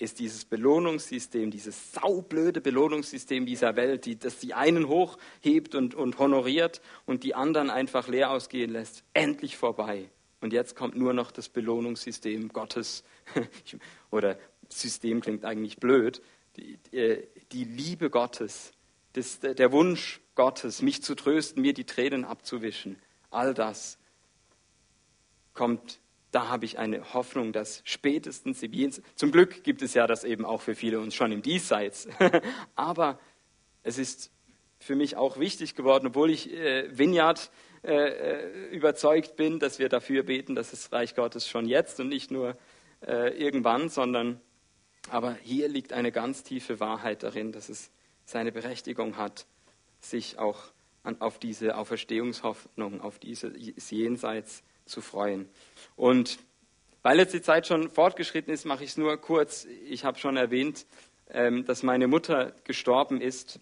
ist 0.00 0.18
dieses 0.18 0.44
Belohnungssystem, 0.46 1.50
dieses 1.50 1.92
saublöde 1.92 2.60
Belohnungssystem 2.60 3.44
dieser 3.44 3.76
Welt, 3.76 4.06
die, 4.06 4.18
das 4.18 4.38
die 4.38 4.54
einen 4.54 4.88
hochhebt 4.88 5.74
und, 5.74 5.94
und 5.94 6.18
honoriert 6.18 6.80
und 7.04 7.22
die 7.22 7.34
anderen 7.34 7.68
einfach 7.68 8.08
leer 8.08 8.30
ausgehen 8.30 8.70
lässt, 8.70 9.04
endlich 9.12 9.56
vorbei. 9.56 10.10
Und 10.40 10.54
jetzt 10.54 10.74
kommt 10.74 10.96
nur 10.96 11.12
noch 11.12 11.30
das 11.30 11.50
Belohnungssystem 11.50 12.48
Gottes. 12.48 13.04
Oder 14.10 14.38
System 14.70 15.20
klingt 15.20 15.44
eigentlich 15.44 15.76
blöd. 15.76 16.22
Die, 16.56 16.78
die, 16.90 17.18
die 17.52 17.64
Liebe 17.64 18.08
Gottes, 18.08 18.72
das, 19.12 19.40
der 19.40 19.70
Wunsch 19.70 20.20
Gottes, 20.34 20.80
mich 20.80 21.02
zu 21.02 21.14
trösten, 21.14 21.60
mir 21.60 21.74
die 21.74 21.84
Tränen 21.84 22.24
abzuwischen. 22.24 22.98
All 23.30 23.52
das 23.52 23.98
kommt 25.52 26.00
da 26.30 26.48
habe 26.48 26.64
ich 26.64 26.78
eine 26.78 27.12
Hoffnung, 27.12 27.52
dass 27.52 27.82
spätestens 27.84 28.62
im 28.62 28.72
Jenseits, 28.72 29.06
zum 29.16 29.32
Glück 29.32 29.64
gibt 29.64 29.82
es 29.82 29.94
ja 29.94 30.06
das 30.06 30.24
eben 30.24 30.44
auch 30.44 30.60
für 30.62 30.74
viele 30.74 31.00
uns 31.00 31.14
schon 31.14 31.32
im 31.32 31.42
Diesseits, 31.42 32.08
aber 32.76 33.18
es 33.82 33.98
ist 33.98 34.30
für 34.78 34.96
mich 34.96 35.16
auch 35.16 35.38
wichtig 35.38 35.74
geworden, 35.74 36.08
obwohl 36.08 36.30
ich 36.30 36.52
äh, 36.52 36.96
Vineyard 36.96 37.50
äh, 37.82 37.94
äh, 37.94 38.68
überzeugt 38.70 39.36
bin, 39.36 39.58
dass 39.58 39.78
wir 39.78 39.88
dafür 39.88 40.22
beten, 40.22 40.54
dass 40.54 40.70
das 40.70 40.92
Reich 40.92 41.14
Gottes 41.14 41.48
schon 41.48 41.66
jetzt 41.66 42.00
und 42.00 42.08
nicht 42.08 42.30
nur 42.30 42.56
äh, 43.06 43.36
irgendwann, 43.36 43.88
sondern 43.88 44.40
aber 45.08 45.34
hier 45.42 45.68
liegt 45.68 45.92
eine 45.92 46.12
ganz 46.12 46.42
tiefe 46.42 46.78
Wahrheit 46.78 47.22
darin, 47.22 47.52
dass 47.52 47.68
es 47.68 47.90
seine 48.24 48.52
Berechtigung 48.52 49.16
hat, 49.16 49.46
sich 49.98 50.38
auch 50.38 50.60
an, 51.02 51.20
auf 51.20 51.38
diese 51.38 51.76
Auferstehungshoffnung, 51.76 53.00
auf 53.00 53.18
dieses 53.18 53.90
Jenseits 53.90 54.62
zu 54.90 55.00
freuen. 55.00 55.48
Und 55.96 56.38
weil 57.02 57.18
jetzt 57.18 57.32
die 57.32 57.42
Zeit 57.42 57.66
schon 57.66 57.90
fortgeschritten 57.90 58.52
ist, 58.52 58.66
mache 58.66 58.84
ich 58.84 58.90
es 58.90 58.96
nur 58.98 59.16
kurz. 59.16 59.66
Ich 59.88 60.04
habe 60.04 60.18
schon 60.18 60.36
erwähnt, 60.36 60.86
ähm, 61.30 61.64
dass 61.64 61.82
meine 61.82 62.08
Mutter 62.08 62.52
gestorben 62.64 63.20
ist 63.20 63.58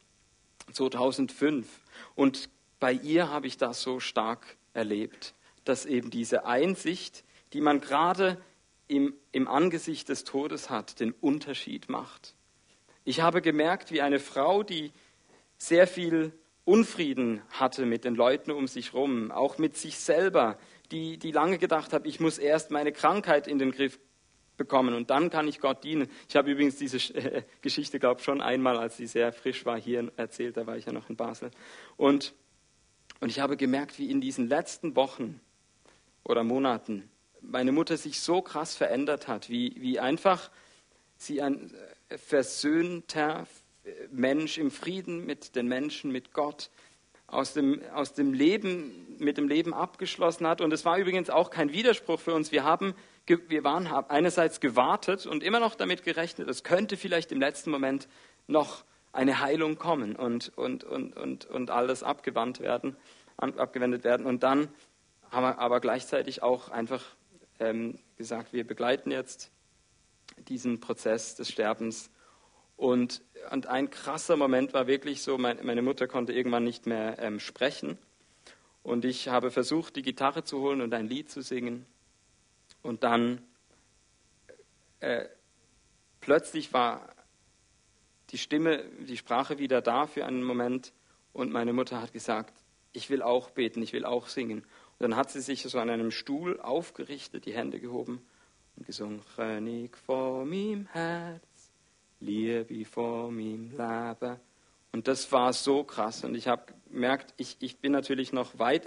2005. 0.73 1.69
Und 2.15 2.49
bei 2.81 2.93
ihr 2.93 3.31
habe 3.31 3.47
ich 3.47 3.57
das 3.57 3.83
so 3.83 4.01
stark 4.01 4.57
erlebt, 4.73 5.35
dass 5.65 5.87
eben 5.87 6.11
diese 6.11 6.47
Einsicht, 6.47 7.25
die 7.53 7.61
man 7.61 7.81
gerade 7.81 8.41
im, 8.89 9.15
im 9.33 9.47
Angesicht 9.47 10.09
des 10.09 10.25
Todes 10.25 10.71
hat, 10.71 10.99
den 10.99 11.13
Unterschied 11.13 11.89
macht. 11.89 12.35
Ich 13.05 13.21
habe 13.21 13.41
gemerkt, 13.41 13.93
wie 13.93 14.03
eine 14.03 14.19
Frau, 14.19 14.63
die 14.63 14.93
sehr 15.59 15.87
viel 15.87 16.33
Unfrieden 16.65 17.43
hatte 17.51 17.87
mit 17.87 18.05
den 18.05 18.15
Leuten 18.15 18.51
um 18.51 18.67
sich 18.67 18.93
herum, 18.93 19.31
auch 19.31 19.59
mit 19.59 19.77
sich 19.77 19.99
selber, 19.99 20.59
die, 20.91 21.19
die 21.19 21.33
lange 21.33 21.59
gedacht 21.59 21.93
hat, 21.93 22.07
ich 22.07 22.21
muss 22.21 22.39
erst 22.39 22.71
meine 22.71 22.93
Krankheit 22.93 23.47
in 23.47 23.59
den 23.59 23.73
Griff 23.73 23.99
bekommen 24.57 24.95
und 24.95 25.11
dann 25.11 25.31
kann 25.31 25.47
ich 25.49 25.61
Gott 25.61 25.85
dienen. 25.85 26.09
Ich 26.29 26.37
habe 26.37 26.51
übrigens 26.51 26.77
diese 26.77 26.97
äh, 27.15 27.43
Geschichte, 27.63 27.99
glaube 27.99 28.21
ich, 28.21 28.25
schon 28.25 28.41
einmal, 28.41 28.77
als 28.77 28.97
sie 28.97 29.07
sehr 29.07 29.33
frisch 29.33 29.65
war, 29.65 29.81
hier 29.81 30.11
erzählt, 30.17 30.57
da 30.57 30.67
war 30.67 30.77
ich 30.77 30.87
ja 30.87 30.93
noch 30.93 31.09
in 31.09 31.17
Basel. 31.17 31.51
Und, 31.97 32.35
und 33.21 33.29
ich 33.29 33.41
habe 33.41 33.57
gemerkt, 33.57 33.99
wie 33.99 34.11
in 34.11 34.21
diesen 34.21 34.49
letzten 34.49 34.97
Wochen 34.97 35.41
oder 36.25 36.43
Monaten 36.45 37.09
meine 37.41 37.73
Mutter 37.73 37.97
sich 37.97 38.21
so 38.21 38.43
krass 38.43 38.75
verändert 38.75 39.29
hat, 39.29 39.49
wie, 39.49 39.77
wie 39.79 40.01
einfach 40.01 40.51
sie 41.17 41.41
ein 41.41 41.73
äh, 42.09 42.19
versöhnter 42.19 43.47
Mensch 44.11 44.59
im 44.59 44.71
Frieden 44.71 45.25
mit 45.25 45.57
den 45.57 45.69
Menschen, 45.69 46.11
mit 46.11 46.33
Gott, 46.33 46.71
aus 47.29 47.53
dem, 47.53 47.83
aus 47.95 48.15
dem 48.15 48.33
Leben, 48.33 49.17
mit 49.19 49.37
dem 49.37 49.49
Leben 49.49 49.75
abgeschlossen 49.75 50.47
hat. 50.47 50.61
Und 50.61 50.73
es 50.73 50.85
war 50.85 50.99
übrigens 50.99 51.31
auch 51.31 51.51
kein 51.51 51.73
Widerspruch 51.73 52.19
für 52.19 52.35
uns. 52.35 52.51
Wir 52.51 52.65
haben, 52.65 52.95
wir 53.27 53.65
waren, 53.65 53.87
einerseits 53.87 54.61
gewartet 54.61 55.27
und 55.27 55.43
immer 55.43 55.61
noch 55.61 55.75
damit 55.75 56.03
gerechnet, 56.03 56.49
es 56.49 56.65
könnte 56.65 56.97
vielleicht 56.97 57.31
im 57.31 57.39
letzten 57.39 57.71
Moment 57.71 58.09
noch 58.47 58.85
eine 59.13 59.41
Heilung 59.41 59.77
kommen 59.77 60.17
und, 60.17 60.57
und, 60.57 60.85
und, 60.85 61.17
und, 61.17 61.45
und 61.47 61.71
alles 61.71 62.03
abgewandt 62.03 62.61
werden, 62.61 62.97
abgewendet 63.37 64.05
werden. 64.05 64.27
Und 64.27 64.43
dann 64.43 64.69
haben 65.31 65.43
wir 65.45 65.59
aber 65.59 65.81
gleichzeitig 65.81 66.43
auch 66.43 66.71
einfach 66.71 67.05
ähm, 67.59 67.99
gesagt, 68.17 68.53
wir 68.53 68.67
begleiten 68.67 69.11
jetzt 69.11 69.51
diesen 70.49 70.81
Prozess 70.81 71.35
des 71.35 71.51
Sterbens 71.51 72.11
und, 72.79 73.23
und 73.51 73.67
ein 73.67 73.91
krasser 73.91 74.37
Moment 74.37 74.73
war 74.73 74.87
wirklich 74.87 75.21
so, 75.21 75.37
mein, 75.37 75.59
meine 75.67 75.83
Mutter 75.83 76.07
konnte 76.07 76.33
irgendwann 76.33 76.63
nicht 76.63 76.87
mehr 76.87 77.19
ähm, 77.19 77.41
sprechen. 77.41 77.99
Und 78.85 79.05
ich 79.05 79.27
habe 79.29 79.51
versucht, 79.51 79.97
die 79.97 80.03
Gitarre 80.03 80.45
zu 80.45 80.61
holen 80.61 80.81
und 80.81 80.95
ein 80.95 81.09
Lied 81.09 81.29
zu 81.29 81.43
singen. 81.43 81.87
Und 82.81 83.03
dann 83.03 83.43
äh, 85.01 85.25
plötzlich 86.21 86.73
war 86.73 87.09
die 88.31 88.39
Stimme, 88.39 88.85
die 89.01 89.17
Sprache 89.17 89.59
wieder 89.59 89.83
da 89.83 90.07
für 90.07 90.25
einen 90.25 90.45
Moment. 90.45 90.93
Und 91.33 91.51
meine 91.51 91.73
Mutter 91.73 92.01
hat 92.01 92.13
gesagt, 92.13 92.55
ich 92.93 93.11
will 93.11 93.23
auch 93.23 93.51
beten, 93.51 93.83
ich 93.83 93.93
will 93.93 94.05
auch 94.05 94.29
singen. 94.29 94.61
Und 94.61 95.01
dann 95.01 95.17
hat 95.17 95.33
sie 95.33 95.41
sich 95.41 95.65
so 95.65 95.81
an 95.81 95.91
einem 95.91 96.13
Stuhl 96.13 96.61
aufgerichtet, 96.61 97.45
die 97.45 97.55
Hände 97.55 97.81
gehoben 97.81 98.25
und 98.77 98.87
gesungen, 98.87 99.21
König 99.35 99.97
vor 99.99 100.45
meinem 100.45 100.87
Herz 100.93 101.48
Liebe 102.21 102.85
vor 102.85 103.31
meinem 103.31 103.71
Leben. 103.71 104.37
Und 104.93 105.07
das 105.07 105.31
war 105.33 105.53
so 105.53 105.85
krass. 105.85 106.25
Und 106.25 106.35
ich 106.35 106.49
habe 106.49 106.73
gemerkt, 106.91 107.35
ich, 107.37 107.57
ich 107.61 107.79
bin 107.79 107.93
natürlich 107.93 108.33
noch 108.33 108.59
weit 108.59 108.87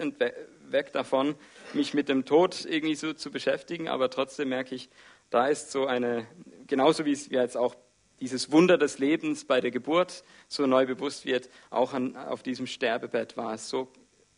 weg 0.69 0.91
davon, 0.93 1.35
mich 1.73 1.93
mit 1.93 2.09
dem 2.09 2.25
Tod 2.25 2.65
irgendwie 2.65 2.95
so 2.95 3.13
zu 3.13 3.31
beschäftigen, 3.31 3.87
aber 3.87 4.09
trotzdem 4.09 4.49
merke 4.49 4.75
ich, 4.75 4.89
da 5.29 5.47
ist 5.47 5.71
so 5.71 5.85
eine, 5.85 6.27
genauso 6.67 7.05
wie 7.05 7.11
es 7.11 7.29
mir 7.29 7.41
jetzt 7.41 7.57
auch 7.57 7.75
dieses 8.19 8.51
Wunder 8.51 8.77
des 8.77 8.99
Lebens 8.99 9.45
bei 9.45 9.61
der 9.61 9.71
Geburt 9.71 10.23
so 10.47 10.67
neu 10.67 10.85
bewusst 10.85 11.25
wird, 11.25 11.49
auch 11.69 11.93
an, 11.93 12.15
auf 12.15 12.43
diesem 12.43 12.67
Sterbebett 12.67 13.37
war 13.37 13.53
es 13.53 13.69
so 13.69 13.87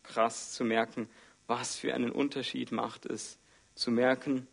krass 0.02 0.52
zu 0.52 0.64
merken, 0.64 1.08
was 1.46 1.76
für 1.76 1.94
einen 1.94 2.10
Unterschied 2.10 2.72
macht 2.72 3.06
es, 3.06 3.38
zu 3.74 3.90
merken, 3.90 4.46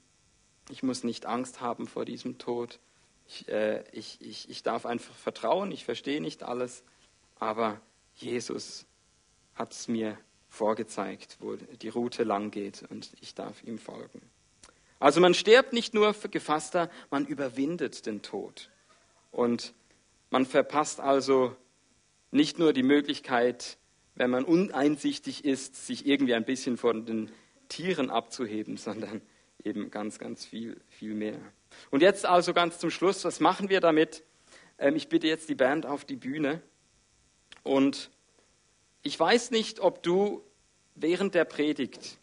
Ich 0.70 0.84
muss 0.84 1.04
nicht 1.04 1.26
Angst 1.26 1.62
haben 1.62 1.88
vor 1.88 2.06
diesem 2.06 2.38
Tod. 2.38 2.80
Ich, 3.32 3.48
äh, 3.48 3.84
ich, 3.94 4.20
ich, 4.20 4.50
ich 4.50 4.62
darf 4.62 4.86
einfach 4.86 5.16
vertrauen. 5.16 5.72
Ich 5.72 5.86
verstehe 5.86 6.20
nicht 6.20 6.44
alles. 6.44 6.84
Aber 7.40 7.80
Jesus 8.16 8.86
hat 9.56 9.72
es 9.72 9.88
mir 9.88 10.18
vorgezeigt, 10.50 11.38
wo 11.40 11.56
die 11.56 11.88
Route 11.88 12.24
lang 12.24 12.52
geht 12.52 12.84
und 12.90 13.12
ich 13.22 13.34
darf 13.34 13.64
ihm 13.64 13.80
folgen. 13.80 14.22
Also 15.00 15.22
man 15.22 15.34
stirbt 15.34 15.72
nicht 15.72 15.94
nur 15.94 16.14
gefasster, 16.14 16.90
man 17.10 17.26
überwindet 17.26 18.06
den 18.06 18.22
Tod. 18.22 18.70
Und 19.32 19.74
man 20.30 20.46
verpasst 20.46 21.00
also 21.00 21.56
nicht 22.32 22.60
nur 22.60 22.74
die 22.74 22.84
Möglichkeit, 22.84 23.78
wenn 24.16 24.30
man 24.30 24.44
uneinsichtig 24.44 25.46
ist, 25.46 25.88
sich 25.88 26.06
irgendwie 26.06 26.36
ein 26.36 26.46
bisschen 26.46 26.76
von 26.76 27.06
den 27.06 27.32
Tieren 27.70 28.10
abzuheben, 28.10 28.76
sondern 28.78 29.22
eben 29.64 29.90
ganz, 29.90 30.20
ganz 30.20 30.44
viel, 30.44 30.82
viel 30.90 31.14
mehr. 31.14 31.40
Und 31.90 32.02
jetzt 32.02 32.26
also 32.26 32.54
ganz 32.54 32.80
zum 32.80 32.90
Schluss, 32.90 33.24
was 33.26 33.40
machen 33.40 33.70
wir 33.70 33.80
damit? 33.80 34.24
Ähm, 34.78 34.96
ich 34.96 35.10
bitte 35.10 35.28
jetzt 35.28 35.50
die 35.50 35.56
Band 35.56 35.86
auf 35.86 36.06
die 36.06 36.16
Bühne. 36.16 36.62
Und 37.64 38.10
ich 39.04 39.20
weiß 39.20 39.52
nicht, 39.52 39.80
ob 39.80 40.04
du 40.04 40.44
während 40.96 41.36
der 41.36 41.46
Predigt, 41.46 42.18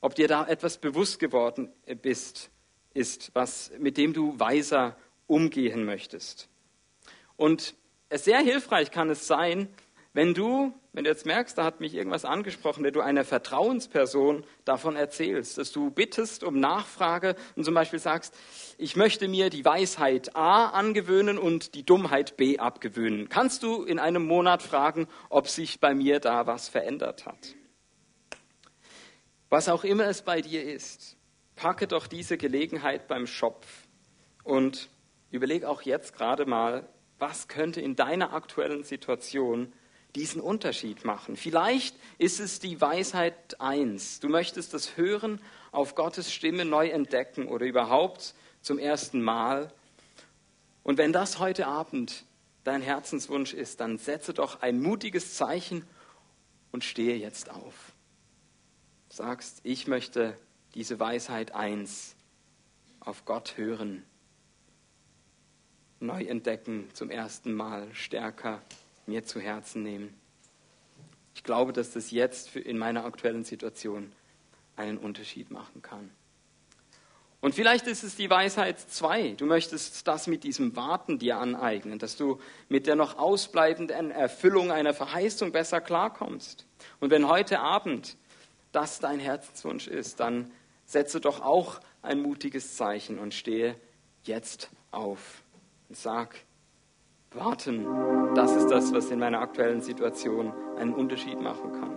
ob 0.00 0.14
dir 0.14 0.28
da 0.28 0.46
etwas 0.46 0.78
bewusst 0.78 1.18
geworden 1.18 1.72
bist, 2.02 2.50
ist, 2.94 3.30
was, 3.34 3.70
mit 3.78 3.96
dem 3.96 4.12
du 4.12 4.38
weiser 4.38 4.96
umgehen 5.26 5.84
möchtest. 5.84 6.48
Und 7.36 7.74
sehr 8.10 8.40
hilfreich 8.40 8.90
kann 8.90 9.10
es 9.10 9.26
sein, 9.26 9.68
wenn 10.14 10.34
du, 10.34 10.72
wenn 10.92 11.04
du 11.04 11.10
jetzt 11.10 11.26
merkst, 11.26 11.56
da 11.58 11.64
hat 11.64 11.80
mich 11.80 11.94
irgendwas 11.94 12.24
angesprochen, 12.24 12.82
wenn 12.82 12.94
du 12.94 13.00
einer 13.00 13.24
Vertrauensperson 13.24 14.44
davon 14.64 14.96
erzählst, 14.96 15.58
dass 15.58 15.70
du 15.70 15.90
bittest 15.90 16.42
um 16.42 16.58
Nachfrage 16.58 17.36
und 17.56 17.64
zum 17.64 17.74
Beispiel 17.74 17.98
sagst, 17.98 18.34
ich 18.78 18.96
möchte 18.96 19.28
mir 19.28 19.50
die 19.50 19.64
Weisheit 19.64 20.34
A 20.34 20.66
angewöhnen 20.70 21.38
und 21.38 21.74
die 21.74 21.84
Dummheit 21.84 22.36
B 22.36 22.58
abgewöhnen. 22.58 23.28
Kannst 23.28 23.62
du 23.62 23.84
in 23.84 23.98
einem 23.98 24.26
Monat 24.26 24.62
fragen, 24.62 25.08
ob 25.28 25.48
sich 25.48 25.78
bei 25.78 25.94
mir 25.94 26.20
da 26.20 26.46
was 26.46 26.68
verändert 26.68 27.26
hat? 27.26 27.54
Was 29.50 29.68
auch 29.68 29.84
immer 29.84 30.06
es 30.06 30.22
bei 30.22 30.40
dir 30.40 30.62
ist, 30.62 31.16
packe 31.54 31.86
doch 31.86 32.06
diese 32.06 32.38
Gelegenheit 32.38 33.08
beim 33.08 33.26
Schopf 33.26 33.66
und 34.42 34.88
überleg 35.30 35.64
auch 35.64 35.82
jetzt 35.82 36.14
gerade 36.14 36.46
mal, 36.46 36.88
was 37.18 37.48
könnte 37.48 37.80
in 37.80 37.96
deiner 37.96 38.32
aktuellen 38.32 38.84
Situation 38.84 39.72
diesen 40.18 40.40
Unterschied 40.40 41.04
machen. 41.04 41.36
Vielleicht 41.36 41.96
ist 42.18 42.40
es 42.40 42.58
die 42.58 42.80
Weisheit 42.80 43.60
eins. 43.60 44.18
Du 44.18 44.28
möchtest 44.28 44.74
das 44.74 44.96
Hören 44.96 45.40
auf 45.70 45.94
Gottes 45.94 46.32
Stimme 46.32 46.64
neu 46.64 46.88
entdecken 46.88 47.46
oder 47.46 47.66
überhaupt 47.66 48.34
zum 48.60 48.78
ersten 48.78 49.22
Mal. 49.22 49.72
Und 50.82 50.98
wenn 50.98 51.12
das 51.12 51.38
heute 51.38 51.68
Abend 51.68 52.24
dein 52.64 52.82
Herzenswunsch 52.82 53.54
ist, 53.54 53.80
dann 53.80 53.96
setze 53.98 54.34
doch 54.34 54.60
ein 54.60 54.80
mutiges 54.80 55.34
Zeichen 55.34 55.84
und 56.72 56.82
stehe 56.82 57.16
jetzt 57.16 57.50
auf. 57.50 57.92
Sagst, 59.08 59.60
ich 59.62 59.86
möchte 59.86 60.36
diese 60.74 60.98
Weisheit 60.98 61.54
eins 61.54 62.16
auf 62.98 63.24
Gott 63.24 63.56
hören, 63.56 64.02
neu 66.00 66.24
entdecken, 66.24 66.88
zum 66.92 67.10
ersten 67.10 67.54
Mal 67.54 67.86
stärker 67.94 68.60
mir 69.08 69.24
zu 69.24 69.40
Herzen 69.40 69.82
nehmen. 69.82 70.14
Ich 71.34 71.42
glaube, 71.42 71.72
dass 71.72 71.92
das 71.92 72.10
jetzt 72.10 72.54
in 72.56 72.78
meiner 72.78 73.04
aktuellen 73.04 73.44
Situation 73.44 74.12
einen 74.76 74.98
Unterschied 74.98 75.50
machen 75.50 75.82
kann. 75.82 76.10
Und 77.40 77.54
vielleicht 77.54 77.86
ist 77.86 78.02
es 78.02 78.16
die 78.16 78.30
Weisheit 78.30 78.80
zwei. 78.80 79.34
Du 79.36 79.46
möchtest 79.46 80.08
das 80.08 80.26
mit 80.26 80.42
diesem 80.42 80.74
Warten 80.74 81.20
dir 81.20 81.38
aneignen, 81.38 82.00
dass 82.00 82.16
du 82.16 82.40
mit 82.68 82.88
der 82.88 82.96
noch 82.96 83.16
ausbleibenden 83.16 84.10
Erfüllung 84.10 84.72
einer 84.72 84.92
Verheißung 84.92 85.52
besser 85.52 85.80
klarkommst. 85.80 86.66
Und 86.98 87.10
wenn 87.10 87.28
heute 87.28 87.60
Abend 87.60 88.16
das 88.72 88.98
dein 88.98 89.20
Herzenswunsch 89.20 89.86
ist, 89.86 90.18
dann 90.18 90.50
setze 90.84 91.20
doch 91.20 91.40
auch 91.40 91.80
ein 92.02 92.20
mutiges 92.20 92.76
Zeichen 92.76 93.18
und 93.18 93.34
stehe 93.34 93.76
jetzt 94.24 94.70
auf 94.90 95.44
und 95.88 95.96
sag, 95.96 96.34
warten, 97.34 97.86
das 98.34 98.56
ist 98.56 98.68
das, 98.68 98.92
was 98.92 99.10
in 99.10 99.18
meiner 99.18 99.40
aktuellen 99.40 99.80
Situation 99.80 100.52
einen 100.78 100.94
Unterschied 100.94 101.40
machen 101.40 101.72
kann. 101.72 101.96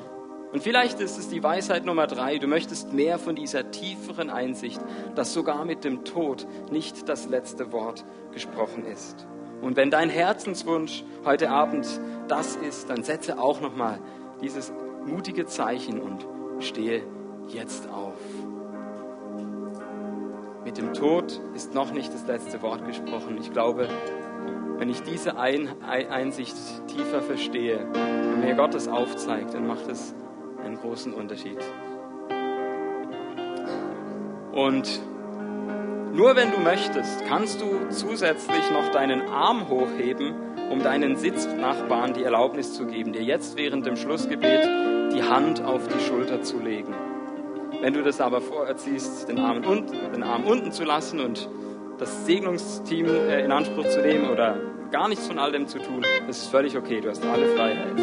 Und 0.52 0.62
vielleicht 0.62 1.00
ist 1.00 1.18
es 1.18 1.30
die 1.30 1.42
Weisheit 1.42 1.86
Nummer 1.86 2.08
drei, 2.08 2.38
du 2.38 2.48
möchtest 2.48 2.92
mehr 2.92 3.18
von 3.18 3.36
dieser 3.36 3.72
tieferen 3.72 4.30
Einsicht, 4.30 4.82
dass 5.16 5.34
sogar 5.34 5.64
mit 5.64 5.86
dem 5.86 6.04
Tod 6.04 6.46
nicht 6.72 7.08
das 7.08 7.30
letzte 7.30 7.72
Wort 7.72 8.04
gesprochen 8.34 8.86
ist. 8.86 9.28
Und 9.62 9.78
wenn 9.78 9.92
dein 9.92 10.10
Herzenswunsch 10.10 11.06
heute 11.24 11.50
Abend 11.50 11.88
das 12.28 12.58
ist, 12.58 12.90
dann 12.90 13.04
setze 13.04 13.40
auch 13.40 13.62
nochmal 13.62 14.00
dieses 14.42 14.74
mutige 15.06 15.46
Zeichen 15.46 16.02
und 16.02 16.28
stehe 16.60 17.04
jetzt 17.48 17.88
auf. 17.90 18.18
Mit 20.66 20.78
dem 20.78 20.94
Tod 20.94 21.40
ist 21.56 21.74
noch 21.74 21.92
nicht 21.92 22.14
das 22.14 22.28
letzte 22.28 22.62
Wort 22.62 22.86
gesprochen. 22.86 23.38
Ich 23.40 23.52
glaube, 23.52 23.88
wenn 24.82 24.90
ich 24.90 25.04
diese 25.04 25.38
Ein 25.38 25.70
Einsicht 25.84 26.56
tiefer 26.88 27.22
verstehe 27.22 27.86
und 27.86 28.42
mir 28.44 28.56
Gott 28.56 28.74
das 28.74 28.88
aufzeigt, 28.88 29.54
dann 29.54 29.68
macht 29.68 29.88
es 29.88 30.16
einen 30.66 30.76
großen 30.76 31.14
Unterschied. 31.14 31.60
Und 34.52 35.00
nur 36.14 36.36
wenn 36.36 36.52
du 36.52 36.60
möchtest, 36.62 37.24
kannst 37.28 37.62
du 37.62 37.90
zusätzlich 37.90 38.72
noch 38.72 38.90
deinen 38.90 39.22
Arm 39.30 39.70
hochheben, 39.70 40.34
um 40.72 40.82
deinen 40.82 41.16
Sitznachbarn 41.16 42.16
die 42.16 42.24
Erlaubnis 42.24 42.74
zu 42.74 42.88
geben, 42.88 43.14
dir 43.14 43.22
jetzt 43.22 43.58
während 43.58 43.86
dem 43.86 43.96
Schlussgebet 43.96 44.68
die 45.14 45.22
Hand 45.22 45.64
auf 45.64 45.88
die 45.90 46.00
Schulter 46.00 46.42
zu 46.42 46.58
legen. 46.58 46.96
Wenn 47.82 47.94
du 47.94 48.02
das 48.02 48.20
aber 48.20 48.42
vorerziehst, 48.42 49.30
den 49.30 49.38
Arm, 49.38 49.64
unten, 49.64 50.12
den 50.12 50.24
Arm 50.24 50.44
unten 50.44 50.72
zu 50.72 50.86
lassen 50.86 51.20
und 51.20 51.48
das 52.00 52.26
Segnungsteam 52.26 53.06
äh, 53.06 53.46
in 53.46 53.52
Anspruch 53.52 53.88
zu 53.88 54.02
nehmen 54.02 54.32
oder 54.32 54.71
gar 54.92 55.08
nichts 55.08 55.26
von 55.26 55.40
all 55.40 55.52
dem 55.52 55.68
zu 55.68 55.80
tun, 55.80 56.06
das 56.28 56.40
ist 56.40 56.48
völlig 56.48 56.78
okay, 56.78 57.00
du 57.00 57.10
hast 57.10 57.26
alle 57.26 57.48
Freiheit. 57.56 57.96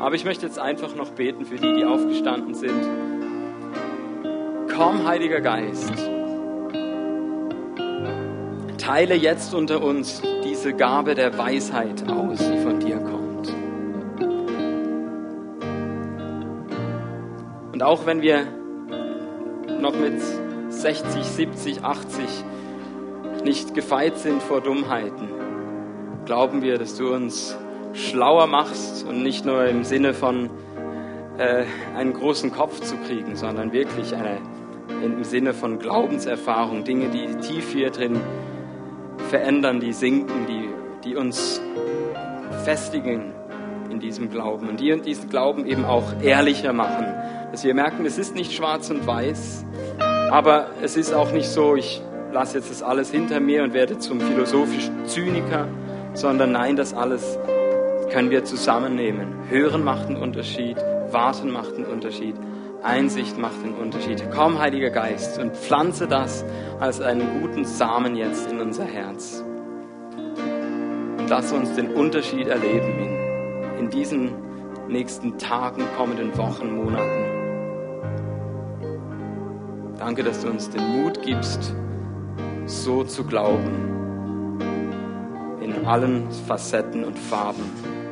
Aber 0.00 0.14
ich 0.14 0.24
möchte 0.24 0.46
jetzt 0.46 0.58
einfach 0.58 0.94
noch 0.94 1.10
beten 1.10 1.44
für 1.44 1.56
die, 1.56 1.74
die 1.74 1.84
aufgestanden 1.84 2.54
sind. 2.54 2.88
Komm, 4.74 5.06
Heiliger 5.06 5.40
Geist, 5.40 5.92
teile 8.78 9.14
jetzt 9.14 9.54
unter 9.54 9.82
uns 9.82 10.22
diese 10.44 10.72
Gabe 10.74 11.14
der 11.14 11.36
Weisheit 11.36 12.08
aus, 12.08 12.38
die 12.38 12.58
von 12.58 12.80
dir 12.80 12.98
kommt. 12.98 13.52
Und 17.72 17.82
auch 17.82 18.06
wenn 18.06 18.22
wir 18.22 18.46
noch 19.80 19.94
mit 19.94 20.20
60, 20.68 21.24
70, 21.24 21.84
80 21.84 22.24
nicht 23.44 23.74
gefeit 23.74 24.18
sind 24.18 24.42
vor 24.42 24.60
Dummheiten, 24.60 25.45
glauben 26.26 26.60
wir, 26.60 26.76
dass 26.76 26.96
du 26.96 27.14
uns 27.14 27.56
schlauer 27.94 28.46
machst 28.46 29.06
und 29.06 29.22
nicht 29.22 29.46
nur 29.46 29.64
im 29.66 29.84
Sinne 29.84 30.12
von 30.12 30.50
äh, 31.38 31.64
einen 31.96 32.12
großen 32.12 32.52
Kopf 32.52 32.80
zu 32.80 32.96
kriegen, 32.96 33.36
sondern 33.36 33.72
wirklich 33.72 34.14
eine, 34.14 34.38
im 35.02 35.24
Sinne 35.24 35.54
von 35.54 35.78
Glaubenserfahrung, 35.78 36.84
Dinge, 36.84 37.08
die 37.08 37.26
tief 37.36 37.72
hier 37.72 37.90
drin 37.90 38.20
verändern, 39.30 39.80
die 39.80 39.92
sinken, 39.92 40.46
die, 40.46 40.68
die 41.08 41.16
uns 41.16 41.62
festigen 42.64 43.32
in 43.90 44.00
diesem 44.00 44.28
Glauben. 44.28 44.68
Und 44.68 44.80
die 44.80 45.00
diesen 45.00 45.30
Glauben 45.30 45.64
eben 45.64 45.84
auch 45.84 46.20
ehrlicher 46.22 46.72
machen, 46.72 47.06
dass 47.52 47.64
wir 47.64 47.74
merken, 47.74 48.04
es 48.04 48.18
ist 48.18 48.34
nicht 48.34 48.52
schwarz 48.52 48.90
und 48.90 49.06
weiß, 49.06 49.64
aber 50.30 50.66
es 50.82 50.96
ist 50.96 51.14
auch 51.14 51.32
nicht 51.32 51.48
so, 51.48 51.76
ich 51.76 52.02
lasse 52.32 52.58
jetzt 52.58 52.70
das 52.70 52.82
alles 52.82 53.10
hinter 53.10 53.40
mir 53.40 53.62
und 53.62 53.72
werde 53.72 53.98
zum 53.98 54.20
philosophischen 54.20 55.06
Zyniker, 55.06 55.68
sondern 56.16 56.52
nein, 56.52 56.76
das 56.76 56.94
alles 56.94 57.38
können 58.10 58.30
wir 58.30 58.44
zusammennehmen. 58.44 59.48
Hören 59.48 59.84
macht 59.84 60.06
einen 60.06 60.16
Unterschied, 60.16 60.78
warten 61.10 61.50
macht 61.50 61.74
einen 61.74 61.84
Unterschied, 61.84 62.34
Einsicht 62.82 63.38
macht 63.38 63.62
einen 63.62 63.74
Unterschied. 63.74 64.24
Komm, 64.34 64.58
Heiliger 64.58 64.90
Geist, 64.90 65.38
und 65.38 65.54
pflanze 65.54 66.08
das 66.08 66.44
als 66.80 67.00
einen 67.00 67.42
guten 67.42 67.64
Samen 67.64 68.16
jetzt 68.16 68.50
in 68.50 68.60
unser 68.60 68.84
Herz. 68.84 69.44
Und 71.18 71.28
lass 71.28 71.52
uns 71.52 71.74
den 71.74 71.92
Unterschied 71.92 72.46
erleben 72.46 72.98
in, 72.98 73.78
in 73.80 73.90
diesen 73.90 74.32
nächsten 74.88 75.36
Tagen, 75.36 75.82
kommenden 75.96 76.36
Wochen, 76.38 76.76
Monaten. 76.76 77.24
Danke, 79.98 80.22
dass 80.22 80.42
du 80.42 80.48
uns 80.48 80.70
den 80.70 81.02
Mut 81.02 81.20
gibst, 81.22 81.74
so 82.66 83.02
zu 83.02 83.24
glauben, 83.24 83.95
allen 85.86 86.30
Facetten 86.46 87.04
und 87.04 87.18
Farben. 87.18 88.05